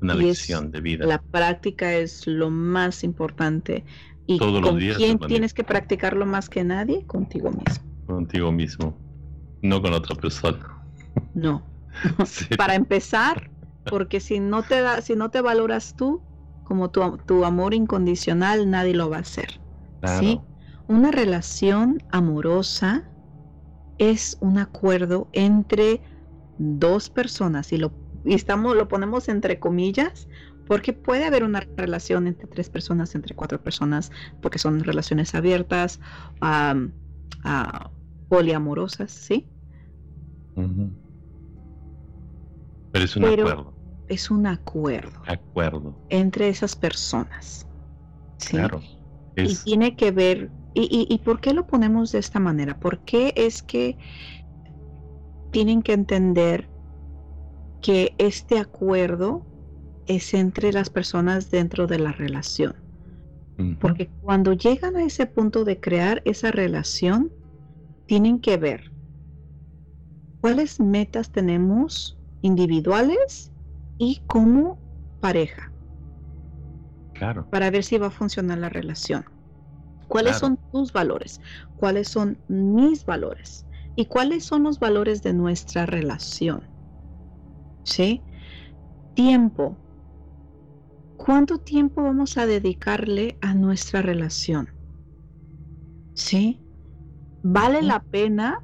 una 0.02 0.16
lección 0.16 0.72
de 0.72 0.82
vida. 0.82 1.06
La 1.06 1.22
práctica 1.22 1.94
es 1.94 2.26
lo 2.28 2.50
más 2.50 3.04
importante. 3.04 3.86
¿Y 4.28 4.40
con 4.40 4.80
quién 4.80 5.20
tienes 5.20 5.54
que 5.54 5.64
practicarlo 5.64 6.26
más 6.26 6.50
que 6.50 6.64
nadie? 6.64 7.06
Contigo 7.06 7.52
mismo. 7.52 8.06
Contigo 8.06 8.52
mismo, 8.52 8.98
no 9.62 9.82
con 9.82 9.94
otra 9.94 10.16
persona. 10.16 10.60
No. 11.34 11.64
Para 12.58 12.76
empezar, 12.76 13.52
porque 13.90 14.20
si 14.20 14.40
no 14.40 14.64
te 14.64 14.82
da, 14.82 15.02
si 15.02 15.16
no 15.16 15.30
te 15.30 15.42
valoras 15.42 15.96
tú 15.96 16.22
como 16.64 16.90
tu, 16.90 17.18
tu 17.26 17.44
amor 17.44 17.74
incondicional, 17.74 18.70
nadie 18.70 18.94
lo 18.94 19.10
va 19.10 19.18
a 19.18 19.22
hacer. 19.22 19.60
¿sí? 20.20 20.40
Una 20.88 21.12
relación 21.12 22.02
amorosa 22.12 23.04
es 23.98 24.38
un 24.40 24.58
acuerdo 24.58 25.30
entre 25.34 26.02
dos 26.58 27.10
personas 27.10 27.74
y 27.74 27.78
lo 27.78 27.92
estamos 28.26 28.76
lo 28.76 28.88
ponemos 28.88 29.30
entre 29.30 29.60
comillas 29.60 30.28
porque 30.72 30.94
puede 30.94 31.26
haber 31.26 31.44
una 31.44 31.60
relación 31.76 32.28
entre 32.28 32.48
tres 32.48 32.70
personas, 32.70 33.14
entre 33.16 33.36
cuatro 33.36 33.62
personas, 33.62 34.10
porque 34.42 34.58
son 34.58 34.80
relaciones 34.82 35.36
abiertas, 35.36 36.00
poliamorosas, 38.30 39.12
¿sí? 39.12 39.48
Pero 42.94 43.06
es 43.06 43.16
un 43.18 43.26
acuerdo. 43.26 43.74
Es 44.08 44.32
un 44.32 44.48
acuerdo. 44.48 45.22
Acuerdo. 45.28 45.94
Entre 46.10 46.48
esas 46.48 46.76
personas. 46.76 47.68
Claro. 48.50 48.82
Y 49.36 49.56
tiene 49.56 49.96
que 49.98 50.12
ver. 50.12 50.52
Y, 50.74 51.06
y, 51.10 51.18
por 51.18 51.42
qué 51.42 51.54
lo 51.54 51.68
ponemos 51.68 52.14
de 52.14 52.20
esta 52.20 52.40
manera? 52.40 52.80
¿Por 52.80 53.00
qué 53.00 53.34
es 53.36 53.62
que 53.62 53.98
tienen 55.52 55.82
que 55.82 55.92
entender 55.92 56.71
que 57.82 58.14
este 58.18 58.60
acuerdo 58.60 59.46
es 60.08 60.34
entre 60.34 60.72
las 60.72 60.90
personas 60.90 61.50
dentro 61.52 61.88
de 61.88 62.00
la 62.00 62.12
relación? 62.12 62.76
Porque 63.80 64.10
cuando 64.22 64.54
llegan 64.54 64.96
a 64.96 65.04
ese 65.04 65.28
punto 65.28 65.66
de 65.66 65.80
crear 65.80 66.24
esa 66.26 66.52
relación, 66.52 67.32
tienen 68.08 68.40
que 68.40 68.58
ver 68.58 68.92
cuáles 70.42 70.80
metas 70.80 71.32
tenemos 71.32 72.18
individuales 72.42 73.52
y 74.00 74.24
como 74.26 74.80
pareja. 75.20 75.72
Claro. 77.14 77.48
Para 77.52 77.70
ver 77.70 77.84
si 77.84 78.00
va 78.00 78.08
a 78.08 78.12
funcionar 78.12 78.58
la 78.58 78.70
relación. 78.70 79.26
¿Cuáles 80.08 80.38
son 80.38 80.60
tus 80.72 80.92
valores? 80.92 81.40
¿Cuáles 81.78 82.10
son 82.10 82.38
mis 82.48 83.06
valores? 83.06 83.68
¿Y 83.96 84.08
cuáles 84.08 84.44
son 84.44 84.64
los 84.64 84.80
valores 84.80 85.22
de 85.22 85.34
nuestra 85.34 85.86
relación? 85.86 86.68
¿Sí? 87.84 88.22
Tiempo. 89.16 89.78
¿Cuánto 91.18 91.60
tiempo 91.60 92.04
vamos 92.04 92.38
a 92.38 92.46
dedicarle 92.46 93.38
a 93.42 93.54
nuestra 93.54 94.02
relación? 94.02 94.70
¿Sí? 96.14 96.60
¿Vale 97.44 97.82
la 97.82 98.04
pena 98.04 98.64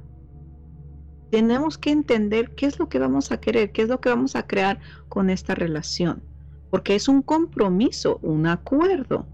tenemos 1.30 1.78
que 1.78 1.90
entender 1.90 2.54
qué 2.54 2.66
es 2.66 2.78
lo 2.78 2.88
que 2.88 2.98
vamos 2.98 3.32
a 3.32 3.38
querer, 3.38 3.72
qué 3.72 3.82
es 3.82 3.88
lo 3.88 4.00
que 4.00 4.08
vamos 4.08 4.36
a 4.36 4.46
crear 4.46 4.80
con 5.08 5.30
esta 5.30 5.54
relación, 5.54 6.22
porque 6.70 6.94
es 6.94 7.08
un 7.08 7.22
compromiso, 7.22 8.18
un 8.22 8.46
acuerdo. 8.46 9.26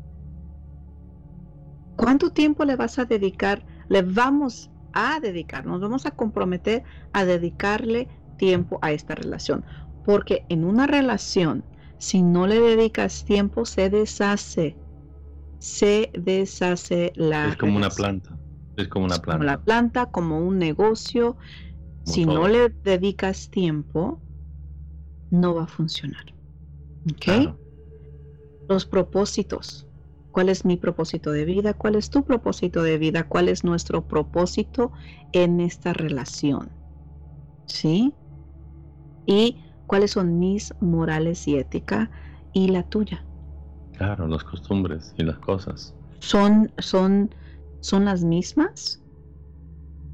¿Cuánto 1.97 2.31
tiempo 2.31 2.65
le 2.65 2.77
vas 2.77 2.99
a 2.99 3.05
dedicar? 3.05 3.65
Le 3.89 4.03
vamos 4.03 4.71
a 4.93 5.21
dedicar, 5.21 5.65
nos 5.67 5.81
vamos 5.81 6.07
a 6.07 6.11
comprometer 6.11 6.83
a 7.13 7.25
dedicarle 7.25 8.09
tiempo 8.45 8.79
a 8.83 8.93
esta 8.93 9.15
relación, 9.15 9.65
porque 10.03 10.45
en 10.51 10.65
una 10.65 10.87
relación, 10.87 11.65
si 11.97 12.21
no 12.23 12.47
le 12.47 12.61
dedicas 12.61 13.25
tiempo, 13.25 13.65
se 13.65 13.89
deshace, 13.89 14.77
se 15.59 16.11
deshace 16.13 17.15
la. 17.17 17.49
Es 17.49 17.57
como 17.57 17.79
una 17.79 17.89
planta. 17.89 18.39
Es 18.77 18.89
como 18.89 19.07
una 19.07 19.17
planta. 19.17 19.39
Como 19.39 19.45
la 19.45 19.63
planta, 19.63 20.07
como 20.07 20.41
un 20.41 20.59
negocio, 20.59 21.39
si 22.05 22.27
no 22.27 22.49
le 22.49 22.77
dedicas 22.85 23.49
tiempo, 23.49 24.21
no 25.31 25.55
va 25.55 25.63
a 25.65 25.69
funcionar. 25.69 26.27
¿Ok? 27.11 27.57
Los 28.69 28.85
propósitos. 28.85 29.87
¿Cuál 30.33 30.51
es 30.51 30.67
mi 30.67 30.77
propósito 30.77 31.31
de 31.31 31.47
vida? 31.47 31.73
¿Cuál 31.73 31.95
es 31.95 32.11
tu 32.11 32.25
propósito 32.25 32.83
de 32.83 32.99
vida? 32.99 33.27
¿Cuál 33.27 33.49
es 33.49 33.65
nuestro 33.65 34.07
propósito 34.07 34.93
en 35.33 35.61
esta 35.61 35.95
relación? 35.95 36.73
¿Sí? 37.67 38.13
Y 39.27 39.61
cuáles 39.87 40.13
son 40.13 40.39
mis 40.39 40.75
morales 40.81 41.47
y 41.49 41.57
ética 41.57 42.11
y 42.53 42.69
la 42.69 42.85
tuya. 42.85 43.27
Claro, 43.93 44.29
las 44.29 44.45
costumbres 44.45 45.15
y 45.17 45.25
las 45.25 45.39
cosas. 45.39 45.95
¿Son, 46.21 46.73
son, 46.79 47.33
son 47.81 48.05
las 48.05 48.25
mismas? 48.25 49.01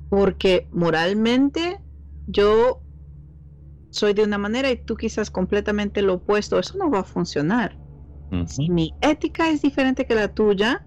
porque 0.08 0.68
moralmente 0.72 1.80
yo 2.26 2.84
soy 3.90 4.14
de 4.14 4.24
una 4.24 4.38
manera 4.38 4.70
y 4.70 4.76
tú 4.76 4.96
quizás 4.96 5.30
completamente 5.30 6.02
lo 6.02 6.14
opuesto, 6.14 6.58
eso 6.58 6.78
no 6.78 6.90
va 6.90 7.00
a 7.00 7.04
funcionar. 7.04 7.78
Si 8.46 8.70
mi 8.70 8.96
ética 9.00 9.50
es 9.50 9.62
diferente 9.62 10.06
que 10.06 10.14
la 10.16 10.28
tuya 10.28 10.86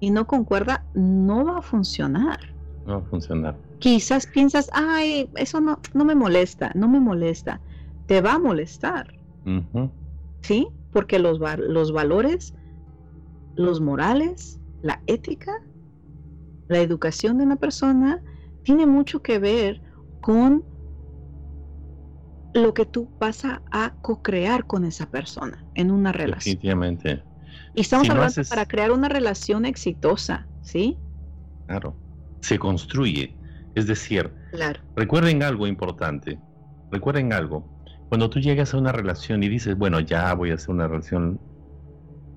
y 0.00 0.10
no 0.10 0.26
concuerda, 0.26 0.86
no 0.94 1.44
va 1.46 1.58
a 1.58 1.62
funcionar. 1.62 2.40
No 2.84 2.94
va 2.96 2.98
a 3.04 3.08
funcionar. 3.10 3.60
Quizás 3.78 4.26
piensas, 4.26 4.70
ay, 4.72 5.30
eso 5.36 5.60
no, 5.60 5.80
no 5.94 6.04
me 6.04 6.14
molesta, 6.14 6.72
no 6.74 6.88
me 6.88 7.00
molesta. 7.00 7.60
Te 8.06 8.20
va 8.20 8.34
a 8.34 8.38
molestar. 8.38 9.14
¿Sí? 10.42 10.68
Porque 10.92 11.18
los, 11.18 11.38
los 11.58 11.92
valores, 11.92 12.54
los 13.56 13.80
morales, 13.80 14.60
la 14.82 15.02
ética 15.06 15.52
la 16.68 16.78
educación 16.80 17.38
de 17.38 17.44
una 17.44 17.56
persona 17.56 18.22
tiene 18.62 18.86
mucho 18.86 19.22
que 19.22 19.38
ver 19.38 19.82
con 20.20 20.62
lo 22.52 22.74
que 22.74 22.84
tú 22.84 23.10
vas 23.18 23.44
a, 23.44 23.94
co-crear 24.02 24.66
con 24.66 24.84
esa 24.84 25.06
persona 25.10 25.64
en 25.74 25.90
una 25.90 26.12
relación. 26.12 26.54
Definitivamente. 26.54 27.24
Y 27.74 27.80
estamos 27.82 28.08
hablando 28.10 28.42
para 28.48 28.66
crear 28.66 28.90
una 28.90 29.08
relación 29.08 29.64
exitosa, 29.64 30.46
¿sí? 30.60 30.98
Claro. 31.66 31.96
Se 32.40 32.58
construye. 32.58 33.37
Es 33.78 33.86
decir, 33.86 34.30
claro. 34.50 34.80
recuerden 34.96 35.42
algo 35.42 35.66
importante. 35.66 36.38
Recuerden 36.90 37.32
algo. 37.32 37.66
Cuando 38.08 38.28
tú 38.28 38.40
llegas 38.40 38.74
a 38.74 38.78
una 38.78 38.92
relación 38.92 39.42
y 39.42 39.48
dices, 39.48 39.76
bueno, 39.76 40.00
ya 40.00 40.34
voy 40.34 40.50
a 40.50 40.54
hacer 40.54 40.70
una 40.70 40.88
relación 40.88 41.38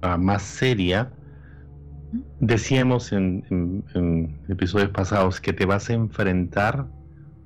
ah, 0.01 0.17
más 0.17 0.43
seria, 0.43 1.11
Decíamos 2.39 3.13
en, 3.13 3.85
episodios 4.49 4.89
pasados 4.89 5.39
que 5.39 5.53
te 5.53 5.65
vas 5.65 5.89
a 5.89 5.93
enfrentar 5.93 6.87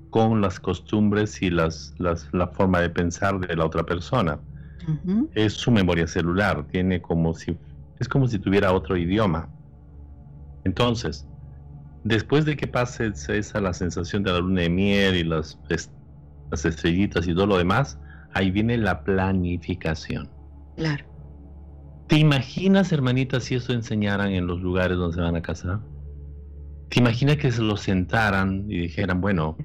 con 0.09 0.41
las 0.41 0.59
costumbres 0.59 1.41
y 1.41 1.51
las, 1.51 1.93
la 1.99 2.47
forma 2.47 2.79
de 2.79 2.89
pensar 2.89 3.39
de 3.39 3.55
la 3.55 3.65
otra 3.65 3.85
persona. 3.85 4.39
Es 5.33 5.53
su 5.53 5.71
memoria 5.71 6.07
celular, 6.07 6.65
tiene 6.71 7.01
como 7.01 7.33
si 7.33 7.57
es 7.99 8.07
como 8.09 8.27
si 8.27 8.39
tuviera 8.39 8.73
otro 8.73 8.97
idioma. 8.97 9.49
Entonces, 10.63 11.27
después 12.05 12.45
de 12.45 12.55
que 12.55 12.67
pase 12.67 13.11
esa 13.27 13.59
la 13.59 13.73
sensación 13.73 14.23
de 14.23 14.31
la 14.31 14.39
luna 14.39 14.61
de 14.61 14.69
miel 14.69 15.15
y 15.15 15.23
las, 15.23 15.59
las 16.51 16.65
estrellitas 16.65 17.27
y 17.27 17.33
todo 17.33 17.47
lo 17.47 17.57
demás, 17.57 17.99
ahí 18.33 18.51
viene 18.51 18.77
la 18.77 19.03
planificación. 19.03 20.29
Claro. 20.77 21.03
¿Te 22.07 22.17
imaginas, 22.17 22.91
hermanita, 22.91 23.39
si 23.39 23.55
eso 23.55 23.73
enseñaran 23.73 24.31
en 24.31 24.45
los 24.45 24.61
lugares 24.61 24.97
donde 24.97 25.15
se 25.15 25.21
van 25.21 25.35
a 25.35 25.41
casar? 25.41 25.79
¿Te 26.89 26.99
imaginas 26.99 27.37
que 27.37 27.51
se 27.51 27.63
lo 27.63 27.75
sentaran 27.75 28.65
y 28.69 28.81
dijeran, 28.81 29.19
bueno, 29.19 29.57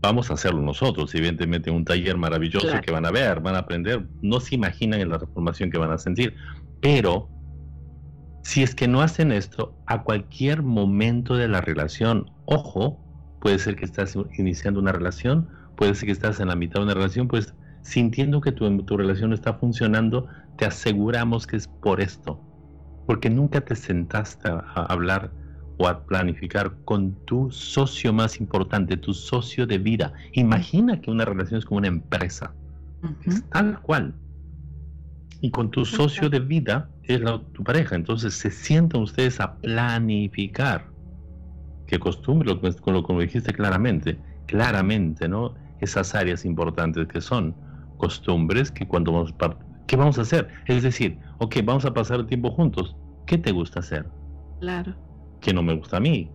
vamos 0.00 0.30
a 0.30 0.34
hacerlo 0.34 0.62
nosotros, 0.62 1.14
evidentemente 1.14 1.70
un 1.70 1.84
taller 1.84 2.16
maravilloso 2.16 2.68
que 2.80 2.90
van 2.90 3.04
a 3.04 3.10
ver, 3.10 3.40
van 3.40 3.54
a 3.54 3.58
aprender, 3.58 4.06
no 4.22 4.40
se 4.40 4.54
imaginan 4.54 5.00
en 5.00 5.10
la 5.10 5.18
transformación 5.18 5.70
que 5.70 5.76
van 5.76 5.90
a 5.90 5.98
sentir, 5.98 6.34
pero 6.80 7.28
si 8.46 8.62
es 8.62 8.76
que 8.76 8.86
no 8.86 9.02
hacen 9.02 9.32
esto, 9.32 9.74
a 9.86 10.04
cualquier 10.04 10.62
momento 10.62 11.34
de 11.34 11.48
la 11.48 11.60
relación, 11.60 12.30
ojo, 12.44 12.96
puede 13.40 13.58
ser 13.58 13.74
que 13.74 13.84
estás 13.84 14.16
iniciando 14.38 14.78
una 14.78 14.92
relación, 14.92 15.48
puede 15.74 15.96
ser 15.96 16.06
que 16.06 16.12
estás 16.12 16.38
en 16.38 16.46
la 16.46 16.54
mitad 16.54 16.78
de 16.78 16.84
una 16.84 16.94
relación, 16.94 17.26
pues 17.26 17.54
sintiendo 17.82 18.40
que 18.40 18.52
tu, 18.52 18.84
tu 18.84 18.96
relación 18.96 19.32
está 19.32 19.54
funcionando, 19.54 20.28
te 20.56 20.64
aseguramos 20.64 21.44
que 21.44 21.56
es 21.56 21.66
por 21.66 22.00
esto, 22.00 22.40
porque 23.04 23.30
nunca 23.30 23.62
te 23.62 23.74
sentaste 23.74 24.48
a 24.48 24.86
hablar 24.90 25.32
o 25.78 25.88
a 25.88 26.06
planificar 26.06 26.76
con 26.84 27.16
tu 27.24 27.50
socio 27.50 28.12
más 28.12 28.38
importante, 28.38 28.96
tu 28.96 29.12
socio 29.12 29.66
de 29.66 29.78
vida. 29.78 30.12
Imagina 30.34 31.00
que 31.00 31.10
una 31.10 31.24
relación 31.24 31.58
es 31.58 31.64
como 31.64 31.78
una 31.78 31.88
empresa, 31.88 32.54
es 33.26 33.44
tal 33.50 33.80
cual. 33.80 34.14
Y 35.40 35.50
con 35.50 35.72
tu 35.72 35.84
socio 35.84 36.30
de 36.30 36.38
vida 36.38 36.88
es 37.14 37.22
tu 37.52 37.62
pareja, 37.62 37.94
entonces 37.94 38.34
se 38.34 38.50
sientan 38.50 39.02
ustedes 39.02 39.40
a 39.40 39.56
planificar. 39.56 40.86
Qué 41.86 41.98
costumbre, 41.98 42.58
con 42.80 42.94
lo 42.94 43.04
que 43.04 43.14
dijiste 43.14 43.52
claramente, 43.52 44.18
claramente, 44.46 45.28
¿no? 45.28 45.54
Esas 45.80 46.14
áreas 46.14 46.44
importantes 46.44 47.06
que 47.06 47.20
son 47.20 47.54
costumbres 47.98 48.70
que 48.70 48.86
cuando 48.86 49.12
vamos 49.12 49.34
¿qué 49.86 49.96
vamos 49.96 50.18
a 50.18 50.22
hacer? 50.22 50.48
Es 50.66 50.82
decir, 50.82 51.18
ok, 51.38 51.56
vamos 51.64 51.84
a 51.84 51.94
pasar 51.94 52.20
el 52.20 52.26
tiempo 52.26 52.50
juntos. 52.50 52.96
¿Qué 53.26 53.38
te 53.38 53.52
gusta 53.52 53.80
hacer? 53.80 54.06
Claro. 54.60 54.94
Que 55.40 55.52
no 55.52 55.62
me 55.62 55.74
gusta 55.74 55.98
a 55.98 56.00
mí. 56.00 56.30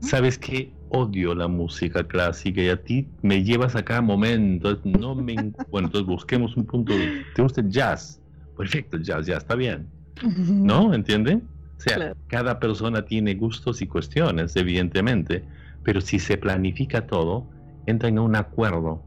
¿Sabes 0.00 0.38
que 0.38 0.76
Odio 0.88 1.34
la 1.34 1.48
música 1.48 2.06
clásica 2.06 2.62
y 2.62 2.68
a 2.68 2.80
ti 2.80 3.08
me 3.22 3.42
llevas 3.42 3.74
a 3.74 3.84
cada 3.84 4.00
momento. 4.00 4.78
No 4.84 5.14
me... 5.14 5.34
bueno, 5.70 5.88
entonces 5.88 6.06
busquemos 6.06 6.56
un 6.56 6.64
punto. 6.64 6.94
¿Te 7.34 7.42
gusta 7.42 7.60
el 7.60 7.70
jazz? 7.70 8.22
Perfecto, 8.56 8.96
el 8.96 9.02
jazz, 9.02 9.26
ya 9.26 9.36
está 9.36 9.56
bien. 9.56 9.88
¿No? 10.22 10.94
¿Entiende? 10.94 11.42
O 11.76 11.80
sea, 11.80 12.14
cada 12.28 12.58
persona 12.58 13.04
tiene 13.04 13.34
gustos 13.34 13.82
y 13.82 13.86
cuestiones, 13.86 14.56
evidentemente, 14.56 15.44
Pero 15.82 16.00
si 16.00 16.18
se 16.18 16.36
planifica 16.36 17.06
todo, 17.06 17.48
entra 17.86 18.08
en 18.08 18.18
un 18.18 18.34
acuerdo 18.34 19.02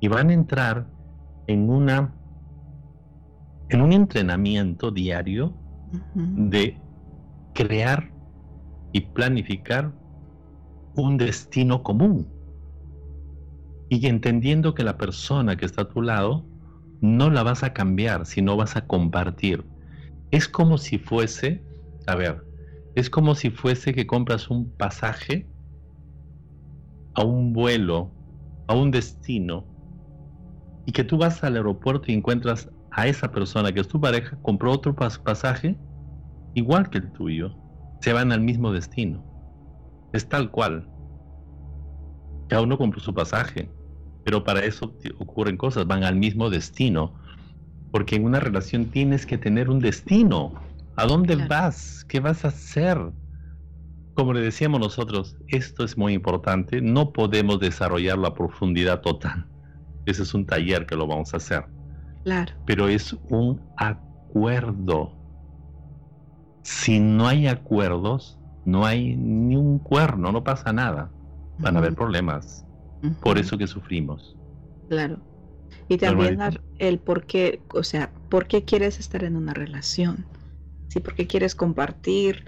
y 0.00 0.08
van 0.08 0.30
a 0.30 0.32
entrar 0.34 0.86
en 1.46 1.68
una 1.68 2.14
en 3.68 3.80
un 3.80 3.92
entrenamiento 3.92 4.90
diario 4.90 5.54
de 6.12 6.78
crear 7.54 8.12
y 8.92 9.00
planificar 9.00 9.92
un 10.94 11.16
destino 11.16 11.82
común. 11.82 12.28
Y 13.88 14.06
entendiendo 14.06 14.74
que 14.74 14.84
la 14.84 14.98
persona 14.98 15.56
que 15.56 15.64
está 15.64 15.82
a 15.82 15.88
tu 15.88 16.02
lado 16.02 16.44
no 17.00 17.30
la 17.30 17.42
vas 17.42 17.62
a 17.62 17.72
cambiar, 17.72 18.26
sino 18.26 18.56
vas 18.56 18.76
a 18.76 18.86
compartir. 18.86 19.64
Es 20.32 20.48
como 20.48 20.78
si 20.78 20.98
fuese, 20.98 21.62
a 22.06 22.16
ver, 22.16 22.42
es 22.94 23.10
como 23.10 23.34
si 23.34 23.50
fuese 23.50 23.92
que 23.92 24.06
compras 24.06 24.48
un 24.50 24.72
pasaje 24.72 25.46
a 27.14 27.22
un 27.22 27.52
vuelo, 27.52 28.10
a 28.66 28.74
un 28.74 28.90
destino, 28.90 29.66
y 30.86 30.92
que 30.92 31.04
tú 31.04 31.18
vas 31.18 31.44
al 31.44 31.56
aeropuerto 31.56 32.10
y 32.10 32.14
encuentras 32.14 32.70
a 32.90 33.06
esa 33.06 33.30
persona 33.30 33.72
que 33.72 33.80
es 33.80 33.88
tu 33.88 34.00
pareja, 34.00 34.38
compró 34.42 34.72
otro 34.72 34.96
pasaje 34.96 35.76
igual 36.54 36.88
que 36.88 36.98
el 36.98 37.12
tuyo, 37.12 37.54
se 38.00 38.14
van 38.14 38.32
al 38.32 38.40
mismo 38.40 38.72
destino. 38.72 39.22
Es 40.14 40.28
tal 40.28 40.50
cual. 40.50 40.88
Cada 42.48 42.62
uno 42.62 42.76
compró 42.78 43.00
su 43.00 43.14
pasaje, 43.14 43.70
pero 44.24 44.44
para 44.44 44.64
eso 44.64 44.94
ocurren 45.18 45.58
cosas, 45.58 45.86
van 45.86 46.04
al 46.04 46.16
mismo 46.16 46.50
destino. 46.50 47.14
Porque 47.92 48.16
en 48.16 48.24
una 48.24 48.40
relación 48.40 48.86
tienes 48.86 49.26
que 49.26 49.38
tener 49.38 49.70
un 49.70 49.78
destino. 49.78 50.54
¿A 50.96 51.06
dónde 51.06 51.36
vas? 51.36 52.04
¿Qué 52.08 52.18
vas 52.18 52.44
a 52.44 52.48
hacer? 52.48 52.98
Como 54.14 54.32
le 54.32 54.40
decíamos 54.40 54.80
nosotros, 54.80 55.36
esto 55.48 55.84
es 55.84 55.96
muy 55.96 56.12
importante, 56.12 56.82
no 56.82 57.12
podemos 57.12 57.60
desarrollarlo 57.60 58.26
a 58.26 58.34
profundidad 58.34 59.00
total. 59.00 59.46
Ese 60.04 60.22
es 60.22 60.34
un 60.34 60.44
taller 60.44 60.86
que 60.86 60.96
lo 60.96 61.06
vamos 61.06 61.32
a 61.32 61.36
hacer. 61.36 61.64
Claro. 62.24 62.52
Pero 62.66 62.88
es 62.88 63.16
un 63.30 63.60
acuerdo. 63.76 65.14
Si 66.62 67.00
no 67.00 67.26
hay 67.26 67.46
acuerdos, 67.46 68.38
no 68.64 68.84
hay 68.84 69.16
ni 69.16 69.56
un 69.56 69.78
cuerno, 69.78 70.32
no 70.32 70.44
pasa 70.44 70.72
nada. 70.72 71.10
Van 71.58 71.76
a 71.76 71.78
haber 71.78 71.94
problemas. 71.94 72.64
Por 73.22 73.38
eso 73.38 73.58
que 73.58 73.66
sufrimos. 73.66 74.36
Claro. 74.88 75.18
Y 75.92 75.98
también 75.98 76.38
el 76.78 76.98
por 76.98 77.26
qué, 77.26 77.60
o 77.74 77.82
sea, 77.82 78.10
¿por 78.28 78.46
qué 78.46 78.64
quieres 78.64 78.98
estar 78.98 79.24
en 79.24 79.36
una 79.36 79.52
relación? 79.52 80.26
Sí, 80.88 81.00
porque 81.00 81.26
quieres 81.26 81.54
compartir 81.54 82.44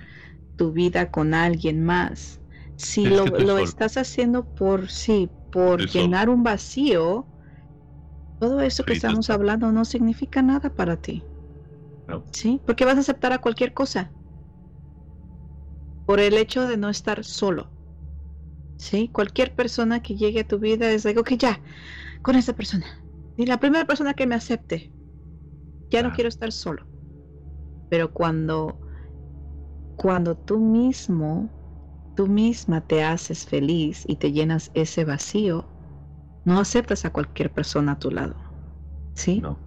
tu 0.57 0.73
vida 0.73 1.11
con 1.11 1.35
alguien 1.35 1.85
más. 1.85 2.41
Si 2.77 3.07
lo, 3.07 3.27
lo 3.27 3.59
estás 3.59 3.97
haciendo 3.97 4.45
por 4.45 4.89
sí, 4.89 5.29
por 5.51 5.87
llenar 5.87 6.31
un 6.31 6.43
vacío, 6.43 7.27
todo 8.39 8.61
eso 8.63 8.85
que 8.85 8.95
estamos 8.95 9.29
hablando 9.31 9.73
no 9.73 9.85
significa 9.85 10.43
nada 10.43 10.71
para 10.71 10.97
ti. 10.97 11.23
¿Sí? 12.33 12.61
Porque 12.65 12.85
vas 12.85 12.97
a 12.97 13.01
aceptar 13.01 13.33
a 13.33 13.39
cualquier 13.39 13.75
cosa. 13.75 14.11
Por 16.07 16.21
el 16.21 16.35
hecho 16.39 16.67
de 16.67 16.77
no 16.77 16.89
estar 16.89 17.25
solo. 17.25 17.69
¿Sí? 18.79 19.09
Cualquier 19.13 19.55
persona 19.55 20.03
que 20.03 20.17
llegue 20.17 20.41
a 20.41 20.49
tu 20.49 20.59
vida 20.59 20.91
es 20.91 21.07
algo 21.07 21.25
que 21.25 21.37
ya, 21.39 21.61
con 22.23 22.37
esa 22.37 22.55
persona. 22.55 23.04
Y 23.37 23.47
la 23.47 23.59
primera 23.59 23.85
persona 23.85 24.15
que 24.15 24.27
me 24.27 24.35
acepte. 24.35 24.91
Ya 25.91 26.03
no 26.03 26.13
quiero 26.13 26.29
estar 26.29 26.51
solo. 26.53 26.87
Pero 27.89 28.13
cuando, 28.13 28.81
cuando 29.97 30.35
tú 30.35 30.59
mismo, 30.59 31.49
tú 32.15 32.27
misma 32.27 32.81
te 32.81 33.05
haces 33.05 33.45
feliz 33.45 34.05
y 34.09 34.17
te 34.17 34.33
llenas 34.33 34.71
ese 34.75 35.05
vacío, 35.05 35.65
no 36.45 36.59
aceptas 36.59 37.05
a 37.05 37.11
cualquier 37.11 37.53
persona 37.53 37.93
a 37.93 37.99
tu 37.99 38.11
lado. 38.11 38.35
¿Sí? 39.15 39.41
No. 39.41 39.59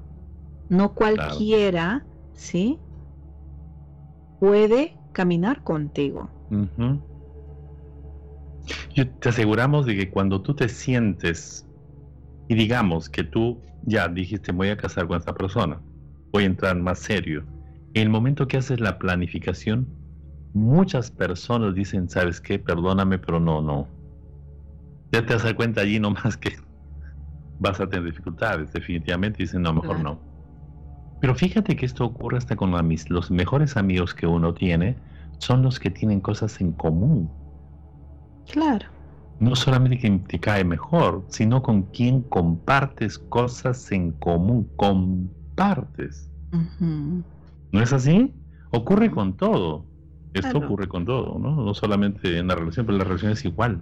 No 0.70 0.94
cualquiera, 0.94 2.06
¿sí? 2.34 2.78
Puede 4.40 4.98
caminar 5.14 5.64
contigo. 5.64 6.30
te 9.20 9.30
aseguramos 9.30 9.86
de 9.86 9.96
que 9.96 10.12
cuando 10.12 10.42
tú 10.42 10.56
te 10.56 10.68
sientes 10.68 11.67
y 12.48 12.56
digamos 12.56 13.10
que 13.10 13.24
tú 13.24 13.62
ya 13.84 14.08
dijiste 14.08 14.52
voy 14.52 14.70
a 14.70 14.78
casar 14.78 15.08
con 15.08 15.18
esta 15.18 15.34
persona, 15.34 15.80
voy 16.32 16.44
a 16.44 16.48
entrar 16.48 16.76
más 16.78 17.00
serio, 17.00 17.46
en 17.94 18.04
el 18.04 18.10
momento 18.10 18.48
que 18.48 18.58
haces 18.58 18.80
la 18.80 19.00
planificación, 19.00 19.88
muchas 20.54 21.12
personas 21.12 21.74
dicen, 21.74 22.10
¿sabes 22.10 22.42
qué? 22.42 22.60
Perdóname, 22.60 23.18
pero 23.18 23.40
no, 23.40 23.62
no. 23.62 23.88
Ya 25.12 25.26
te 25.26 25.34
das 25.34 25.54
cuenta 25.54 25.82
allí 25.82 26.00
nomás 26.00 26.38
que 26.38 26.56
vas 27.60 27.80
a 27.80 27.88
tener 27.88 28.06
dificultades, 28.06 28.72
definitivamente 28.72 29.44
dicen, 29.44 29.62
no, 29.62 29.74
mejor 29.74 30.00
no. 30.00 30.20
Pero 31.20 31.34
fíjate 31.34 31.76
que 31.76 31.86
esto 31.86 32.06
ocurre 32.06 32.38
hasta 32.38 32.56
con 32.56 32.72
los 33.10 33.32
mejores 33.32 33.78
amigos 33.78 34.14
que 34.14 34.28
uno 34.28 34.54
tiene, 34.54 34.96
son 35.40 35.64
los 35.64 35.80
que 35.80 35.90
tienen 35.90 36.22
cosas 36.22 36.62
en 36.62 36.74
común. 36.74 37.32
Claro. 38.48 38.97
No 39.40 39.56
solamente 39.56 40.00
quien 40.00 40.24
te 40.24 40.40
cae 40.40 40.64
mejor, 40.64 41.26
sino 41.28 41.62
con 41.62 41.84
quien 41.84 42.22
compartes 42.24 43.20
cosas 43.20 43.92
en 43.92 44.12
común, 44.14 44.70
compartes. 44.76 46.32
¿No 47.72 47.82
es 47.82 47.94
así? 47.94 48.34
Ocurre 48.72 49.12
con 49.12 49.38
todo. 49.38 49.86
Esto 50.34 50.60
ocurre 50.60 50.88
con 50.88 51.06
todo, 51.06 51.40
¿no? 51.40 51.56
No 51.56 51.74
solamente 51.74 52.38
en 52.38 52.48
la 52.48 52.56
relación, 52.56 52.86
pero 52.86 52.98
la 52.98 53.04
relación 53.04 53.32
es 53.32 53.46
igual. 53.46 53.82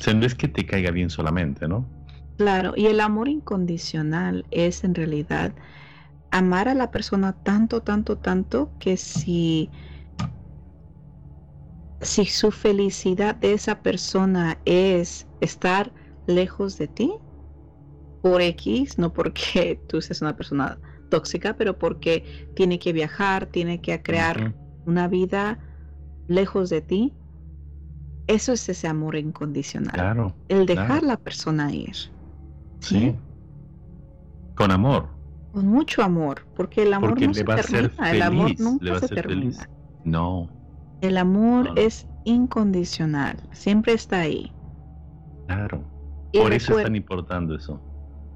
O 0.00 0.02
sea, 0.02 0.14
no 0.14 0.24
es 0.24 0.34
que 0.34 0.48
te 0.48 0.64
caiga 0.64 0.90
bien 0.90 1.10
solamente, 1.10 1.66
¿no? 1.68 1.84
Claro, 2.36 2.72
y 2.76 2.86
el 2.86 3.00
amor 3.00 3.28
incondicional 3.28 4.46
es 4.52 4.84
en 4.84 4.94
realidad 4.94 5.52
amar 6.30 6.68
a 6.68 6.74
la 6.74 6.90
persona 6.90 7.32
tanto, 7.32 7.80
tanto, 7.82 8.16
tanto 8.16 8.70
que 8.78 8.96
si, 8.96 9.70
si 12.00 12.26
su 12.26 12.50
felicidad 12.50 13.34
de 13.34 13.52
esa 13.52 13.82
persona 13.82 14.58
es 14.64 15.26
estar 15.40 15.92
lejos 16.26 16.78
de 16.78 16.88
ti, 16.88 17.12
por 18.22 18.40
X, 18.40 18.98
no 18.98 19.12
porque 19.12 19.80
tú 19.88 20.00
seas 20.00 20.22
una 20.22 20.36
persona 20.36 20.78
tóxica, 21.10 21.56
pero 21.56 21.78
porque 21.78 22.24
tiene 22.54 22.78
que 22.78 22.92
viajar, 22.92 23.46
tiene 23.46 23.80
que 23.80 24.00
crear 24.02 24.54
una 24.84 25.08
vida 25.08 25.58
lejos 26.28 26.70
de 26.70 26.82
ti, 26.82 27.14
eso 28.26 28.52
es 28.52 28.68
ese 28.68 28.86
amor 28.86 29.16
incondicional. 29.16 29.92
Claro, 29.92 30.36
el 30.48 30.66
dejar 30.66 31.02
la 31.02 31.16
persona 31.16 31.72
ir. 31.72 31.96
Sí. 32.80 33.16
Con 34.54 34.70
amor. 34.70 35.08
Con 35.52 35.66
mucho 35.66 36.02
amor, 36.02 36.46
porque 36.54 36.82
el 36.82 36.92
amor 36.92 37.20
no 37.20 37.32
se 37.32 37.44
termina, 37.44 38.10
el 38.10 38.22
amor 38.22 38.60
nunca 38.60 38.98
se 39.00 39.08
termina. 39.08 39.68
No. 40.04 40.57
El 41.00 41.16
amor 41.16 41.72
es 41.76 42.06
incondicional, 42.24 43.38
siempre 43.52 43.92
está 43.92 44.20
ahí. 44.20 44.52
Claro. 45.46 45.84
Por 46.32 46.52
eso 46.52 46.78
es 46.78 46.84
tan 46.84 46.96
importante 46.96 47.54
eso. 47.54 47.80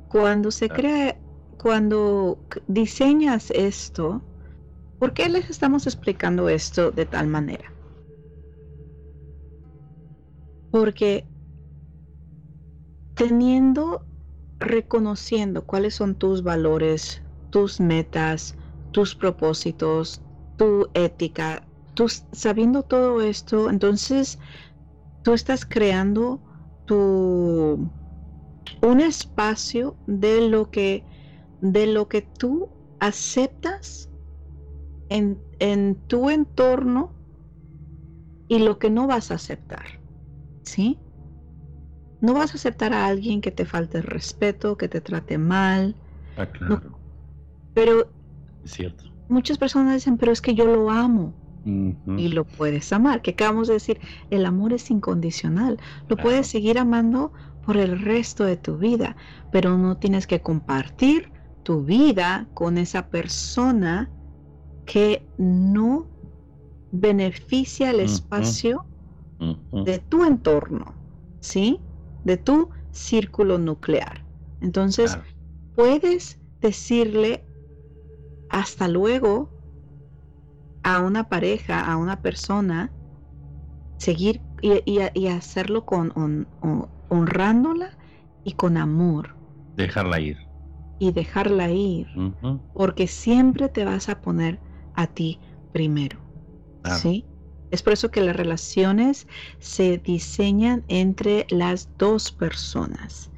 Cuando 0.08 0.50
se 0.50 0.68
crea, 0.68 1.16
cuando 1.58 2.38
diseñas 2.68 3.50
esto, 3.50 4.22
¿por 4.98 5.12
qué 5.12 5.28
les 5.28 5.50
estamos 5.50 5.86
explicando 5.86 6.48
esto 6.48 6.90
de 6.90 7.06
tal 7.06 7.26
manera? 7.26 7.72
Porque 10.70 11.24
teniendo 13.14 14.06
reconociendo 14.58 15.64
cuáles 15.64 15.94
son 15.94 16.14
tus 16.14 16.42
valores, 16.42 17.22
tus 17.50 17.80
metas, 17.80 18.56
tus 18.92 19.14
propósitos, 19.14 20.22
tu 20.56 20.88
ética, 20.94 21.62
tú 21.94 22.08
sabiendo 22.32 22.82
todo 22.82 23.20
esto, 23.22 23.70
entonces 23.70 24.38
tú 25.22 25.34
estás 25.34 25.64
creando 25.64 26.40
tu 26.84 27.90
un 28.82 29.00
espacio 29.00 29.96
de 30.06 30.48
lo 30.48 30.70
que 30.70 31.04
de 31.60 31.86
lo 31.86 32.08
que 32.08 32.22
tú 32.22 32.68
aceptas 32.98 34.08
en, 35.08 35.40
en 35.58 35.96
tu 36.06 36.30
entorno 36.30 37.12
y 38.48 38.58
lo 38.58 38.78
que 38.78 38.90
no 38.90 39.06
vas 39.06 39.30
a 39.30 39.34
aceptar. 39.34 39.84
¿Sí? 40.64 40.98
No 42.20 42.34
vas 42.34 42.52
a 42.52 42.56
aceptar 42.56 42.92
a 42.92 43.06
alguien 43.06 43.40
que 43.40 43.50
te 43.50 43.64
falte 43.64 43.98
el 43.98 44.04
respeto, 44.04 44.76
que 44.76 44.88
te 44.88 45.00
trate 45.00 45.38
mal. 45.38 45.96
Ah, 46.36 46.46
claro. 46.46 46.80
pero 47.74 48.08
es 48.64 48.72
cierto. 48.72 49.04
muchas 49.28 49.58
personas 49.58 49.94
dicen, 49.94 50.16
pero 50.18 50.32
es 50.32 50.40
que 50.40 50.54
yo 50.54 50.66
lo 50.66 50.90
amo. 50.90 51.34
Y 51.64 52.28
lo 52.28 52.44
puedes 52.44 52.92
amar, 52.92 53.22
que 53.22 53.32
acabamos 53.32 53.68
de 53.68 53.74
decir, 53.74 54.00
el 54.30 54.46
amor 54.46 54.72
es 54.72 54.90
incondicional. 54.90 55.78
Lo 56.08 56.16
puedes 56.16 56.48
seguir 56.48 56.78
amando 56.78 57.32
por 57.64 57.76
el 57.76 58.00
resto 58.00 58.44
de 58.44 58.56
tu 58.56 58.78
vida, 58.78 59.16
pero 59.52 59.78
no 59.78 59.96
tienes 59.96 60.26
que 60.26 60.40
compartir 60.40 61.30
tu 61.62 61.84
vida 61.84 62.48
con 62.54 62.78
esa 62.78 63.08
persona 63.08 64.10
que 64.84 65.24
no 65.38 66.08
beneficia 66.90 67.90
el 67.90 68.00
espacio 68.00 68.84
de 69.38 69.98
tu 69.98 70.24
entorno, 70.24 70.94
¿sí? 71.40 71.80
De 72.24 72.36
tu 72.36 72.70
círculo 72.90 73.58
nuclear. 73.58 74.24
Entonces, 74.60 75.18
puedes 75.74 76.38
decirle 76.60 77.44
hasta 78.50 78.86
luego 78.88 79.51
a 80.82 81.00
una 81.00 81.28
pareja, 81.28 81.80
a 81.80 81.96
una 81.96 82.20
persona, 82.20 82.92
seguir 83.98 84.40
y, 84.62 85.26
hacerlo 85.28 85.84
con 85.84 86.46
honrándola 87.08 87.90
y 88.44 88.52
con 88.52 88.76
amor. 88.76 89.36
Dejarla 89.76 90.20
ir. 90.20 90.38
Y 90.98 91.12
dejarla 91.12 91.70
ir. 91.70 92.08
Porque 92.74 93.06
siempre 93.06 93.68
te 93.68 93.84
vas 93.84 94.08
a 94.08 94.20
poner 94.20 94.60
a 94.94 95.06
ti 95.06 95.40
primero. 95.72 96.18
¿Sí? 96.84 97.24
Es 97.70 97.82
por 97.82 97.94
eso 97.94 98.10
que 98.10 98.20
las 98.20 98.36
relaciones 98.36 99.26
se 99.58 99.98
diseñan 99.98 100.84
entre 100.88 101.46
las 101.48 101.88
dos 101.96 102.30
personas. 102.30 103.30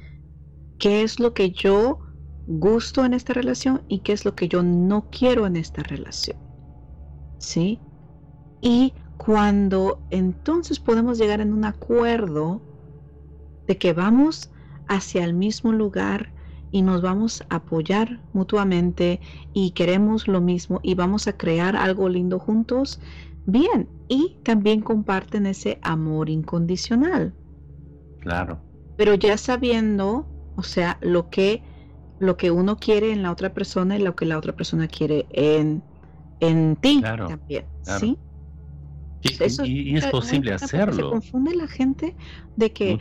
¿Qué 0.77 1.03
es 1.03 1.19
lo 1.19 1.33
que 1.33 1.51
yo 1.51 1.99
gusto 2.47 3.05
en 3.05 3.13
esta 3.13 3.33
relación 3.33 3.83
y 3.87 3.99
qué 3.99 4.11
es 4.11 4.25
lo 4.25 4.35
que 4.35 4.49
yo 4.49 4.61
no 4.61 5.09
quiero 5.09 5.47
en 5.47 5.55
esta 5.55 5.83
relación? 5.83 6.44
¿Sí? 7.37 7.79
Y 8.61 8.93
cuando 9.17 9.99
entonces 10.09 10.79
podemos 10.79 11.17
llegar 11.17 11.41
en 11.41 11.53
un 11.53 11.65
acuerdo 11.65 12.61
de 13.67 13.77
que 13.77 13.93
vamos 13.93 14.51
hacia 14.87 15.23
el 15.23 15.33
mismo 15.33 15.71
lugar 15.71 16.33
y 16.71 16.81
nos 16.81 17.01
vamos 17.01 17.43
a 17.49 17.55
apoyar 17.55 18.19
mutuamente 18.33 19.21
y 19.53 19.71
queremos 19.71 20.27
lo 20.27 20.41
mismo 20.41 20.79
y 20.83 20.95
vamos 20.95 21.27
a 21.27 21.33
crear 21.33 21.75
algo 21.75 22.09
lindo 22.09 22.37
juntos, 22.39 22.99
bien, 23.45 23.87
y 24.07 24.37
también 24.43 24.81
comparten 24.81 25.45
ese 25.45 25.79
amor 25.81 26.29
incondicional. 26.29 27.33
Claro. 28.19 28.59
Pero 28.97 29.13
ya 29.13 29.37
sabiendo, 29.37 30.27
o 30.55 30.63
sea, 30.63 30.97
lo 31.01 31.29
que 31.29 31.63
lo 32.17 32.37
que 32.37 32.49
uno 32.49 32.77
quiere 32.77 33.11
en 33.11 33.23
la 33.23 33.31
otra 33.31 33.53
persona 33.53 33.97
y 33.97 34.01
lo 34.01 34.15
que 34.15 34.25
la 34.25 34.37
otra 34.37 34.53
persona 34.53 34.87
quiere 34.87 35.27
en, 35.31 35.83
en 36.39 36.75
ti 36.75 37.01
también, 37.01 37.65
¿sí? 37.81 38.17
Y, 39.63 39.95
es 39.95 40.05
posible 40.07 40.53
hacerlo. 40.53 40.95
Se 40.95 41.01
confunde 41.01 41.55
la 41.55 41.67
gente 41.67 42.15
de 42.55 42.71
que 42.71 42.99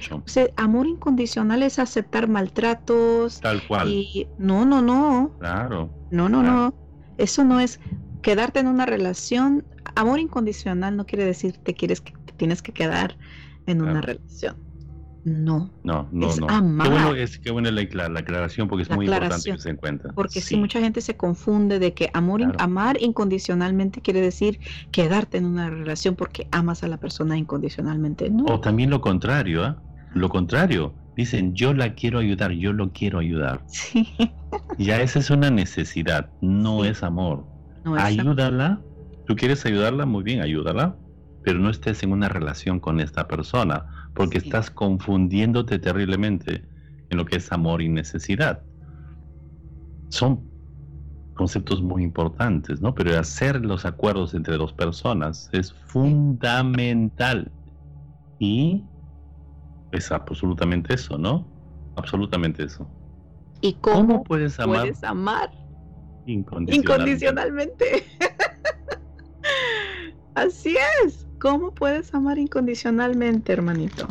amor 0.57 0.87
incondicional 0.87 1.63
es 1.63 1.79
aceptar 1.79 2.29
maltratos. 2.29 3.41
Tal 3.41 3.67
cual. 3.67 3.89
Y 3.89 4.27
no, 4.39 4.65
no, 4.65 4.81
no. 4.81 5.33
Claro. 5.39 5.91
No, 6.11 6.29
no, 6.29 6.43
no. 6.43 6.75
Eso 7.19 7.45
no 7.45 7.61
es 7.61 7.81
quedarte 8.23 8.61
en 8.61 8.69
una 8.69 8.87
relación. 8.87 9.65
Amor 9.97 10.19
incondicional 10.19 10.97
no 10.97 11.05
quiere 11.05 11.25
decir 11.25 11.59
te 11.59 11.75
quieres 11.75 12.01
que 12.01 12.13
te 12.25 12.33
tienes 12.33 12.63
que 12.63 12.73
quedar 12.73 13.19
en 13.67 13.83
una 13.83 14.01
relación. 14.01 14.64
No. 15.25 15.71
No, 15.83 16.07
no, 16.13 16.29
es 16.29 16.39
no. 16.39 16.49
Amar. 16.51 16.87
Qué 16.87 16.93
bueno 16.93 17.15
es, 17.15 17.39
qué 17.39 17.51
la, 17.95 18.09
la, 18.11 18.21
aclaración 18.21 18.69
porque 18.69 18.83
es 18.83 18.91
muy 18.91 19.07
importante 19.07 19.53
que 19.53 19.59
se 19.59 19.71
encuentre. 19.71 20.13
Porque 20.13 20.43
si 20.43 20.57
mucha 20.57 20.81
gente 20.81 21.01
se 21.01 21.17
confunde 21.17 21.79
de 21.79 21.95
que 21.95 22.11
amor, 22.13 22.43
amar 22.59 22.99
incondicionalmente 23.01 24.03
quiere 24.03 24.21
decir 24.21 24.61
quedarte 24.91 25.39
en 25.39 25.47
una 25.47 25.71
relación 25.71 26.15
porque 26.15 26.47
amas 26.51 26.83
a 26.85 26.89
la 26.89 26.99
persona 26.99 27.39
incondicionalmente. 27.39 28.29
No. 28.29 28.45
O 28.47 28.61
también 28.61 28.91
lo 28.91 29.01
contrario, 29.01 29.67
¿eh? 29.67 29.75
Lo 30.13 30.29
contrario. 30.29 30.93
Dicen, 31.17 31.55
yo 31.55 31.73
la 31.73 31.95
quiero 31.95 32.19
ayudar, 32.19 32.53
yo 32.53 32.73
lo 32.73 32.93
quiero 32.93 33.19
ayudar. 33.19 33.63
Sí. 33.67 34.07
Ya 34.79 35.01
esa 35.01 35.19
es 35.19 35.31
una 35.31 35.51
necesidad, 35.51 36.31
no 36.41 36.85
es 36.85 37.03
amor. 37.03 37.45
Ayúdala. 37.99 38.81
Tú 39.27 39.35
quieres 39.35 39.67
ayudarla, 39.67 40.07
muy 40.07 40.23
bien, 40.23 40.41
ayúdala. 40.41 40.95
Pero 41.43 41.59
no 41.59 41.71
estés 41.71 42.05
en 42.05 42.13
una 42.13 42.29
relación 42.29 42.79
con 42.79 43.01
esta 43.01 43.27
persona 43.27 44.04
porque 44.15 44.39
estás 44.39 44.71
confundiéndote 44.71 45.79
terriblemente 45.79 46.65
en 47.11 47.19
lo 47.19 47.25
que 47.25 47.37
es 47.37 47.53
amor 47.53 47.83
y 47.83 47.89
necesidad. 47.89 48.63
Son 50.09 50.49
conceptos 51.35 51.83
muy 51.83 52.03
importantes, 52.03 52.81
¿no? 52.81 52.95
Pero 52.95 53.19
hacer 53.19 53.65
los 53.65 53.85
acuerdos 53.85 54.35
entre 54.35 54.57
dos 54.57 54.73
personas 54.73 55.51
es 55.53 55.73
fundamental. 55.73 57.51
Y 58.39 58.85
es 59.93 60.11
absolutamente 60.13 60.95
eso, 60.95 61.19
¿no? 61.19 61.47
Absolutamente 61.97 62.65
eso. 62.65 62.89
¿Y 63.61 63.75
cómo, 63.75 64.25
puedes 64.25 64.59
amar? 64.61 64.81
Puedes 64.81 65.05
amar 65.05 65.51
incondicionalmente. 66.27 68.05
Así 70.35 70.77
es. 71.05 71.24
¿Cómo 71.45 71.75
puedes 71.75 72.15
amar 72.15 72.39
incondicionalmente, 72.39 73.53
hermanito? 73.53 74.09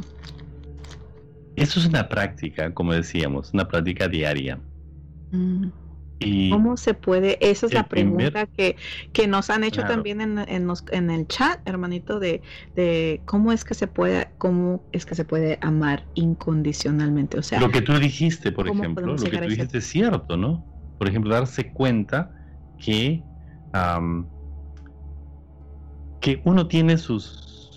Eso 1.55 1.79
es 1.79 1.88
una 1.88 2.07
práctica, 2.07 2.71
como 2.71 2.93
decíamos, 2.93 3.51
una 3.55 3.67
práctica 3.67 4.07
diaria. 4.07 4.59
Mm. 5.31 5.69
Y 6.19 6.51
¿Cómo 6.51 6.77
se 6.77 6.93
puede? 6.93 7.39
Esa 7.41 7.65
es 7.65 7.73
la 7.73 7.88
pregunta 7.88 8.45
que, 8.45 8.75
que, 9.13 9.27
nos 9.27 9.49
han 9.49 9.63
hecho 9.63 9.81
también 9.81 10.21
en, 10.21 10.38
en, 10.47 11.09
el 11.09 11.27
chat, 11.27 11.67
hermanito, 11.67 12.19
de, 12.19 12.43
de, 12.75 13.19
cómo 13.25 13.51
es 13.51 13.65
que 13.65 13.73
se 13.73 13.88
puede, 13.88 14.29
cómo 14.38 14.84
es 14.91 15.03
que 15.03 15.15
se 15.15 15.25
puede 15.25 15.57
amar 15.61 16.05
incondicionalmente. 16.13 17.39
O 17.39 17.41
sea, 17.41 17.59
lo 17.59 17.71
que 17.71 17.81
tú 17.81 17.97
dijiste, 17.97 18.51
por 18.51 18.67
ejemplo, 18.67 19.07
lo 19.07 19.15
que 19.15 19.31
tú 19.31 19.49
dijiste 19.49 19.79
es 19.79 19.88
cierto, 19.88 20.38
¿no? 20.38 20.63
Por 20.99 21.09
ejemplo, 21.09 21.34
darse 21.34 21.73
cuenta 21.73 22.31
que 22.77 23.23
que 26.24 26.41
uno 26.45 26.67
tiene 26.67 26.97
sus, 26.97 27.26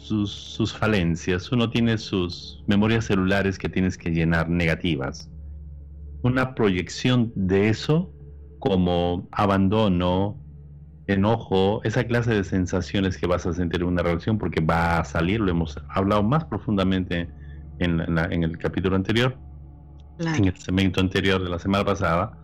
sus, 0.04 0.72
falencias, 0.72 1.50
uno 1.50 1.68
tiene 1.68 1.98
sus 1.98 2.62
memorias 2.68 3.06
celulares 3.06 3.58
que 3.58 3.68
tienes 3.68 3.98
que 3.98 4.10
llenar 4.10 4.48
negativas. 4.48 5.28
Una 6.22 6.54
proyección 6.54 7.32
de 7.34 7.68
eso 7.68 8.14
como 8.60 9.28
abandono, 9.32 10.40
enojo, 11.08 11.80
esa 11.82 12.04
clase 12.04 12.34
de 12.34 12.44
sensaciones 12.44 13.18
que 13.18 13.26
vas 13.26 13.46
a 13.46 13.52
sentir 13.52 13.80
en 13.80 13.88
una 13.88 14.02
relación 14.04 14.38
porque 14.38 14.60
va 14.60 15.00
a 15.00 15.04
salir, 15.04 15.40
lo 15.40 15.50
hemos 15.50 15.76
hablado 15.88 16.22
más 16.22 16.44
profundamente 16.44 17.28
en, 17.80 18.00
en 18.00 18.44
el 18.44 18.58
capítulo 18.58 18.94
anterior, 18.94 19.36
en 20.20 20.44
el 20.44 20.56
segmento 20.56 21.00
anterior 21.00 21.42
de 21.42 21.50
la 21.50 21.58
semana 21.58 21.84
pasada, 21.84 22.38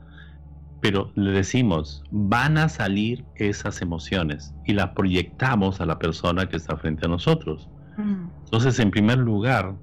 pero 0.82 1.12
le 1.14 1.30
decimos, 1.30 2.02
van 2.10 2.58
a 2.58 2.68
salir 2.68 3.24
esas 3.36 3.80
emociones 3.80 4.52
y 4.66 4.72
las 4.72 4.90
proyectamos 4.90 5.80
a 5.80 5.86
la 5.86 6.00
persona 6.00 6.48
que 6.48 6.56
está 6.56 6.76
frente 6.76 7.06
a 7.06 7.08
nosotros. 7.08 7.68
Mm. 7.96 8.26
Entonces, 8.46 8.80
en 8.80 8.90
primer 8.90 9.18
lugar, 9.18 9.76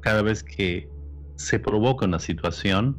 cada 0.00 0.22
vez 0.22 0.42
que 0.42 0.90
se 1.36 1.60
provoca 1.60 2.04
una 2.04 2.18
situación, 2.18 2.98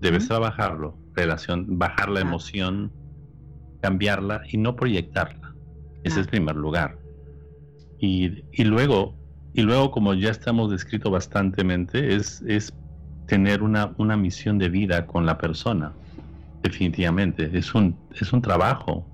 debes 0.00 0.28
trabajarlo, 0.28 0.96
relación, 1.16 1.78
bajar 1.80 2.10
la 2.10 2.20
emoción, 2.20 2.92
cambiarla 3.82 4.42
y 4.48 4.56
no 4.56 4.76
proyectarla. 4.76 5.52
Ese 6.04 6.20
es 6.20 6.28
primer 6.28 6.54
lugar. 6.54 6.96
Y, 7.98 8.44
luego, 8.62 9.16
y 9.52 9.62
luego, 9.62 9.90
como 9.90 10.14
ya 10.14 10.30
estamos 10.30 10.70
descrito 10.70 11.10
bastantemente, 11.10 12.14
es, 12.14 12.40
es 12.42 12.72
tener 13.26 13.64
una, 13.64 13.94
una 13.98 14.16
misión 14.16 14.58
de 14.58 14.68
vida 14.68 15.08
con 15.08 15.26
la 15.26 15.38
persona 15.38 15.92
Definitivamente, 16.64 17.50
es 17.52 17.74
un, 17.74 17.94
es 18.18 18.32
un 18.32 18.40
trabajo, 18.40 19.04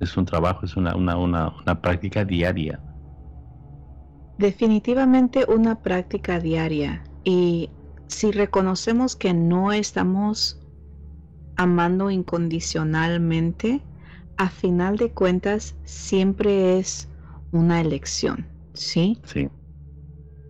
es 0.00 0.16
un 0.16 0.24
trabajo, 0.24 0.64
es 0.64 0.76
una, 0.76 0.94
una, 0.94 1.16
una, 1.18 1.52
una 1.60 1.82
práctica 1.82 2.24
diaria. 2.24 2.80
Definitivamente 4.38 5.44
una 5.48 5.82
práctica 5.82 6.38
diaria. 6.38 7.02
Y 7.24 7.70
si 8.06 8.30
reconocemos 8.30 9.16
que 9.16 9.34
no 9.34 9.72
estamos 9.72 10.60
amando 11.56 12.08
incondicionalmente, 12.08 13.82
a 14.36 14.48
final 14.48 14.96
de 14.96 15.10
cuentas 15.10 15.74
siempre 15.82 16.78
es 16.78 17.08
una 17.50 17.80
elección, 17.80 18.46
¿sí? 18.74 19.18
Sí. 19.24 19.48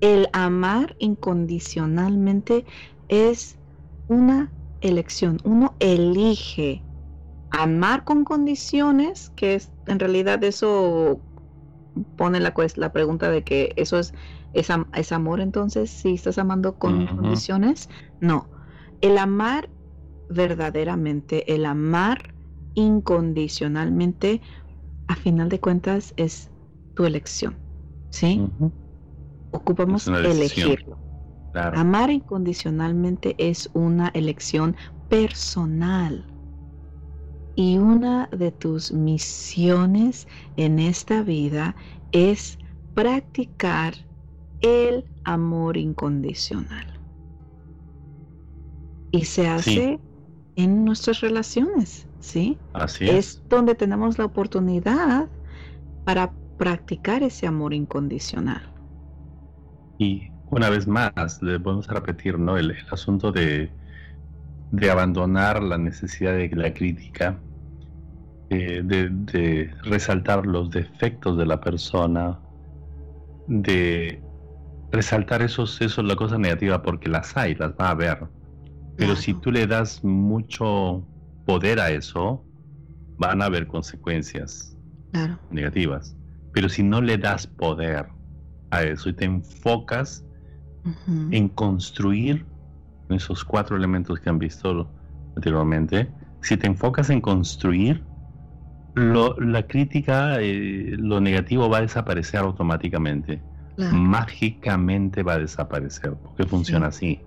El 0.02 0.28
amar 0.34 0.96
incondicionalmente 0.98 2.66
es 3.08 3.56
una 4.08 4.50
elección. 4.86 5.38
Uno 5.44 5.74
elige 5.80 6.82
amar 7.50 8.04
con 8.04 8.24
condiciones, 8.24 9.32
que 9.36 9.54
es 9.54 9.70
en 9.86 9.98
realidad 9.98 10.42
eso 10.44 11.20
pone 12.16 12.40
la, 12.40 12.54
la 12.76 12.92
pregunta 12.92 13.30
de 13.30 13.42
que 13.42 13.72
eso 13.76 13.98
es, 13.98 14.12
es, 14.52 15.12
amor 15.12 15.40
entonces, 15.40 15.90
si 15.90 16.14
estás 16.14 16.38
amando 16.38 16.78
con 16.78 17.06
condiciones. 17.06 17.88
No, 18.20 18.48
el 19.00 19.18
amar 19.18 19.68
verdaderamente, 20.28 21.52
el 21.54 21.66
amar 21.66 22.34
incondicionalmente, 22.74 24.40
a 25.08 25.14
final 25.14 25.48
de 25.48 25.60
cuentas 25.60 26.12
es 26.16 26.50
tu 26.94 27.04
elección. 27.04 27.56
¿Sí? 28.10 28.42
Ocupamos 29.52 30.08
elegirlo. 30.08 31.05
Amar 31.56 32.10
incondicionalmente 32.10 33.34
es 33.38 33.70
una 33.72 34.08
elección 34.08 34.76
personal. 35.08 36.24
Y 37.54 37.78
una 37.78 38.28
de 38.32 38.52
tus 38.52 38.92
misiones 38.92 40.28
en 40.56 40.78
esta 40.78 41.22
vida 41.22 41.74
es 42.12 42.58
practicar 42.94 43.94
el 44.60 45.06
amor 45.24 45.78
incondicional. 45.78 46.86
Y 49.10 49.24
se 49.24 49.48
hace 49.48 49.98
en 50.56 50.84
nuestras 50.84 51.20
relaciones, 51.20 52.06
¿sí? 52.20 52.58
Así 52.74 53.04
es. 53.04 53.14
Es 53.14 53.42
donde 53.48 53.74
tenemos 53.74 54.18
la 54.18 54.26
oportunidad 54.26 55.30
para 56.04 56.34
practicar 56.58 57.22
ese 57.22 57.46
amor 57.46 57.72
incondicional. 57.72 58.62
Y 59.98 60.30
una 60.50 60.70
vez 60.70 60.86
más, 60.86 61.42
le 61.42 61.58
podemos 61.58 61.86
repetir, 61.88 62.38
¿no? 62.38 62.56
El, 62.56 62.74
asunto 62.90 63.32
de, 63.32 63.70
de, 64.70 64.90
abandonar 64.90 65.62
la 65.62 65.78
necesidad 65.78 66.32
de 66.32 66.48
la 66.54 66.72
crítica, 66.72 67.38
eh, 68.50 68.82
de, 68.84 69.74
resaltar 69.82 70.46
los 70.46 70.70
defectos 70.70 71.36
de 71.36 71.46
la 71.46 71.60
persona, 71.60 72.38
de 73.48 74.22
resaltar 74.92 75.42
esos, 75.42 75.80
eso 75.80 76.02
la 76.02 76.16
cosa 76.16 76.38
negativa, 76.38 76.82
porque 76.82 77.08
las 77.08 77.36
hay, 77.36 77.54
las 77.56 77.72
va 77.72 77.88
a 77.88 77.90
haber. 77.90 78.26
Pero 78.96 79.14
si 79.14 79.34
tú 79.34 79.50
le 79.50 79.66
das 79.66 80.02
mucho 80.02 81.04
poder 81.44 81.80
a 81.80 81.90
eso, 81.90 82.42
van 83.18 83.42
a 83.42 83.46
haber 83.46 83.66
consecuencias 83.66 84.76
negativas. 85.50 86.16
Pero 86.52 86.68
si 86.68 86.82
no 86.82 87.02
le 87.02 87.18
das 87.18 87.46
poder 87.46 88.06
a 88.70 88.82
eso 88.82 89.10
y 89.10 89.12
te 89.12 89.24
enfocas 89.26 90.24
en 91.30 91.48
construir 91.48 92.46
esos 93.08 93.44
cuatro 93.44 93.76
elementos 93.76 94.20
que 94.20 94.28
han 94.28 94.38
visto 94.38 94.90
anteriormente, 95.34 96.10
si 96.40 96.56
te 96.56 96.66
enfocas 96.66 97.10
en 97.10 97.20
construir, 97.20 98.02
la 98.94 99.66
crítica, 99.66 100.40
eh, 100.40 100.96
lo 100.96 101.20
negativo 101.20 101.68
va 101.68 101.78
a 101.78 101.82
desaparecer 101.82 102.40
automáticamente. 102.40 103.42
Mágicamente 103.92 105.22
va 105.22 105.34
a 105.34 105.38
desaparecer, 105.38 106.14
porque 106.14 106.44
funciona 106.44 106.86
así. 106.86 107.20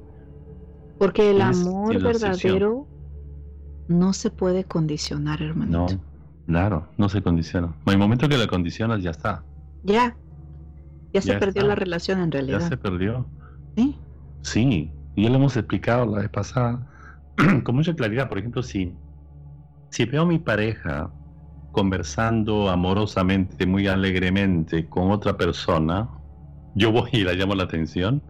Porque 0.98 1.30
el 1.30 1.42
amor 1.42 2.02
verdadero 2.02 2.88
no 3.88 4.14
se 4.14 4.32
puede 4.32 4.64
condicionar, 4.64 5.42
hermanito. 5.42 5.78
No, 5.78 6.02
claro, 6.48 6.88
no 6.98 7.08
se 7.08 7.22
condiciona. 7.22 7.76
En 7.86 7.94
el 7.94 8.00
momento 8.00 8.28
que 8.28 8.38
lo 8.38 8.48
condicionas, 8.48 9.04
ya 9.04 9.12
está. 9.12 9.44
Ya. 9.84 10.18
Ya, 11.14 11.22
se 11.22 11.36
perdió 11.36 11.64
la 11.64 11.76
relación 11.76 12.20
en 12.20 12.32
realidad. 12.32 12.60
Ya 12.60 12.68
se 12.68 12.78
perdió. 12.78 13.26
Sí. 13.76 13.98
Sí, 14.42 14.92
y 15.16 15.24
ya 15.24 15.30
lo 15.30 15.36
hemos 15.36 15.58
explicado 15.58 16.06
la 16.06 16.20
vez 16.20 16.30
pasada 16.30 16.88
con 17.64 17.76
mucha 17.76 17.94
claridad. 17.96 18.30
Por 18.30 18.40
ejemplo, 18.40 18.64
si, 18.64 18.94
si 19.90 20.06
veo 20.06 20.24
a 20.24 20.26
mi 20.26 20.40
pareja 20.40 21.12
conversando 21.72 22.70
amorosamente, 22.70 23.66
muy 23.66 23.88
alegremente 23.88 24.88
con 24.88 25.12
otra 25.12 25.38
persona, 25.38 26.10
yo 26.76 26.92
voy 26.92 27.10
y 27.14 27.24
la 27.24 27.34
llamo 27.34 27.56
la 27.56 27.64
atención. 27.64 28.22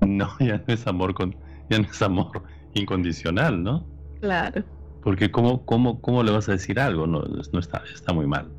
No, 0.00 0.28
ya 0.40 0.62
no 0.66 0.74
es 0.74 0.86
amor 0.86 1.14
con, 1.14 1.36
ya 1.70 1.78
no 1.78 1.84
es 1.84 2.02
amor 2.02 2.42
incondicional, 2.74 3.62
¿no? 3.62 3.86
Claro. 4.20 4.64
Porque 5.02 5.30
cómo, 5.30 5.64
cómo, 5.66 6.00
cómo 6.00 6.22
le 6.22 6.32
vas 6.32 6.48
a 6.48 6.52
decir 6.52 6.80
algo, 6.80 7.06
no, 7.06 7.22
no 7.52 7.58
está, 7.58 7.82
está 7.92 8.12
muy 8.12 8.26
mal. 8.26 8.50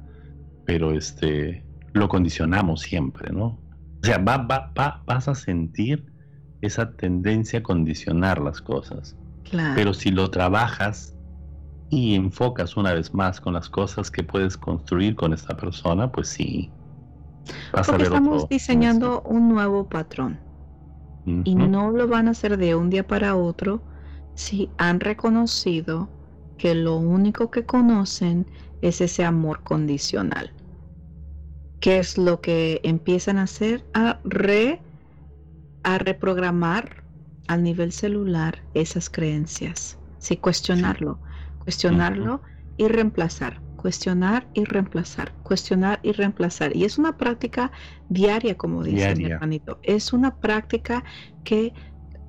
Pero 0.66 0.91
este 0.91 1.63
lo 1.93 2.09
condicionamos 2.09 2.82
siempre, 2.82 3.32
¿no? 3.32 3.57
O 4.06 4.08
sea, 4.08 4.20
va, 4.20 4.38
va, 4.38 4.72
va, 4.78 5.01
vas 5.08 5.28
a 5.28 5.34
sentir 5.34 6.06
esa 6.62 6.91
tendencia 6.95 7.60
a 7.60 7.64
condicionar 7.64 8.39
las 8.39 8.62
cosas. 8.62 9.16
Claro. 9.49 9.74
Pero 9.76 9.93
si 9.95 10.12
lo 10.12 10.30
trabajas 10.30 11.16
y 11.89 12.14
enfocas 12.14 12.78
una 12.78 12.93
vez 12.93 13.16
más 13.16 13.41
con 13.41 13.53
las 13.53 13.68
cosas 13.68 14.12
que 14.12 14.22
puedes 14.22 14.58
construir 14.58 15.16
con 15.16 15.34
esta 15.34 15.58
persona, 15.58 16.12
pues 16.12 16.28
sí. 16.28 16.70
Vas 17.74 17.88
Porque 17.88 17.89
a 17.89 17.97
ver 17.97 18.01
estamos 18.08 18.47
diseñando 18.47 19.22
un 19.24 19.49
nuevo 19.49 19.88
patrón. 19.89 20.39
Y 21.43 21.56
no 21.56 21.89
lo 21.89 22.08
van 22.08 22.28
a 22.28 22.32
hacer 22.32 22.58
de 22.58 22.76
un 22.76 22.91
día 22.91 23.08
para 23.08 23.36
otro 23.36 23.82
si 24.36 24.70
han 24.78 24.99
reconocido 24.99 26.08
que 26.60 26.76
lo 26.76 26.97
único 26.97 27.49
que 27.49 27.66
conocen 27.66 28.45
es 28.84 29.01
ese 29.01 29.26
amor 29.26 29.64
condicional. 29.64 30.55
¿Qué 31.86 32.00
es 32.00 32.18
lo 32.18 32.42
que 32.42 32.82
empiezan 32.82 33.38
a 33.38 33.44
hacer? 33.44 33.86
A 33.94 34.20
re 34.24 34.82
a 35.84 36.00
reprogramar 36.00 37.04
a 37.48 37.58
nivel 37.58 37.92
celular 37.92 38.64
esas 38.74 39.08
creencias. 39.12 40.00
Sí, 40.18 40.36
cuestionarlo, 40.38 41.20
cuestionarlo 41.60 42.42
y 42.76 42.88
reemplazar, 42.88 43.62
cuestionar 43.76 44.50
y 44.56 44.66
reemplazar, 44.66 45.36
cuestionar 45.44 46.00
y 46.02 46.14
reemplazar. 46.14 46.76
Y 46.76 46.86
es 46.86 46.98
una 46.98 47.18
práctica 47.18 47.72
diaria, 48.08 48.58
como 48.58 48.84
dice 48.84 49.16
mi 49.16 49.26
hermanito. 49.26 49.80
Es 49.84 50.12
una 50.12 50.36
práctica 50.38 51.04
que 51.44 51.76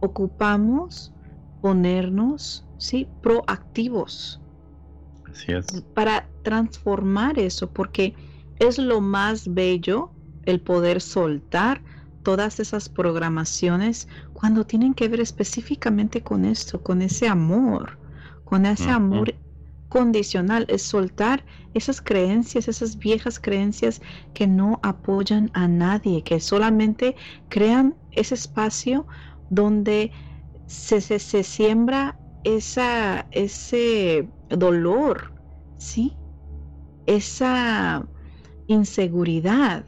ocupamos 0.00 1.14
ponernos, 1.62 2.66
sí, 2.76 3.08
proactivos. 3.22 4.38
Así 5.24 5.52
es. 5.52 5.64
Para 5.94 6.28
transformar 6.42 7.38
eso, 7.38 7.72
porque 7.72 8.14
es 8.58 8.78
lo 8.78 9.00
más 9.00 9.52
bello 9.52 10.12
el 10.44 10.60
poder 10.60 11.00
soltar 11.00 11.82
todas 12.22 12.58
esas 12.58 12.88
programaciones 12.88 14.08
cuando 14.32 14.64
tienen 14.64 14.94
que 14.94 15.08
ver 15.08 15.20
específicamente 15.20 16.22
con 16.22 16.44
esto, 16.44 16.82
con 16.82 17.02
ese 17.02 17.28
amor, 17.28 17.98
con 18.44 18.66
ese 18.66 18.90
amor 18.90 19.34
condicional, 19.88 20.66
es 20.68 20.82
soltar 20.82 21.44
esas 21.72 22.00
creencias, 22.00 22.66
esas 22.68 22.98
viejas 22.98 23.38
creencias 23.38 24.00
que 24.34 24.46
no 24.46 24.80
apoyan 24.82 25.50
a 25.54 25.68
nadie, 25.68 26.22
que 26.22 26.40
solamente 26.40 27.14
crean 27.48 27.94
ese 28.10 28.34
espacio 28.34 29.06
donde 29.50 30.10
se, 30.66 31.00
se, 31.00 31.44
siembra 31.44 32.18
esa, 32.42 33.28
ese 33.30 34.28
dolor, 34.48 35.32
¿sí? 35.78 36.16
Esa 37.06 38.04
inseguridad 38.66 39.86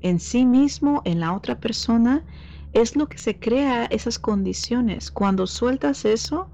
en 0.00 0.20
sí 0.20 0.44
mismo, 0.44 1.02
en 1.04 1.20
la 1.20 1.32
otra 1.32 1.60
persona, 1.60 2.24
es 2.72 2.96
lo 2.96 3.08
que 3.08 3.18
se 3.18 3.38
crea 3.38 3.86
esas 3.86 4.18
condiciones. 4.18 5.10
Cuando 5.10 5.46
sueltas 5.46 6.04
eso, 6.04 6.50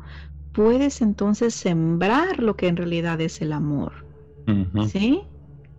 puedes 0.52 1.00
entonces 1.00 1.54
sembrar 1.54 2.38
lo 2.38 2.56
que 2.56 2.68
en 2.68 2.76
realidad 2.76 3.20
es 3.20 3.40
el 3.40 3.52
amor. 3.52 3.92
¿Sí? 4.88 5.22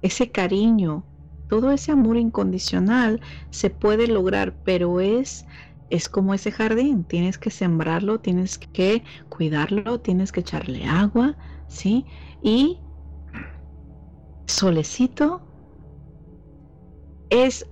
Ese 0.02 0.32
cariño, 0.32 1.04
todo 1.50 1.72
ese 1.72 1.92
amor 1.92 2.18
incondicional 2.18 3.22
se 3.50 3.70
puede 3.70 4.08
lograr, 4.08 4.54
pero 4.64 5.00
es 5.00 5.46
es 5.92 6.08
como 6.08 6.34
ese 6.34 6.54
jardín, 6.54 7.04
tienes 7.04 7.38
que 7.38 7.52
sembrarlo, 7.52 8.22
tienes 8.22 8.58
que 8.58 9.04
cuidarlo, 9.28 10.00
tienes 10.00 10.32
que 10.32 10.39
echarle 10.39 10.86
agua, 10.86 11.36
¿sí? 11.68 12.06
Y 12.42 12.80
solecito 14.48 15.42
es 17.32 17.66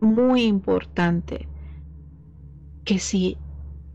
muy 0.00 0.44
importante 0.44 1.48
que 2.84 3.00
si 3.00 3.36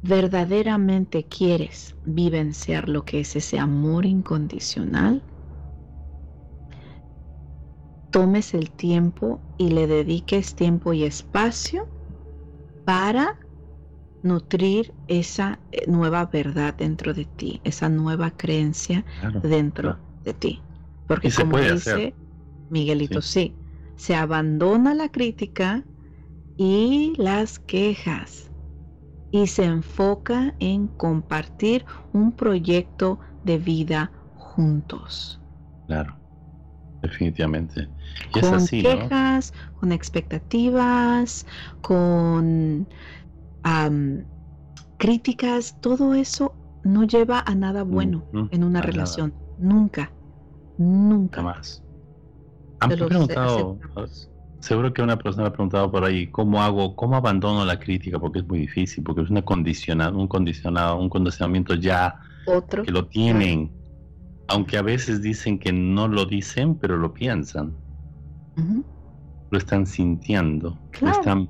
verdaderamente 0.01 1.25
quieres 1.25 1.95
vivenciar 2.03 2.89
lo 2.89 3.05
que 3.05 3.21
es 3.21 3.37
ese 3.37 3.57
amor 3.57 4.05
incondicional, 4.05 5.23
tomes 8.11 8.53
el 8.53 8.69
tiempo 8.69 9.41
y 9.57 9.69
le 9.69 9.87
dediques 9.87 10.55
tiempo 10.55 10.91
y 10.93 11.05
espacio 11.05 11.87
para 12.83 13.39
nutrir 14.21 14.93
esa 15.07 15.59
eh, 15.71 15.85
nueva 15.87 16.25
verdad 16.25 16.75
dentro 16.77 17.13
de 17.13 17.25
ti, 17.25 17.61
esa 17.63 17.87
nueva 17.87 18.31
creencia 18.31 19.05
dentro 19.41 19.99
de 20.25 20.33
ti. 20.33 20.61
Porque 21.07 21.31
como 21.31 21.61
dice 21.61 22.13
Miguelito, 22.69 23.21
sí 23.21 23.55
se 23.95 24.15
abandona 24.15 24.93
la 24.93 25.09
crítica 25.09 25.85
y 26.57 27.13
las 27.17 27.59
quejas 27.59 28.51
y 29.31 29.47
se 29.47 29.65
enfoca 29.65 30.53
en 30.59 30.87
compartir 30.87 31.85
un 32.11 32.31
proyecto 32.33 33.19
de 33.43 33.57
vida 33.57 34.11
juntos. 34.35 35.39
Claro, 35.87 36.15
definitivamente. 37.01 37.89
con 38.31 38.67
quejas, 38.67 39.53
con 39.79 39.91
expectativas, 39.91 41.45
con 41.81 42.87
críticas, 44.97 45.75
todo 45.81 46.13
eso 46.13 46.55
no 46.83 47.03
lleva 47.03 47.43
a 47.45 47.55
nada 47.55 47.83
bueno 47.83 48.23
en 48.51 48.63
una 48.63 48.81
relación. 48.81 49.33
Nunca, 49.57 50.13
nunca. 50.77 51.41
más. 51.41 51.82
Han 52.83 52.89
preguntado, 52.89 53.79
seguro 54.59 54.93
que 54.93 55.01
una 55.01 55.17
persona 55.17 55.47
ha 55.47 55.51
preguntado 55.51 55.89
por 55.91 56.03
ahí, 56.03 56.27
¿cómo 56.27 56.61
hago, 56.61 56.95
cómo 56.95 57.15
abandono 57.15 57.63
la 57.65 57.79
crítica? 57.79 58.19
Porque 58.19 58.39
es 58.39 58.47
muy 58.47 58.59
difícil, 58.59 59.03
porque 59.03 59.21
es 59.21 59.29
una 59.29 59.41
condicionada, 59.41 60.11
un 60.11 60.27
condicionado, 60.27 60.99
un 60.99 61.09
condicionamiento 61.09 61.75
ya 61.75 62.19
Otro. 62.45 62.83
que 62.83 62.91
lo 62.91 63.07
tienen, 63.07 63.71
aunque 64.47 64.77
a 64.77 64.81
veces 64.81 65.21
dicen 65.21 65.59
que 65.59 65.71
no 65.71 66.07
lo 66.07 66.25
dicen, 66.25 66.75
pero 66.75 66.97
lo 66.97 67.13
piensan. 67.13 67.73
Lo 69.49 69.57
están 69.57 69.85
sintiendo, 69.85 70.77
lo 71.01 71.09
están 71.09 71.49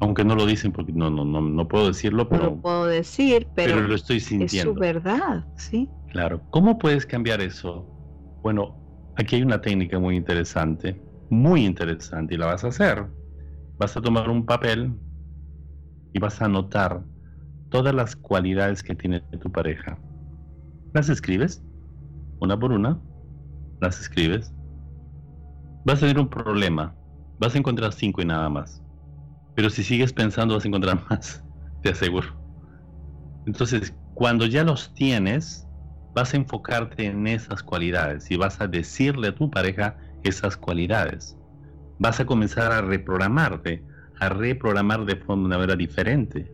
Aunque 0.00 0.24
no 0.24 0.34
lo 0.34 0.46
dicen 0.46 0.72
porque 0.72 0.92
no, 0.92 1.10
no, 1.10 1.24
no, 1.24 1.40
no 1.40 1.68
puedo 1.68 1.88
decirlo, 1.88 2.28
pero... 2.28 2.44
No 2.44 2.50
lo 2.50 2.56
puedo 2.60 2.86
decir, 2.86 3.48
pero, 3.54 3.80
lo 3.80 3.94
estoy 3.94 4.20
sintiendo. 4.20 4.70
Es 4.70 4.74
su 4.74 4.80
verdad, 4.80 5.46
¿sí? 5.56 5.88
Claro. 6.10 6.42
¿Cómo 6.50 6.78
puedes 6.78 7.06
cambiar 7.06 7.40
eso? 7.40 7.86
Bueno, 8.42 8.85
aquí 9.16 9.36
hay 9.36 9.42
una 9.42 9.60
técnica 9.60 9.98
muy 9.98 10.16
interesante, 10.16 11.04
muy 11.28 11.64
interesante, 11.66 12.34
y 12.34 12.38
la 12.38 12.46
vas 12.46 12.64
a 12.64 12.68
hacer. 12.68 13.10
Vas 13.78 13.96
a 13.96 14.02
tomar 14.02 14.30
un 14.30 14.46
papel 14.46 15.00
y 16.12 16.18
vas 16.18 16.40
a 16.40 16.46
anotar 16.46 17.06
todas 17.70 17.94
las 17.94 18.16
cualidades 18.16 18.82
que 18.82 18.94
tiene 18.96 19.22
tu 19.22 19.52
pareja. 19.52 20.02
Las 20.92 21.08
escribes, 21.10 21.64
una 22.40 22.58
por 22.58 22.72
una, 22.72 23.02
las 23.80 24.00
escribes. 24.00 24.54
Vas 25.84 25.98
a 25.98 26.00
tener 26.00 26.18
un 26.18 26.28
problema, 26.28 26.98
vas 27.38 27.54
a 27.54 27.58
encontrar 27.58 27.92
cinco 27.94 28.20
y 28.22 28.26
nada 28.26 28.48
más. 28.50 28.82
Pero 29.54 29.70
si 29.70 29.84
sigues 29.84 30.12
pensando 30.14 30.54
vas 30.54 30.64
a 30.64 30.68
encontrar 30.68 31.04
más, 31.10 31.44
te 31.80 31.90
aseguro. 31.90 32.28
Entonces, 33.44 33.94
cuando 34.12 34.46
ya 34.46 34.64
los 34.64 34.92
tienes, 34.94 35.65
vas 36.16 36.32
a 36.32 36.38
enfocarte 36.38 37.04
en 37.04 37.26
esas 37.26 37.62
cualidades 37.62 38.30
y 38.30 38.38
vas 38.38 38.62
a 38.62 38.66
decirle 38.66 39.28
a 39.28 39.34
tu 39.34 39.50
pareja 39.50 39.98
esas 40.22 40.56
cualidades. 40.56 41.36
Vas 41.98 42.18
a 42.20 42.24
comenzar 42.24 42.72
a 42.72 42.80
reprogramarte, 42.80 43.84
a 44.18 44.30
reprogramar 44.30 45.04
de 45.04 45.16
forma 45.16 45.44
una 45.44 45.58
manera 45.58 45.76
diferente. 45.76 46.50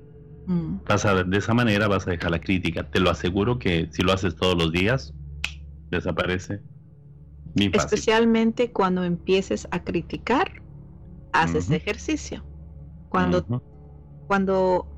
Mm. 0.46 0.78
Vas 0.84 1.04
a, 1.04 1.22
de 1.22 1.38
esa 1.38 1.54
manera 1.54 1.86
vas 1.86 2.08
a 2.08 2.10
dejar 2.10 2.32
la 2.32 2.40
crítica. 2.40 2.82
Te 2.90 2.98
lo 2.98 3.08
aseguro 3.08 3.60
que 3.60 3.88
si 3.92 4.02
lo 4.02 4.12
haces 4.12 4.34
todos 4.34 4.58
los 4.58 4.72
días, 4.72 5.14
desaparece. 5.92 6.60
Especialmente 7.54 8.72
cuando 8.72 9.04
empieces 9.04 9.68
a 9.70 9.84
criticar, 9.84 10.50
haces 11.32 11.70
ejercicio. 11.70 12.44
Cuando, 13.08 13.46
cuando 14.26 14.88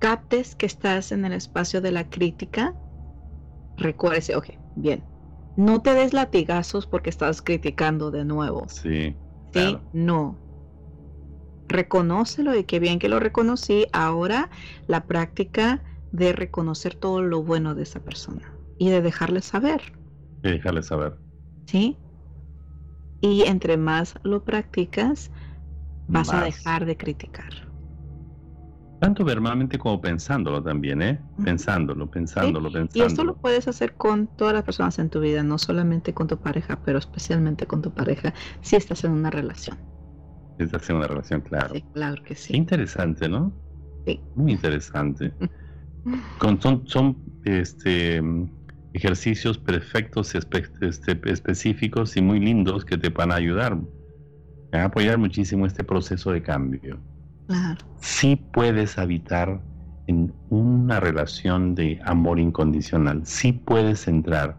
captes 0.00 0.54
que 0.54 0.66
estás 0.66 1.12
en 1.12 1.24
el 1.24 1.32
espacio 1.32 1.80
de 1.80 1.92
la 1.92 2.10
crítica, 2.10 2.74
recuérdese, 3.76 4.36
ok, 4.36 4.50
bien, 4.74 5.06
no 5.56 5.82
te 5.82 5.94
des 5.94 6.12
latigazos 6.12 6.86
porque 6.86 7.10
estás 7.10 7.42
criticando 7.42 8.10
de 8.10 8.24
nuevo. 8.24 8.66
Sí. 8.68 9.18
Sí, 9.52 9.84
no 9.92 10.40
reconócelo 11.68 12.54
y 12.54 12.64
qué 12.64 12.78
bien 12.78 12.98
que 12.98 13.08
lo 13.08 13.18
reconocí. 13.18 13.86
Ahora 13.92 14.50
la 14.86 15.06
práctica 15.06 15.82
de 16.10 16.32
reconocer 16.32 16.94
todo 16.94 17.22
lo 17.22 17.42
bueno 17.42 17.74
de 17.74 17.82
esa 17.84 18.00
persona 18.00 18.60
y 18.78 18.90
de 18.90 19.02
dejarle 19.02 19.42
saber. 19.42 19.82
Y 20.42 20.50
dejarle 20.50 20.82
saber. 20.82 21.20
¿Sí? 21.66 21.98
Y 23.22 23.44
entre 23.44 23.78
más 23.78 24.16
lo 24.22 24.44
practicas, 24.44 25.30
vas 26.06 26.34
a 26.34 26.42
dejar 26.42 26.86
de 26.86 26.96
criticar. 26.98 27.71
Tanto 29.02 29.24
verbalmente 29.24 29.80
como 29.80 30.00
pensándolo 30.00 30.62
también, 30.62 31.02
¿eh? 31.02 31.20
Pensándolo, 31.42 32.08
pensándolo, 32.08 32.70
pensándolo. 32.70 33.04
Y 33.04 33.04
esto 33.04 33.24
lo 33.24 33.34
puedes 33.34 33.66
hacer 33.66 33.94
con 33.94 34.28
todas 34.28 34.54
las 34.54 34.62
personas 34.62 34.96
en 35.00 35.10
tu 35.10 35.18
vida, 35.18 35.42
no 35.42 35.58
solamente 35.58 36.14
con 36.14 36.28
tu 36.28 36.38
pareja, 36.38 36.78
pero 36.84 37.00
especialmente 37.00 37.66
con 37.66 37.82
tu 37.82 37.92
pareja 37.92 38.32
si 38.60 38.76
estás 38.76 39.02
en 39.02 39.10
una 39.10 39.28
relación. 39.28 39.76
Es 40.58 40.88
una 40.88 41.08
relación, 41.08 41.40
claro. 41.40 41.74
Sí, 41.74 41.84
claro 41.92 42.22
que 42.22 42.36
sí. 42.36 42.56
interesante, 42.56 43.28
¿no? 43.28 43.52
Sí. 44.06 44.20
Muy 44.36 44.52
interesante. 44.52 45.34
Con, 46.38 46.62
son 46.62 46.86
son 46.86 47.16
este, 47.44 48.22
ejercicios 48.92 49.58
perfectos, 49.58 50.32
este, 50.36 51.20
específicos 51.24 52.16
y 52.16 52.22
muy 52.22 52.38
lindos 52.38 52.84
que 52.84 52.96
te 52.96 53.08
van 53.08 53.32
a 53.32 53.34
ayudar. 53.34 53.74
Van 54.70 54.80
a 54.80 54.84
apoyar 54.84 55.18
muchísimo 55.18 55.66
este 55.66 55.82
proceso 55.82 56.30
de 56.30 56.40
cambio. 56.40 57.02
Claro. 57.46 57.84
Sí 58.00 58.36
puedes 58.36 58.98
habitar 58.98 59.60
en 60.06 60.34
una 60.50 61.00
relación 61.00 61.74
de 61.74 62.00
amor 62.04 62.38
incondicional. 62.38 63.26
Sí 63.26 63.52
puedes 63.52 64.08
entrar. 64.08 64.58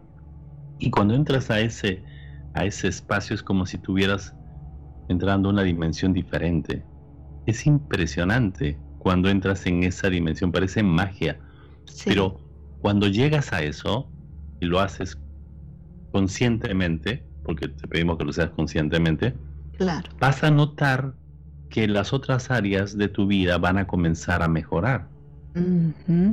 Y 0.78 0.90
cuando 0.90 1.14
entras 1.14 1.50
a 1.50 1.60
ese, 1.60 2.04
a 2.54 2.64
ese 2.64 2.88
espacio 2.88 3.34
es 3.34 3.42
como 3.42 3.66
si 3.66 3.78
tuvieras 3.78 4.34
entrando 5.08 5.48
a 5.48 5.52
una 5.52 5.62
dimensión 5.62 6.12
diferente. 6.12 6.84
Es 7.46 7.66
impresionante 7.66 8.78
cuando 8.98 9.28
entras 9.28 9.66
en 9.66 9.82
esa 9.84 10.08
dimensión, 10.08 10.50
parece 10.50 10.82
magia. 10.82 11.38
Pero 12.06 12.40
cuando 12.80 13.06
llegas 13.06 13.52
a 13.52 13.62
eso 13.62 14.10
y 14.60 14.66
lo 14.66 14.80
haces 14.80 15.18
conscientemente, 16.10 17.26
porque 17.44 17.68
te 17.68 17.86
pedimos 17.86 18.16
que 18.16 18.24
lo 18.24 18.32
seas 18.32 18.50
conscientemente, 18.50 19.34
claro. 19.76 20.08
vas 20.18 20.42
a 20.42 20.50
notar 20.50 21.14
que 21.74 21.88
las 21.88 22.12
otras 22.12 22.52
áreas 22.52 22.96
de 22.96 23.08
tu 23.08 23.26
vida 23.26 23.58
van 23.58 23.78
a 23.78 23.86
comenzar 23.88 24.44
a 24.44 24.48
mejorar. 24.48 25.08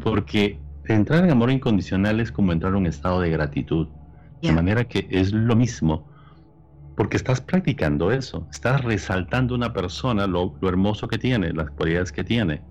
Porque 0.03 0.59
entrar 0.85 1.23
en 1.23 1.31
amor 1.31 1.49
incondicional 1.49 2.19
es 2.19 2.31
como 2.31 2.51
entrar 2.51 2.73
en 2.73 2.77
un 2.77 2.85
estado 2.85 3.21
de 3.21 3.31
gratitud. 3.31 3.87
De 4.39 4.51
manera 4.51 4.83
que 4.83 5.07
es 5.09 5.33
lo 5.33 5.55
mismo 5.55 6.11
porque 6.95 7.17
estás 7.17 7.41
practicando 7.41 8.11
eso, 8.11 8.47
estás 8.51 8.83
resaltando 8.83 9.55
a 9.55 9.57
una 9.57 9.73
persona 9.73 10.27
lo, 10.27 10.53
hermoso 10.61 11.07
que 11.07 11.17
tiene, 11.17 11.51
las 11.51 11.71
cualidades 11.71 12.11
que 12.11 12.23
tiene. 12.23 12.61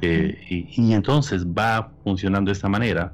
Eh, 0.00 0.38
y, 0.76 0.92
entonces 0.92 1.44
va 1.44 1.92
funcionando 2.04 2.50
de 2.50 2.52
esta 2.52 2.68
manera. 2.68 3.12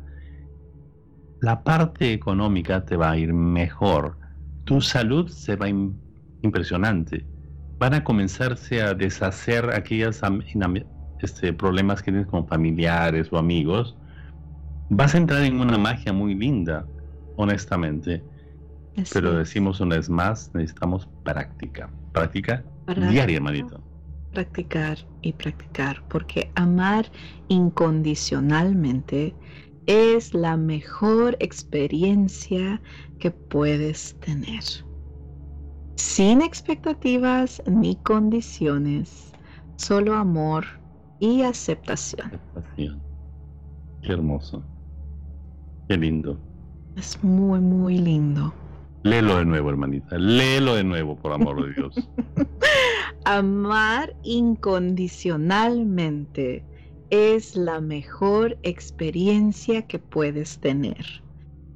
La 1.41 1.63
parte 1.63 2.13
económica 2.13 2.85
te 2.85 2.97
va 2.97 3.13
a 3.13 3.17
ir 3.17 3.33
mejor. 3.33 4.19
Tu 4.65 4.83
salud 4.83 5.29
se 5.29 5.57
va 5.57 5.71
impresionante. 6.43 7.25
Van 7.81 7.95
a 7.95 8.05
comenzarse 8.05 8.83
a 8.83 8.93
deshacer 8.93 9.71
aquellos 9.71 10.21
este, 11.23 11.51
problemas 11.55 12.03
que 12.03 12.11
tienes 12.11 12.29
con 12.29 12.47
familiares 12.47 13.33
o 13.33 13.39
amigos. 13.39 13.97
Vas 14.91 15.15
a 15.15 15.19
entrar 15.19 15.43
en 15.45 15.59
una 15.59 15.79
magia 15.79 16.13
muy 16.13 16.35
linda, 16.35 16.87
honestamente. 17.37 18.23
Pero 19.15 19.33
decimos 19.33 19.81
una 19.81 19.97
vez 19.97 20.11
más, 20.11 20.51
necesitamos 20.53 21.09
práctica. 21.25 21.89
Práctica 22.13 22.63
diaria, 22.87 23.37
hermanito. 23.37 23.83
Practicar 24.35 24.99
y 25.23 25.33
practicar, 25.33 26.05
porque 26.09 26.53
amar 26.57 27.11
incondicionalmente 27.49 29.35
es 29.87 30.35
la 30.35 30.59
mejor 30.59 31.35
experiencia 31.41 32.83
que 33.19 33.31
puedes 33.31 34.21
tener. 34.21 34.63
Sin 36.01 36.41
expectativas 36.41 37.63
ni 37.67 37.95
condiciones, 37.95 39.33
solo 39.77 40.15
amor 40.15 40.65
y 41.19 41.43
aceptación. 41.43 42.29
aceptación. 42.29 43.03
Qué 44.01 44.13
hermoso. 44.13 44.65
Qué 45.89 45.99
lindo. 45.99 46.41
Es 46.97 47.23
muy, 47.23 47.61
muy 47.61 47.99
lindo. 47.99 48.55
Léelo 49.03 49.37
de 49.37 49.45
nuevo, 49.45 49.69
hermanita. 49.69 50.17
Léelo 50.17 50.75
de 50.75 50.85
nuevo, 50.85 51.17
por 51.17 51.33
amor 51.33 51.67
de 51.67 51.75
Dios. 51.75 52.09
Amar 53.27 54.17
incondicionalmente 54.23 56.65
es 57.11 57.57
la 57.57 57.83
mejor 57.83 58.57
experiencia 58.63 59.83
que 59.83 59.99
puedes 59.99 60.61
tener. 60.61 61.05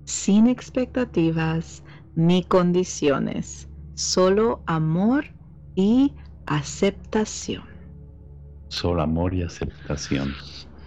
Sin 0.05 0.47
expectativas 0.47 1.85
ni 2.16 2.43
condiciones. 2.43 3.68
Solo 3.95 4.63
amor 4.67 5.27
y 5.75 6.15
aceptación. 6.47 7.65
Solo 8.69 9.03
amor 9.03 9.35
y 9.35 9.43
aceptación. 9.43 10.35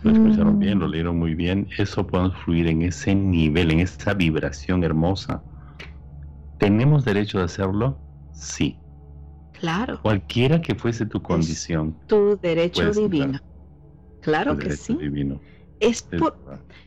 Lo 0.03 0.11
escucharon 0.11 0.59
bien, 0.59 0.79
lo 0.79 0.87
mm. 0.87 0.91
leyeron 0.91 1.17
muy 1.17 1.35
bien. 1.35 1.67
Eso 1.77 2.05
puede 2.05 2.31
fluir 2.31 2.67
en 2.67 2.83
ese 2.83 3.15
nivel, 3.15 3.71
en 3.71 3.79
esa 3.79 4.13
vibración 4.13 4.83
hermosa 4.83 5.43
¿Tenemos 6.57 7.05
derecho 7.05 7.37
de 7.37 7.45
hacerlo? 7.45 7.99
Sí. 8.31 8.79
Claro. 9.59 9.99
Cualquiera 10.01 10.61
que 10.61 10.75
fuese 10.75 11.05
tu 11.05 11.21
condición. 11.21 11.95
tu 12.07 12.37
derecho 12.41 12.91
divino. 12.91 13.39
Claro 14.21 14.57
que 14.57 14.71
sí. 14.71 14.95
Divino. 14.95 15.39
Es, 15.79 16.07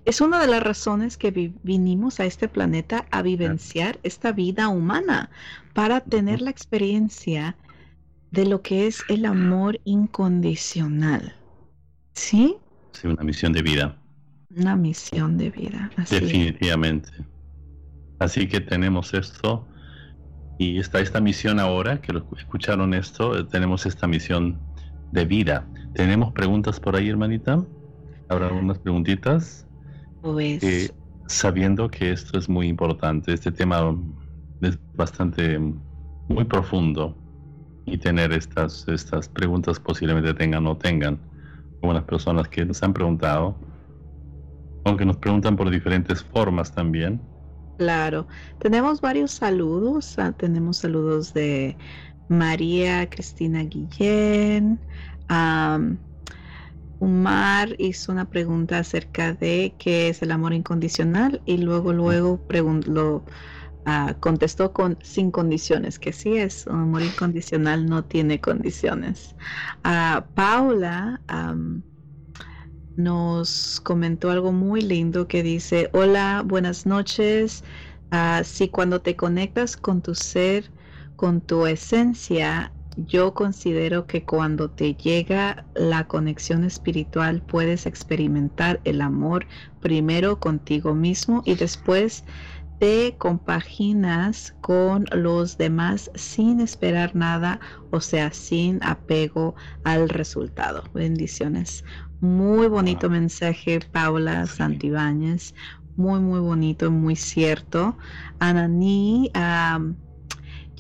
es, 0.05 0.21
una 0.21 0.41
de 0.41 0.47
las 0.47 0.63
razones 0.63 1.17
que 1.17 1.53
vinimos 1.63 2.21
a 2.21 2.25
este 2.25 2.49
planeta 2.49 3.07
a 3.11 3.23
vivenciar 3.23 3.99
esta 4.03 4.33
vida 4.33 4.69
humana, 4.69 5.31
para 5.75 6.01
tener 6.01 6.41
la 6.41 6.51
experiencia 6.51 7.57
de 8.31 8.47
lo 8.47 8.63
que 8.63 8.87
es 8.87 9.03
el 9.09 9.25
amor 9.25 9.81
incondicional. 9.85 11.35
¿Sí? 12.15 12.57
Sí, 12.93 13.07
una 13.07 13.23
misión 13.23 13.53
de 13.53 13.63
vida. 13.63 13.97
Una 14.57 14.77
misión 14.77 15.39
de 15.39 15.51
vida. 15.51 15.91
Definitivamente. 16.11 17.11
Así 18.19 18.49
que 18.49 18.61
tenemos 18.61 19.15
esto 19.15 19.67
y 20.59 20.79
está 20.79 21.01
esta 21.01 21.21
misión 21.21 21.59
ahora, 21.59 22.01
que 22.03 22.13
lo 22.13 22.27
escucharon 22.37 22.93
esto, 22.93 23.39
eh, 23.39 23.45
tenemos 23.45 23.87
esta 23.87 24.07
misión 24.07 24.61
de 25.13 25.25
vida. 25.25 25.67
¿Tenemos 25.95 26.33
preguntas 26.33 26.79
por 26.79 26.97
ahí, 26.97 27.09
hermanita? 27.09 27.65
¿Habrá 28.31 28.47
algunas 28.47 28.79
preguntitas? 28.79 29.67
Pues... 30.23 30.63
Eh, 30.63 30.91
sabiendo 31.27 31.91
que 31.91 32.13
esto 32.13 32.39
es 32.39 32.49
muy 32.49 32.69
importante, 32.69 33.33
este 33.33 33.53
tema 33.53 33.95
es 34.63 34.79
bastante, 34.95 35.59
muy 36.29 36.45
profundo. 36.45 37.17
y 37.87 37.99
tener 37.99 38.33
estas, 38.33 38.87
estas 38.87 39.29
preguntas 39.29 39.81
posiblemente 39.81 40.33
tengan 40.35 40.67
o 40.67 40.77
tengan. 40.77 41.19
Como 41.81 41.93
las 41.93 42.05
personas 42.05 42.47
que 42.49 42.65
nos 42.65 42.83
han 42.83 42.93
preguntado, 42.93 43.57
aunque 44.85 45.05
nos 45.05 45.17
preguntan 45.17 45.57
por 45.57 45.69
diferentes 45.71 46.23
formas 46.23 46.73
también. 46.73 47.21
Claro, 47.79 48.29
tenemos 48.61 49.01
varios 49.01 49.33
saludos. 49.33 50.19
Ah, 50.19 50.33
tenemos 50.33 50.77
saludos 50.77 51.33
de 51.35 51.77
María 52.29 53.09
Cristina 53.09 53.65
Guillén. 53.65 54.79
Umar 57.01 57.75
hizo 57.79 58.13
una 58.13 58.29
pregunta 58.31 58.79
acerca 58.79 59.33
de 59.33 59.75
qué 59.79 60.09
es 60.09 60.23
el 60.23 60.31
amor 60.33 60.53
incondicional 60.53 61.43
y 61.47 61.57
luego 61.57 61.93
luego 61.95 62.41
ah, 63.87 64.17
contestó 64.21 64.73
con 64.73 64.99
sin 65.03 65.31
condiciones, 65.31 65.99
que 65.99 66.13
sí 66.13 66.37
es, 66.37 66.67
un 66.67 66.81
amor 66.83 67.03
incondicional 67.03 67.87
no 67.87 68.05
tiene 68.05 68.41
condiciones. 68.41 69.35
Uh, 69.85 70.23
Paula 70.35 71.23
nos 72.97 73.81
comentó 73.83 74.31
algo 74.31 74.53
muy 74.53 74.83
lindo 74.83 75.27
que 75.27 75.43
dice, 75.43 75.89
hola, 75.95 76.43
buenas 76.45 76.87
noches. 76.87 77.65
Uh, 78.13 78.45
si 78.45 78.69
cuando 78.69 79.01
te 79.01 79.17
conectas 79.17 79.77
con 79.77 80.03
tu 80.03 80.15
ser, 80.15 80.71
con 81.17 81.41
tu 81.41 81.67
esencia, 81.67 82.73
yo 82.97 83.35
considero 83.35 84.07
que 84.07 84.25
cuando 84.25 84.71
te 84.71 84.95
llega 84.95 85.67
la 85.75 86.07
conexión 86.07 86.65
espiritual 86.65 87.43
puedes 87.43 87.87
experimentar 87.87 88.81
el 88.85 89.01
amor 89.01 89.47
primero 89.81 90.41
contigo 90.41 90.95
mismo 90.95 91.43
y 91.45 91.55
después 91.55 92.25
te 92.79 93.17
compaginas 93.19 94.57
con 94.63 95.05
los 95.13 95.59
demás 95.59 96.11
sin 96.15 96.61
esperar 96.61 97.15
nada, 97.15 97.61
o 97.91 98.01
sea, 98.01 98.33
sin 98.33 98.83
apego 98.83 99.55
al 99.85 100.09
resultado. 100.09 100.83
Bendiciones. 100.95 101.85
Muy 102.21 102.69
bonito 102.69 103.11
mensaje, 103.11 103.81
Paula 103.93 104.47
Santibáñez. 104.47 105.55
Muy, 105.97 106.21
muy 106.21 106.41
bonito, 106.41 106.91
muy 106.91 107.17
cierto. 107.17 107.99
Ananí 108.39 109.31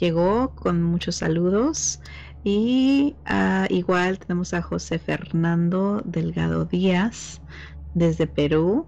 llegó 0.00 0.54
con 0.56 0.82
muchos 0.82 1.16
saludos. 1.16 2.00
Y 2.42 3.14
ah, 3.26 3.66
igual 3.68 4.18
tenemos 4.18 4.54
a 4.54 4.62
José 4.62 4.98
Fernando 4.98 6.02
Delgado 6.04 6.64
Díaz 6.64 7.40
desde 7.94 8.26
Perú. 8.26 8.86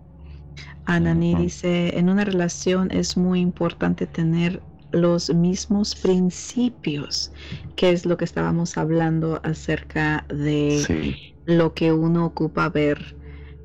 Ananí 0.84 1.34
dice, 1.34 1.96
en 1.98 2.08
una 2.08 2.24
relación 2.24 2.90
es 2.90 3.16
muy 3.16 3.40
importante 3.40 4.06
tener 4.06 4.62
los 4.90 5.32
mismos 5.32 5.94
principios, 5.94 7.32
que 7.76 7.90
es 7.90 8.04
lo 8.04 8.16
que 8.16 8.24
estábamos 8.24 8.76
hablando 8.76 9.40
acerca 9.44 10.26
de 10.28 11.16
lo 11.46 11.72
que 11.74 11.92
uno 11.92 12.26
ocupa 12.26 12.68
ver 12.68 13.16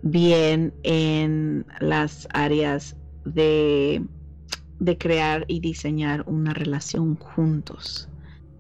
bien 0.04 0.74
en 0.84 1.66
las 1.80 2.28
áreas 2.34 2.96
de, 3.26 4.04
de 4.80 4.98
crear 4.98 5.46
y 5.48 5.60
diseñar 5.60 6.24
una 6.28 6.54
relación 6.54 7.16
juntos. 7.18 8.10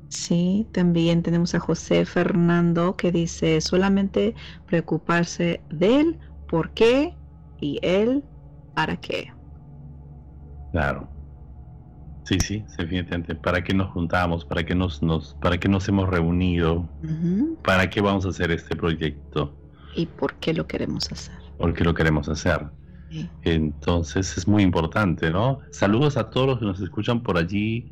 Sí, 0.09 0.67
también 0.71 1.21
tenemos 1.23 1.53
a 1.55 1.59
José 1.59 2.05
Fernando 2.05 2.95
que 2.95 3.11
dice 3.11 3.59
solamente 3.61 4.35
preocuparse 4.65 5.61
de 5.69 5.99
él, 5.99 6.19
por 6.47 6.71
qué 6.71 7.17
y 7.59 7.79
él, 7.81 8.23
para 8.73 8.97
qué. 8.97 9.33
Claro. 10.71 11.09
Sí, 12.25 12.39
sí, 12.41 12.65
definitivamente. 12.77 13.35
¿Para 13.35 13.63
qué 13.63 13.73
nos 13.73 13.91
juntamos? 13.91 14.45
¿Para 14.45 14.65
qué 14.65 14.75
nos, 14.75 15.01
nos, 15.01 15.33
para 15.35 15.57
qué 15.59 15.69
nos 15.69 15.87
hemos 15.87 16.09
reunido? 16.09 16.89
¿Para 17.63 17.89
qué 17.89 18.01
vamos 18.01 18.25
a 18.25 18.29
hacer 18.29 18.51
este 18.51 18.75
proyecto? 18.75 19.57
¿Y 19.95 20.05
por 20.05 20.35
qué 20.35 20.53
lo 20.53 20.67
queremos 20.67 21.11
hacer? 21.11 21.35
¿Por 21.57 21.73
qué 21.73 21.83
lo 21.83 21.93
queremos 21.93 22.29
hacer? 22.29 22.71
Entonces 23.43 24.37
es 24.37 24.47
muy 24.47 24.63
importante, 24.63 25.31
¿no? 25.31 25.59
Saludos 25.71 26.17
a 26.17 26.29
todos 26.29 26.47
los 26.47 26.59
que 26.59 26.65
nos 26.65 26.79
escuchan 26.81 27.21
por 27.21 27.37
allí, 27.37 27.91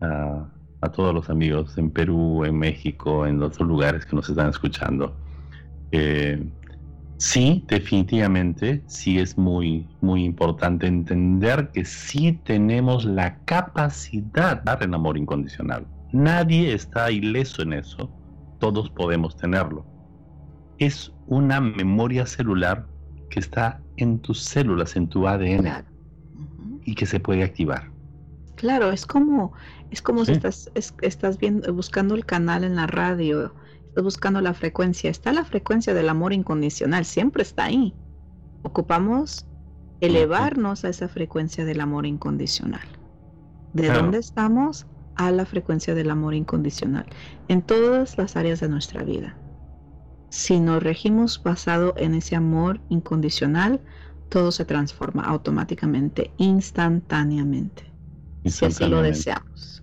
a, 0.00 0.48
todos 0.92 1.12
los 1.14 1.28
amigos 1.28 1.76
en 1.76 1.90
Perú, 1.90 2.44
en 2.44 2.58
México, 2.58 3.26
en 3.26 3.42
otros 3.42 3.66
lugares 3.66 4.06
que 4.06 4.16
nos 4.16 4.28
están 4.28 4.48
escuchando. 4.50 5.16
Eh, 5.92 6.42
Sí, 7.18 7.64
definitivamente, 7.66 8.80
sí 8.86 9.18
es 9.18 9.36
muy, 9.36 9.88
muy 10.00 10.22
importante 10.22 10.86
entender 10.86 11.68
que 11.72 11.84
sí 11.84 12.40
tenemos 12.44 13.04
la 13.04 13.40
capacidad 13.44 14.58
de 14.58 14.62
dar 14.64 14.82
el 14.84 14.94
amor 14.94 15.18
incondicional. 15.18 15.84
Nadie 16.12 16.72
está 16.72 17.10
ileso 17.10 17.62
en 17.62 17.72
eso, 17.72 18.08
todos 18.60 18.88
podemos 18.90 19.36
tenerlo. 19.36 19.84
Es 20.78 21.12
una 21.26 21.60
memoria 21.60 22.24
celular 22.24 22.86
que 23.30 23.40
está 23.40 23.80
en 23.96 24.18
tus 24.18 24.42
células, 24.42 24.96
en 24.96 25.08
tu 25.08 25.26
ADN, 25.26 25.84
y 26.84 26.94
que 26.94 27.06
se 27.06 27.20
puede 27.20 27.42
activar. 27.42 27.90
Claro, 28.56 28.90
es 28.90 29.06
como, 29.06 29.52
es 29.90 30.02
como 30.02 30.24
si 30.24 30.32
estás, 30.32 30.70
estás 30.74 31.38
viendo, 31.38 31.72
buscando 31.72 32.14
el 32.14 32.24
canal 32.24 32.64
en 32.64 32.76
la 32.76 32.86
radio 32.86 33.52
buscando 34.02 34.40
la 34.40 34.54
frecuencia, 34.54 35.10
está 35.10 35.32
la 35.32 35.44
frecuencia 35.44 35.94
del 35.94 36.08
amor 36.08 36.32
incondicional, 36.32 37.04
siempre 37.04 37.42
está 37.42 37.64
ahí. 37.64 37.94
Ocupamos 38.62 39.46
elevarnos 40.00 40.84
a 40.84 40.88
esa 40.88 41.08
frecuencia 41.08 41.64
del 41.64 41.80
amor 41.80 42.06
incondicional. 42.06 42.86
¿De 43.72 43.88
dónde 43.88 44.18
estamos? 44.18 44.86
A 45.16 45.30
la 45.30 45.44
frecuencia 45.44 45.94
del 45.94 46.10
amor 46.10 46.34
incondicional, 46.34 47.06
en 47.48 47.62
todas 47.62 48.16
las 48.18 48.36
áreas 48.36 48.60
de 48.60 48.68
nuestra 48.68 49.02
vida. 49.02 49.36
Si 50.30 50.60
nos 50.60 50.82
regimos 50.82 51.42
basado 51.42 51.94
en 51.96 52.14
ese 52.14 52.36
amor 52.36 52.80
incondicional, 52.88 53.80
todo 54.28 54.52
se 54.52 54.64
transforma 54.64 55.22
automáticamente, 55.22 56.32
instantáneamente, 56.36 57.84
si 58.44 58.66
así 58.66 58.86
lo 58.86 59.02
deseamos. 59.02 59.82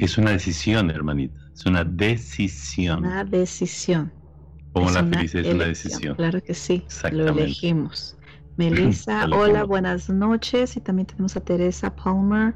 Es 0.00 0.16
una 0.16 0.30
decisión, 0.30 0.90
hermanita. 0.90 1.40
Es 1.54 1.66
una 1.66 1.84
decisión. 1.84 3.00
Una 3.04 3.24
decisión. 3.24 4.12
Como 4.72 4.90
la 4.90 5.04
felicidad 5.04 5.44
es 5.44 5.54
una 5.54 5.64
decisión. 5.64 6.16
Claro 6.16 6.42
que 6.42 6.54
sí. 6.54 6.84
Lo 7.10 7.28
elegimos. 7.28 8.16
Melissa, 8.56 9.26
hola, 9.32 9.64
buenas 9.64 10.08
noches. 10.08 10.76
Y 10.76 10.80
también 10.80 11.06
tenemos 11.06 11.36
a 11.36 11.40
Teresa 11.40 11.94
Palmer. 11.94 12.54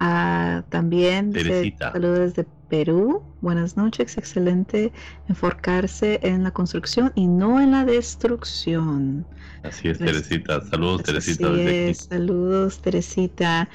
Uh, 0.00 0.62
también 0.68 1.32
saludos 1.78 2.34
desde 2.34 2.46
Perú. 2.68 3.22
Buenas 3.40 3.76
noches. 3.76 4.16
Excelente 4.18 4.92
enfocarse 5.28 6.20
en 6.22 6.42
la 6.42 6.50
construcción 6.50 7.12
y 7.14 7.26
no 7.26 7.60
en 7.60 7.72
la 7.72 7.84
destrucción. 7.84 9.26
Así 9.62 9.88
es, 9.88 9.98
Teresita. 9.98 10.60
Saludos, 10.62 11.02
Teresita. 11.02 11.50
Desde 11.50 11.94
Saludos, 11.94 12.80
Teresita. 12.80 13.68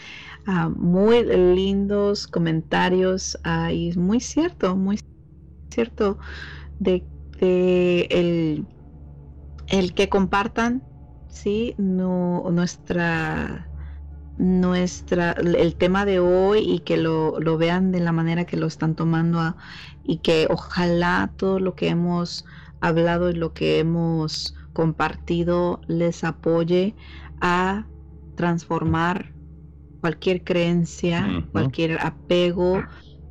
Ah, 0.46 0.70
muy 0.70 1.24
lindos 1.24 2.28
comentarios 2.28 3.38
y 3.72 3.98
muy 3.98 4.20
cierto, 4.20 4.76
muy 4.76 5.00
cierto 5.70 6.20
de, 6.80 7.04
el, 7.40 8.66
el, 9.68 9.94
que 9.94 10.10
compartan, 10.10 10.84
sí, 11.30 11.76
no, 11.78 12.46
nuestra 12.52 13.70
nuestra 14.44 15.32
el 15.32 15.76
tema 15.76 16.06
de 16.06 16.20
hoy 16.20 16.60
y 16.60 16.80
que 16.80 16.98
lo, 16.98 17.40
lo, 17.40 17.58
vean 17.58 17.94
de 17.94 18.02
la 18.02 18.12
manera 18.12 18.46
que 18.46 18.58
lo 18.58 18.68
están 18.68 18.94
tomando 18.94 19.56
y 20.04 20.18
que 20.18 20.48
ojalá 20.50 21.32
todo 21.38 21.60
lo 21.60 21.76
que 21.76 21.88
hemos 21.88 22.46
hablado 22.82 23.30
y 23.30 23.36
lo 23.36 23.54
que 23.54 23.80
hemos 23.80 24.54
compartido 24.74 25.80
les 25.88 26.26
apoye 26.26 26.94
a 27.40 27.88
transformar 28.36 29.32
cualquier 30.02 30.44
creencia, 30.44 31.46
cualquier 31.54 32.02
apego, 32.02 32.84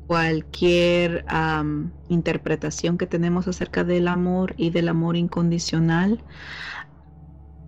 cualquier 0.07 1.23
interpretación 2.09 2.97
que 2.97 3.05
tenemos 3.05 3.47
acerca 3.47 3.83
del 3.83 4.07
amor 4.07 4.55
y 4.57 4.71
del 4.71 4.89
amor 4.89 5.15
incondicional. 5.15 6.23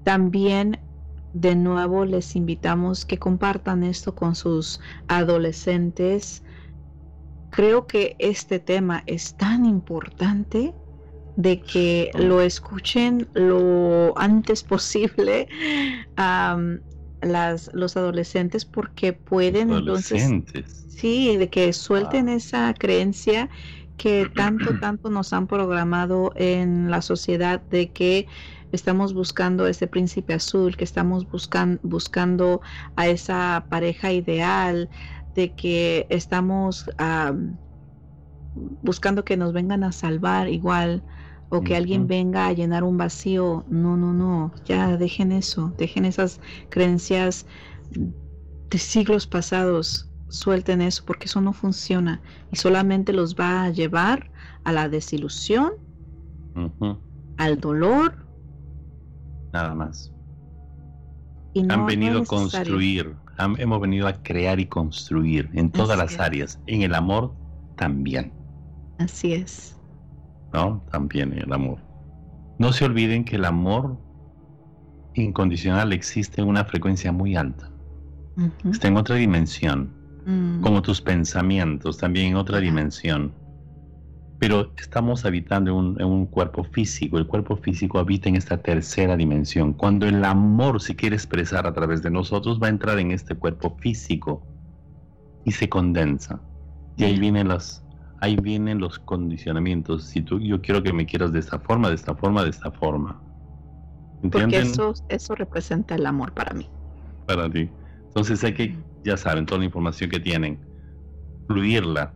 También 0.04 0.80
de 1.36 1.54
nuevo 1.54 2.06
les 2.06 2.38
invitamos 2.38 3.04
que 3.04 3.20
compartan 3.20 3.84
esto 3.84 4.16
con 4.16 4.36
sus 4.36 4.80
adolescentes. 5.10 6.44
Creo 7.50 7.88
que 7.88 8.16
este 8.20 8.60
tema 8.60 9.04
es 9.06 9.36
tan 9.36 9.66
importante 9.66 10.74
de 11.36 11.60
que 11.60 12.10
lo 12.18 12.40
escuchen 12.40 13.28
lo 13.34 14.18
antes 14.18 14.64
posible 14.64 15.50
las, 17.22 17.70
los 17.74 17.98
adolescentes 17.98 18.64
porque 18.64 19.12
pueden 19.12 19.74
entonces 19.74 20.32
sí 20.88 21.36
de 21.36 21.50
que 21.50 21.74
suelten 21.74 22.30
esa 22.30 22.74
creencia 22.74 23.50
que 23.98 24.30
tanto 24.34 24.80
tanto 24.80 25.10
nos 25.10 25.34
han 25.34 25.48
programado 25.48 26.32
en 26.36 26.90
la 26.90 27.02
sociedad 27.02 27.62
de 27.70 27.92
que 27.92 28.28
estamos 28.72 29.14
buscando 29.14 29.68
ese 29.68 29.88
príncipe 29.88 30.34
azul 30.34 30.76
que 30.76 30.84
estamos 30.84 31.30
buscan, 31.30 31.80
buscando 31.84 32.62
a 32.96 33.08
esa 33.08 33.66
pareja 33.70 34.12
ideal 34.12 34.90
de 35.36 35.54
que 35.54 36.08
estamos 36.10 36.90
buscando 38.82 39.26
que 39.26 39.38
nos 39.38 39.54
vengan 39.54 39.84
a 39.84 39.92
salvar 39.92 40.50
igual 40.50 41.04
o 41.50 41.62
que 41.62 41.76
alguien 41.76 42.08
venga 42.08 42.48
a 42.48 42.54
llenar 42.54 42.84
un 42.84 42.98
vacío. 42.98 43.66
No, 43.70 43.98
no, 43.98 44.14
no, 44.14 44.52
ya 44.66 44.98
dejen 44.98 45.32
eso, 45.32 45.74
dejen 45.78 46.06
esas 46.06 46.40
creencias 46.70 47.46
de 48.70 48.78
siglos 48.78 49.28
pasados, 49.28 50.10
suelten 50.28 50.82
eso 50.82 51.04
porque 51.06 51.26
eso 51.26 51.42
no 51.42 51.54
funciona 51.54 52.22
y 52.52 52.56
solamente 52.58 53.14
los 53.14 53.36
va 53.36 53.64
a 53.64 53.70
llevar 53.70 54.32
a 54.64 54.72
la 54.72 54.90
desilusión, 54.90 55.74
al 57.38 57.60
dolor. 57.60 58.25
Nada 59.56 59.74
más. 59.74 60.12
han 61.70 61.86
venido 61.86 62.24
a 62.24 62.26
construir, 62.26 63.16
hemos 63.58 63.80
venido 63.80 64.06
a 64.06 64.12
crear 64.22 64.60
y 64.60 64.66
construir 64.66 65.50
en 65.54 65.72
todas 65.72 65.98
las 65.98 66.20
áreas, 66.20 66.60
en 66.68 66.82
el 66.82 66.94
amor 66.94 67.34
también. 67.78 68.34
Así 69.00 69.32
es. 69.32 69.80
¿No? 70.52 70.84
También 70.92 71.32
en 71.32 71.44
el 71.44 71.54
amor. 71.54 71.78
No 72.60 72.74
se 72.74 72.84
olviden 72.84 73.24
que 73.24 73.38
el 73.38 73.46
amor 73.46 73.98
incondicional 75.14 75.94
existe 75.94 76.42
en 76.42 76.50
una 76.50 76.66
frecuencia 76.66 77.14
muy 77.14 77.38
alta. 77.38 77.72
Está 78.70 78.90
en 78.90 78.98
otra 78.98 79.16
dimensión. 79.16 79.94
Mm. 80.26 80.60
Como 80.60 80.82
tus 80.82 81.00
pensamientos, 81.00 81.98
también 81.98 82.32
en 82.32 82.36
otra 82.36 82.60
dimensión. 82.60 83.34
Pero 84.40 84.74
estamos 84.78 85.26
habitando 85.26 85.72
en 85.98 86.06
un, 86.06 86.26
cuerpo 86.26 86.64
físico. 86.64 87.18
El 87.18 87.26
cuerpo 87.26 87.56
físico 87.56 88.00
habita 88.00 88.28
en 88.28 88.36
esta 88.36 88.58
tercera 88.58 89.16
dimensión. 89.16 89.74
Cuando 89.74 90.06
el 90.06 90.24
amor 90.26 90.82
se 90.82 90.96
quiere 90.96 91.16
expresar 91.16 91.66
a 91.66 91.74
través 91.74 92.04
de 92.04 92.12
nosotros, 92.12 92.60
va 92.62 92.68
a 92.68 92.70
entrar 92.70 93.00
en 93.00 93.12
este 93.12 93.36
cuerpo 93.36 93.78
físico 93.80 94.46
y 95.46 95.52
se 95.52 95.70
condensa. 95.70 96.42
Y 96.98 97.06
ahí 97.06 97.20
vienen 97.20 97.48
las, 97.48 97.84
ahí 98.20 98.36
vienen 98.36 98.80
los 98.80 99.00
condicionamientos. 99.00 100.04
Si 100.04 100.22
tú, 100.22 100.40
yo 100.40 100.62
quiero 100.62 100.84
que 100.84 100.92
me 100.92 101.06
quieras 101.06 101.32
de 101.32 101.40
esta 101.40 101.60
forma, 101.60 101.90
de 101.90 101.96
esta 101.96 102.16
forma, 102.16 102.44
de 102.44 102.50
esta 102.50 102.72
forma. 102.72 103.22
Porque 104.22 104.60
eso, 104.60 104.94
eso 105.10 105.36
representa 105.36 105.96
el 105.96 106.06
amor 106.06 106.34
para 106.34 106.54
mí. 106.54 106.68
Para 107.26 107.50
ti. 107.50 107.70
Entonces 108.08 108.44
hay 108.44 108.54
que, 108.54 108.78
ya 109.04 109.18
saben, 109.18 109.46
toda 109.46 109.60
la 109.60 109.66
información 109.66 110.10
que 110.10 110.20
tienen, 110.20 110.60
fluirla. 111.48 112.14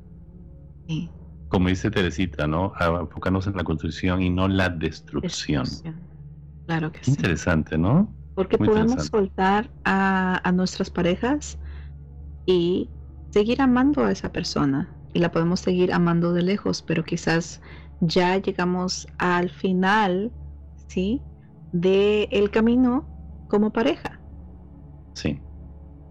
Sí. 0.87 1.09
Como 1.49 1.67
dice 1.69 1.91
Teresita, 1.91 2.47
¿no? 2.47 2.73
Enfocarnos 2.79 3.47
en 3.47 3.57
la 3.57 3.63
construcción 3.65 4.21
y 4.21 4.29
no 4.29 4.47
la 4.47 4.69
destrucción. 4.69 5.81
Claro 6.65 6.91
que 6.91 7.03
sí. 7.03 7.11
Interesante, 7.11 7.77
¿no? 7.77 8.15
Porque 8.35 8.57
podemos 8.57 9.03
soltar 9.05 9.71
a, 9.83 10.47
a 10.47 10.51
nuestras 10.51 10.89
parejas 10.89 11.59
y 12.45 12.91
seguir 13.31 13.61
amando 13.61 14.05
a 14.05 14.11
esa 14.11 14.31
persona. 14.31 14.95
Y 15.13 15.19
la 15.19 15.31
podemos 15.31 15.59
seguir 15.61 15.93
amando 15.93 16.33
de 16.33 16.43
lejos, 16.43 16.83
pero 16.83 17.03
quizás 17.03 17.61
ya 17.99 18.37
llegamos 18.37 19.07
al 19.17 19.49
final, 19.49 20.33
¿sí? 20.87 21.23
De 21.71 22.29
el 22.31 22.51
camino 22.51 23.09
como 23.47 23.71
pareja. 23.73 24.21
Sí 25.15 25.48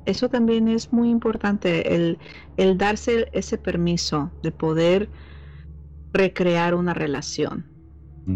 eso 0.08 0.30
también 0.30 0.68
es 0.68 0.90
muy 0.90 1.10
importante, 1.10 1.94
el, 1.94 2.18
el 2.56 2.78
darse 2.78 3.28
ese 3.32 3.58
permiso 3.58 4.30
de 4.42 4.50
poder 4.50 5.10
recrear 6.14 6.74
una 6.74 6.94
relación, 6.94 7.66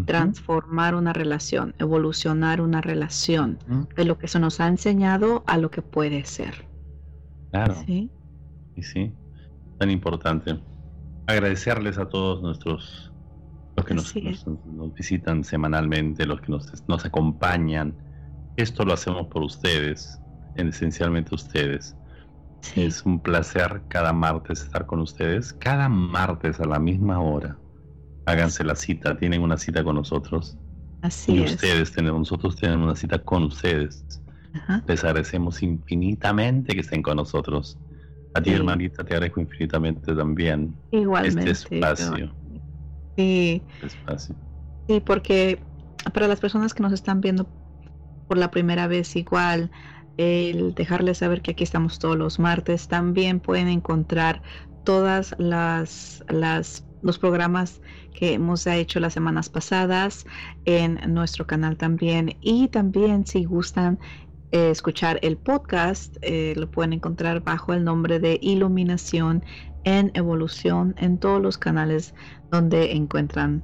transformar 0.05 0.93
una 0.93 1.13
relación, 1.13 1.73
evolucionar 1.79 2.61
una 2.61 2.79
relación, 2.79 3.57
de 3.95 4.05
lo 4.05 4.19
que 4.19 4.27
se 4.27 4.39
nos 4.39 4.59
ha 4.59 4.67
enseñado 4.67 5.43
a 5.47 5.57
lo 5.57 5.71
que 5.71 5.81
puede 5.81 6.23
ser. 6.25 6.67
Claro. 7.49 7.75
Sí. 7.85 8.11
Y 8.75 8.83
sí, 8.83 9.11
tan 9.79 9.89
importante. 9.89 10.59
Agradecerles 11.25 11.97
a 11.97 12.07
todos 12.07 12.43
nuestros, 12.43 13.11
los 13.77 13.85
que 13.85 13.95
nos, 13.95 14.15
nos, 14.45 14.93
visitan 14.93 15.43
semanalmente, 15.43 16.27
los 16.27 16.39
que 16.39 16.51
nos, 16.51 16.87
nos 16.87 17.03
acompañan. 17.03 17.95
Esto 18.57 18.85
lo 18.85 18.93
hacemos 18.93 19.27
por 19.27 19.41
ustedes 19.41 20.19
esencialmente 20.55 21.35
ustedes. 21.35 21.95
Es 22.75 23.05
un 23.05 23.19
placer 23.19 23.81
cada 23.89 24.13
martes 24.13 24.61
estar 24.61 24.85
con 24.85 24.99
ustedes. 24.99 25.53
Cada 25.53 25.89
martes 25.89 26.59
a 26.59 26.65
la 26.65 26.79
misma 26.79 27.19
hora. 27.19 27.57
Háganse 28.25 28.63
la 28.63 28.75
cita, 28.75 29.17
tienen 29.17 29.41
una 29.41 29.57
cita 29.57 29.83
con 29.83 29.95
nosotros. 29.95 30.57
Así 31.01 31.33
y 31.33 31.43
ustedes 31.43 31.91
tenemos, 31.91 32.19
nosotros 32.19 32.55
tenemos 32.55 32.85
una 32.85 32.95
cita 32.95 33.19
con 33.19 33.43
ustedes. 33.43 34.05
Les 34.87 35.03
agradecemos 35.03 35.61
infinitamente 35.61 36.73
que 36.73 36.81
estén 36.81 37.01
con 37.01 37.17
nosotros. 37.17 37.77
A 38.35 38.41
ti, 38.41 38.51
hermanita, 38.51 39.03
te 39.03 39.13
agradezco 39.13 39.41
infinitamente 39.41 40.15
también. 40.15 40.73
Igualmente. 40.91 41.51
Este 41.51 41.75
espacio. 41.75 42.33
Sí. 43.17 43.61
Este 43.81 43.87
espacio. 43.87 44.35
Sí, 44.87 45.01
porque 45.05 45.59
para 46.13 46.27
las 46.27 46.39
personas 46.39 46.73
que 46.73 46.81
nos 46.81 46.93
están 46.93 47.21
viendo 47.21 47.47
por 48.27 48.37
la 48.37 48.49
primera 48.51 48.87
vez, 48.87 49.15
igual, 49.15 49.69
el 50.17 50.73
dejarles 50.73 51.19
saber 51.19 51.41
que 51.41 51.51
aquí 51.51 51.63
estamos 51.63 51.99
todos 51.99 52.17
los 52.17 52.39
martes. 52.39 52.87
También 52.87 53.39
pueden 53.39 53.67
encontrar 53.67 54.41
todas 54.83 55.35
las, 55.37 56.23
las 56.29 56.85
los 57.03 57.19
programas 57.19 57.81
que 58.13 58.33
hemos 58.33 58.65
hecho 58.65 58.99
las 58.99 59.13
semanas 59.13 59.49
pasadas 59.49 60.25
en 60.65 60.99
nuestro 61.13 61.45
canal 61.45 61.77
también 61.77 62.37
y 62.41 62.69
también 62.69 63.27
si 63.27 63.43
gustan 63.43 63.99
eh, 64.51 64.69
escuchar 64.69 65.19
el 65.21 65.37
podcast 65.37 66.15
eh, 66.21 66.53
lo 66.55 66.71
pueden 66.71 66.93
encontrar 66.93 67.43
bajo 67.43 67.73
el 67.73 67.83
nombre 67.83 68.19
de 68.19 68.39
Iluminación 68.41 69.43
en 69.83 70.11
Evolución 70.13 70.95
en 70.97 71.17
todos 71.17 71.41
los 71.41 71.57
canales 71.57 72.15
donde 72.49 72.93
encuentran 72.93 73.63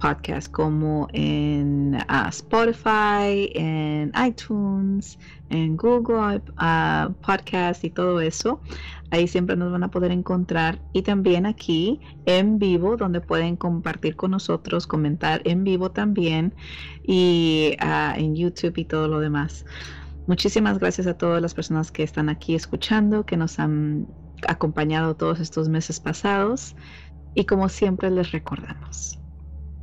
podcast 0.00 0.50
como 0.50 1.06
en 1.12 1.96
ah, 2.08 2.28
Spotify, 2.30 3.52
en 3.54 4.12
iTunes, 4.26 5.18
en 5.50 5.76
Google 5.76 6.42
uh, 6.58 7.12
Podcast 7.24 7.84
y 7.84 7.90
todo 7.90 8.20
eso. 8.20 8.60
Ahí 9.10 9.28
siempre 9.28 9.56
nos 9.56 9.70
van 9.70 9.84
a 9.84 9.90
poder 9.90 10.10
encontrar 10.10 10.80
y 10.92 11.02
también 11.02 11.46
aquí 11.46 12.00
en 12.26 12.58
vivo 12.58 12.96
donde 12.96 13.20
pueden 13.20 13.56
compartir 13.56 14.16
con 14.16 14.32
nosotros, 14.32 14.86
comentar 14.86 15.42
en 15.44 15.64
vivo 15.64 15.90
también 15.90 16.54
y 17.06 17.76
ah, 17.80 18.14
en 18.16 18.34
YouTube 18.34 18.78
y 18.78 18.84
todo 18.84 19.06
lo 19.06 19.20
demás. 19.20 19.64
Muchísimas 20.26 20.78
gracias 20.78 21.06
a 21.06 21.18
todas 21.18 21.42
las 21.42 21.54
personas 21.54 21.92
que 21.92 22.02
están 22.02 22.28
aquí 22.28 22.54
escuchando, 22.54 23.26
que 23.26 23.36
nos 23.36 23.58
han 23.58 24.06
acompañado 24.48 25.14
todos 25.14 25.40
estos 25.40 25.68
meses 25.68 26.00
pasados 26.00 26.74
y 27.34 27.44
como 27.44 27.68
siempre 27.68 28.10
les 28.10 28.32
recordamos 28.32 29.20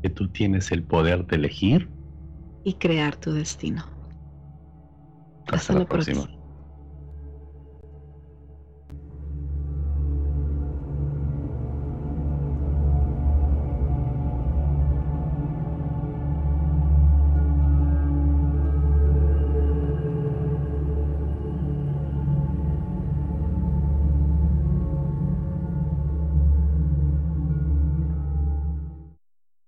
que 0.02 0.10
tú 0.10 0.30
tienes 0.30 0.72
el 0.72 0.84
poder 0.84 1.26
de 1.26 1.36
elegir 1.38 1.90
y 2.64 2.74
crear 2.74 3.16
tu 3.16 3.32
destino. 3.32 3.86
Hasta, 5.48 5.74
la 5.74 5.86
próxima. 5.86 6.30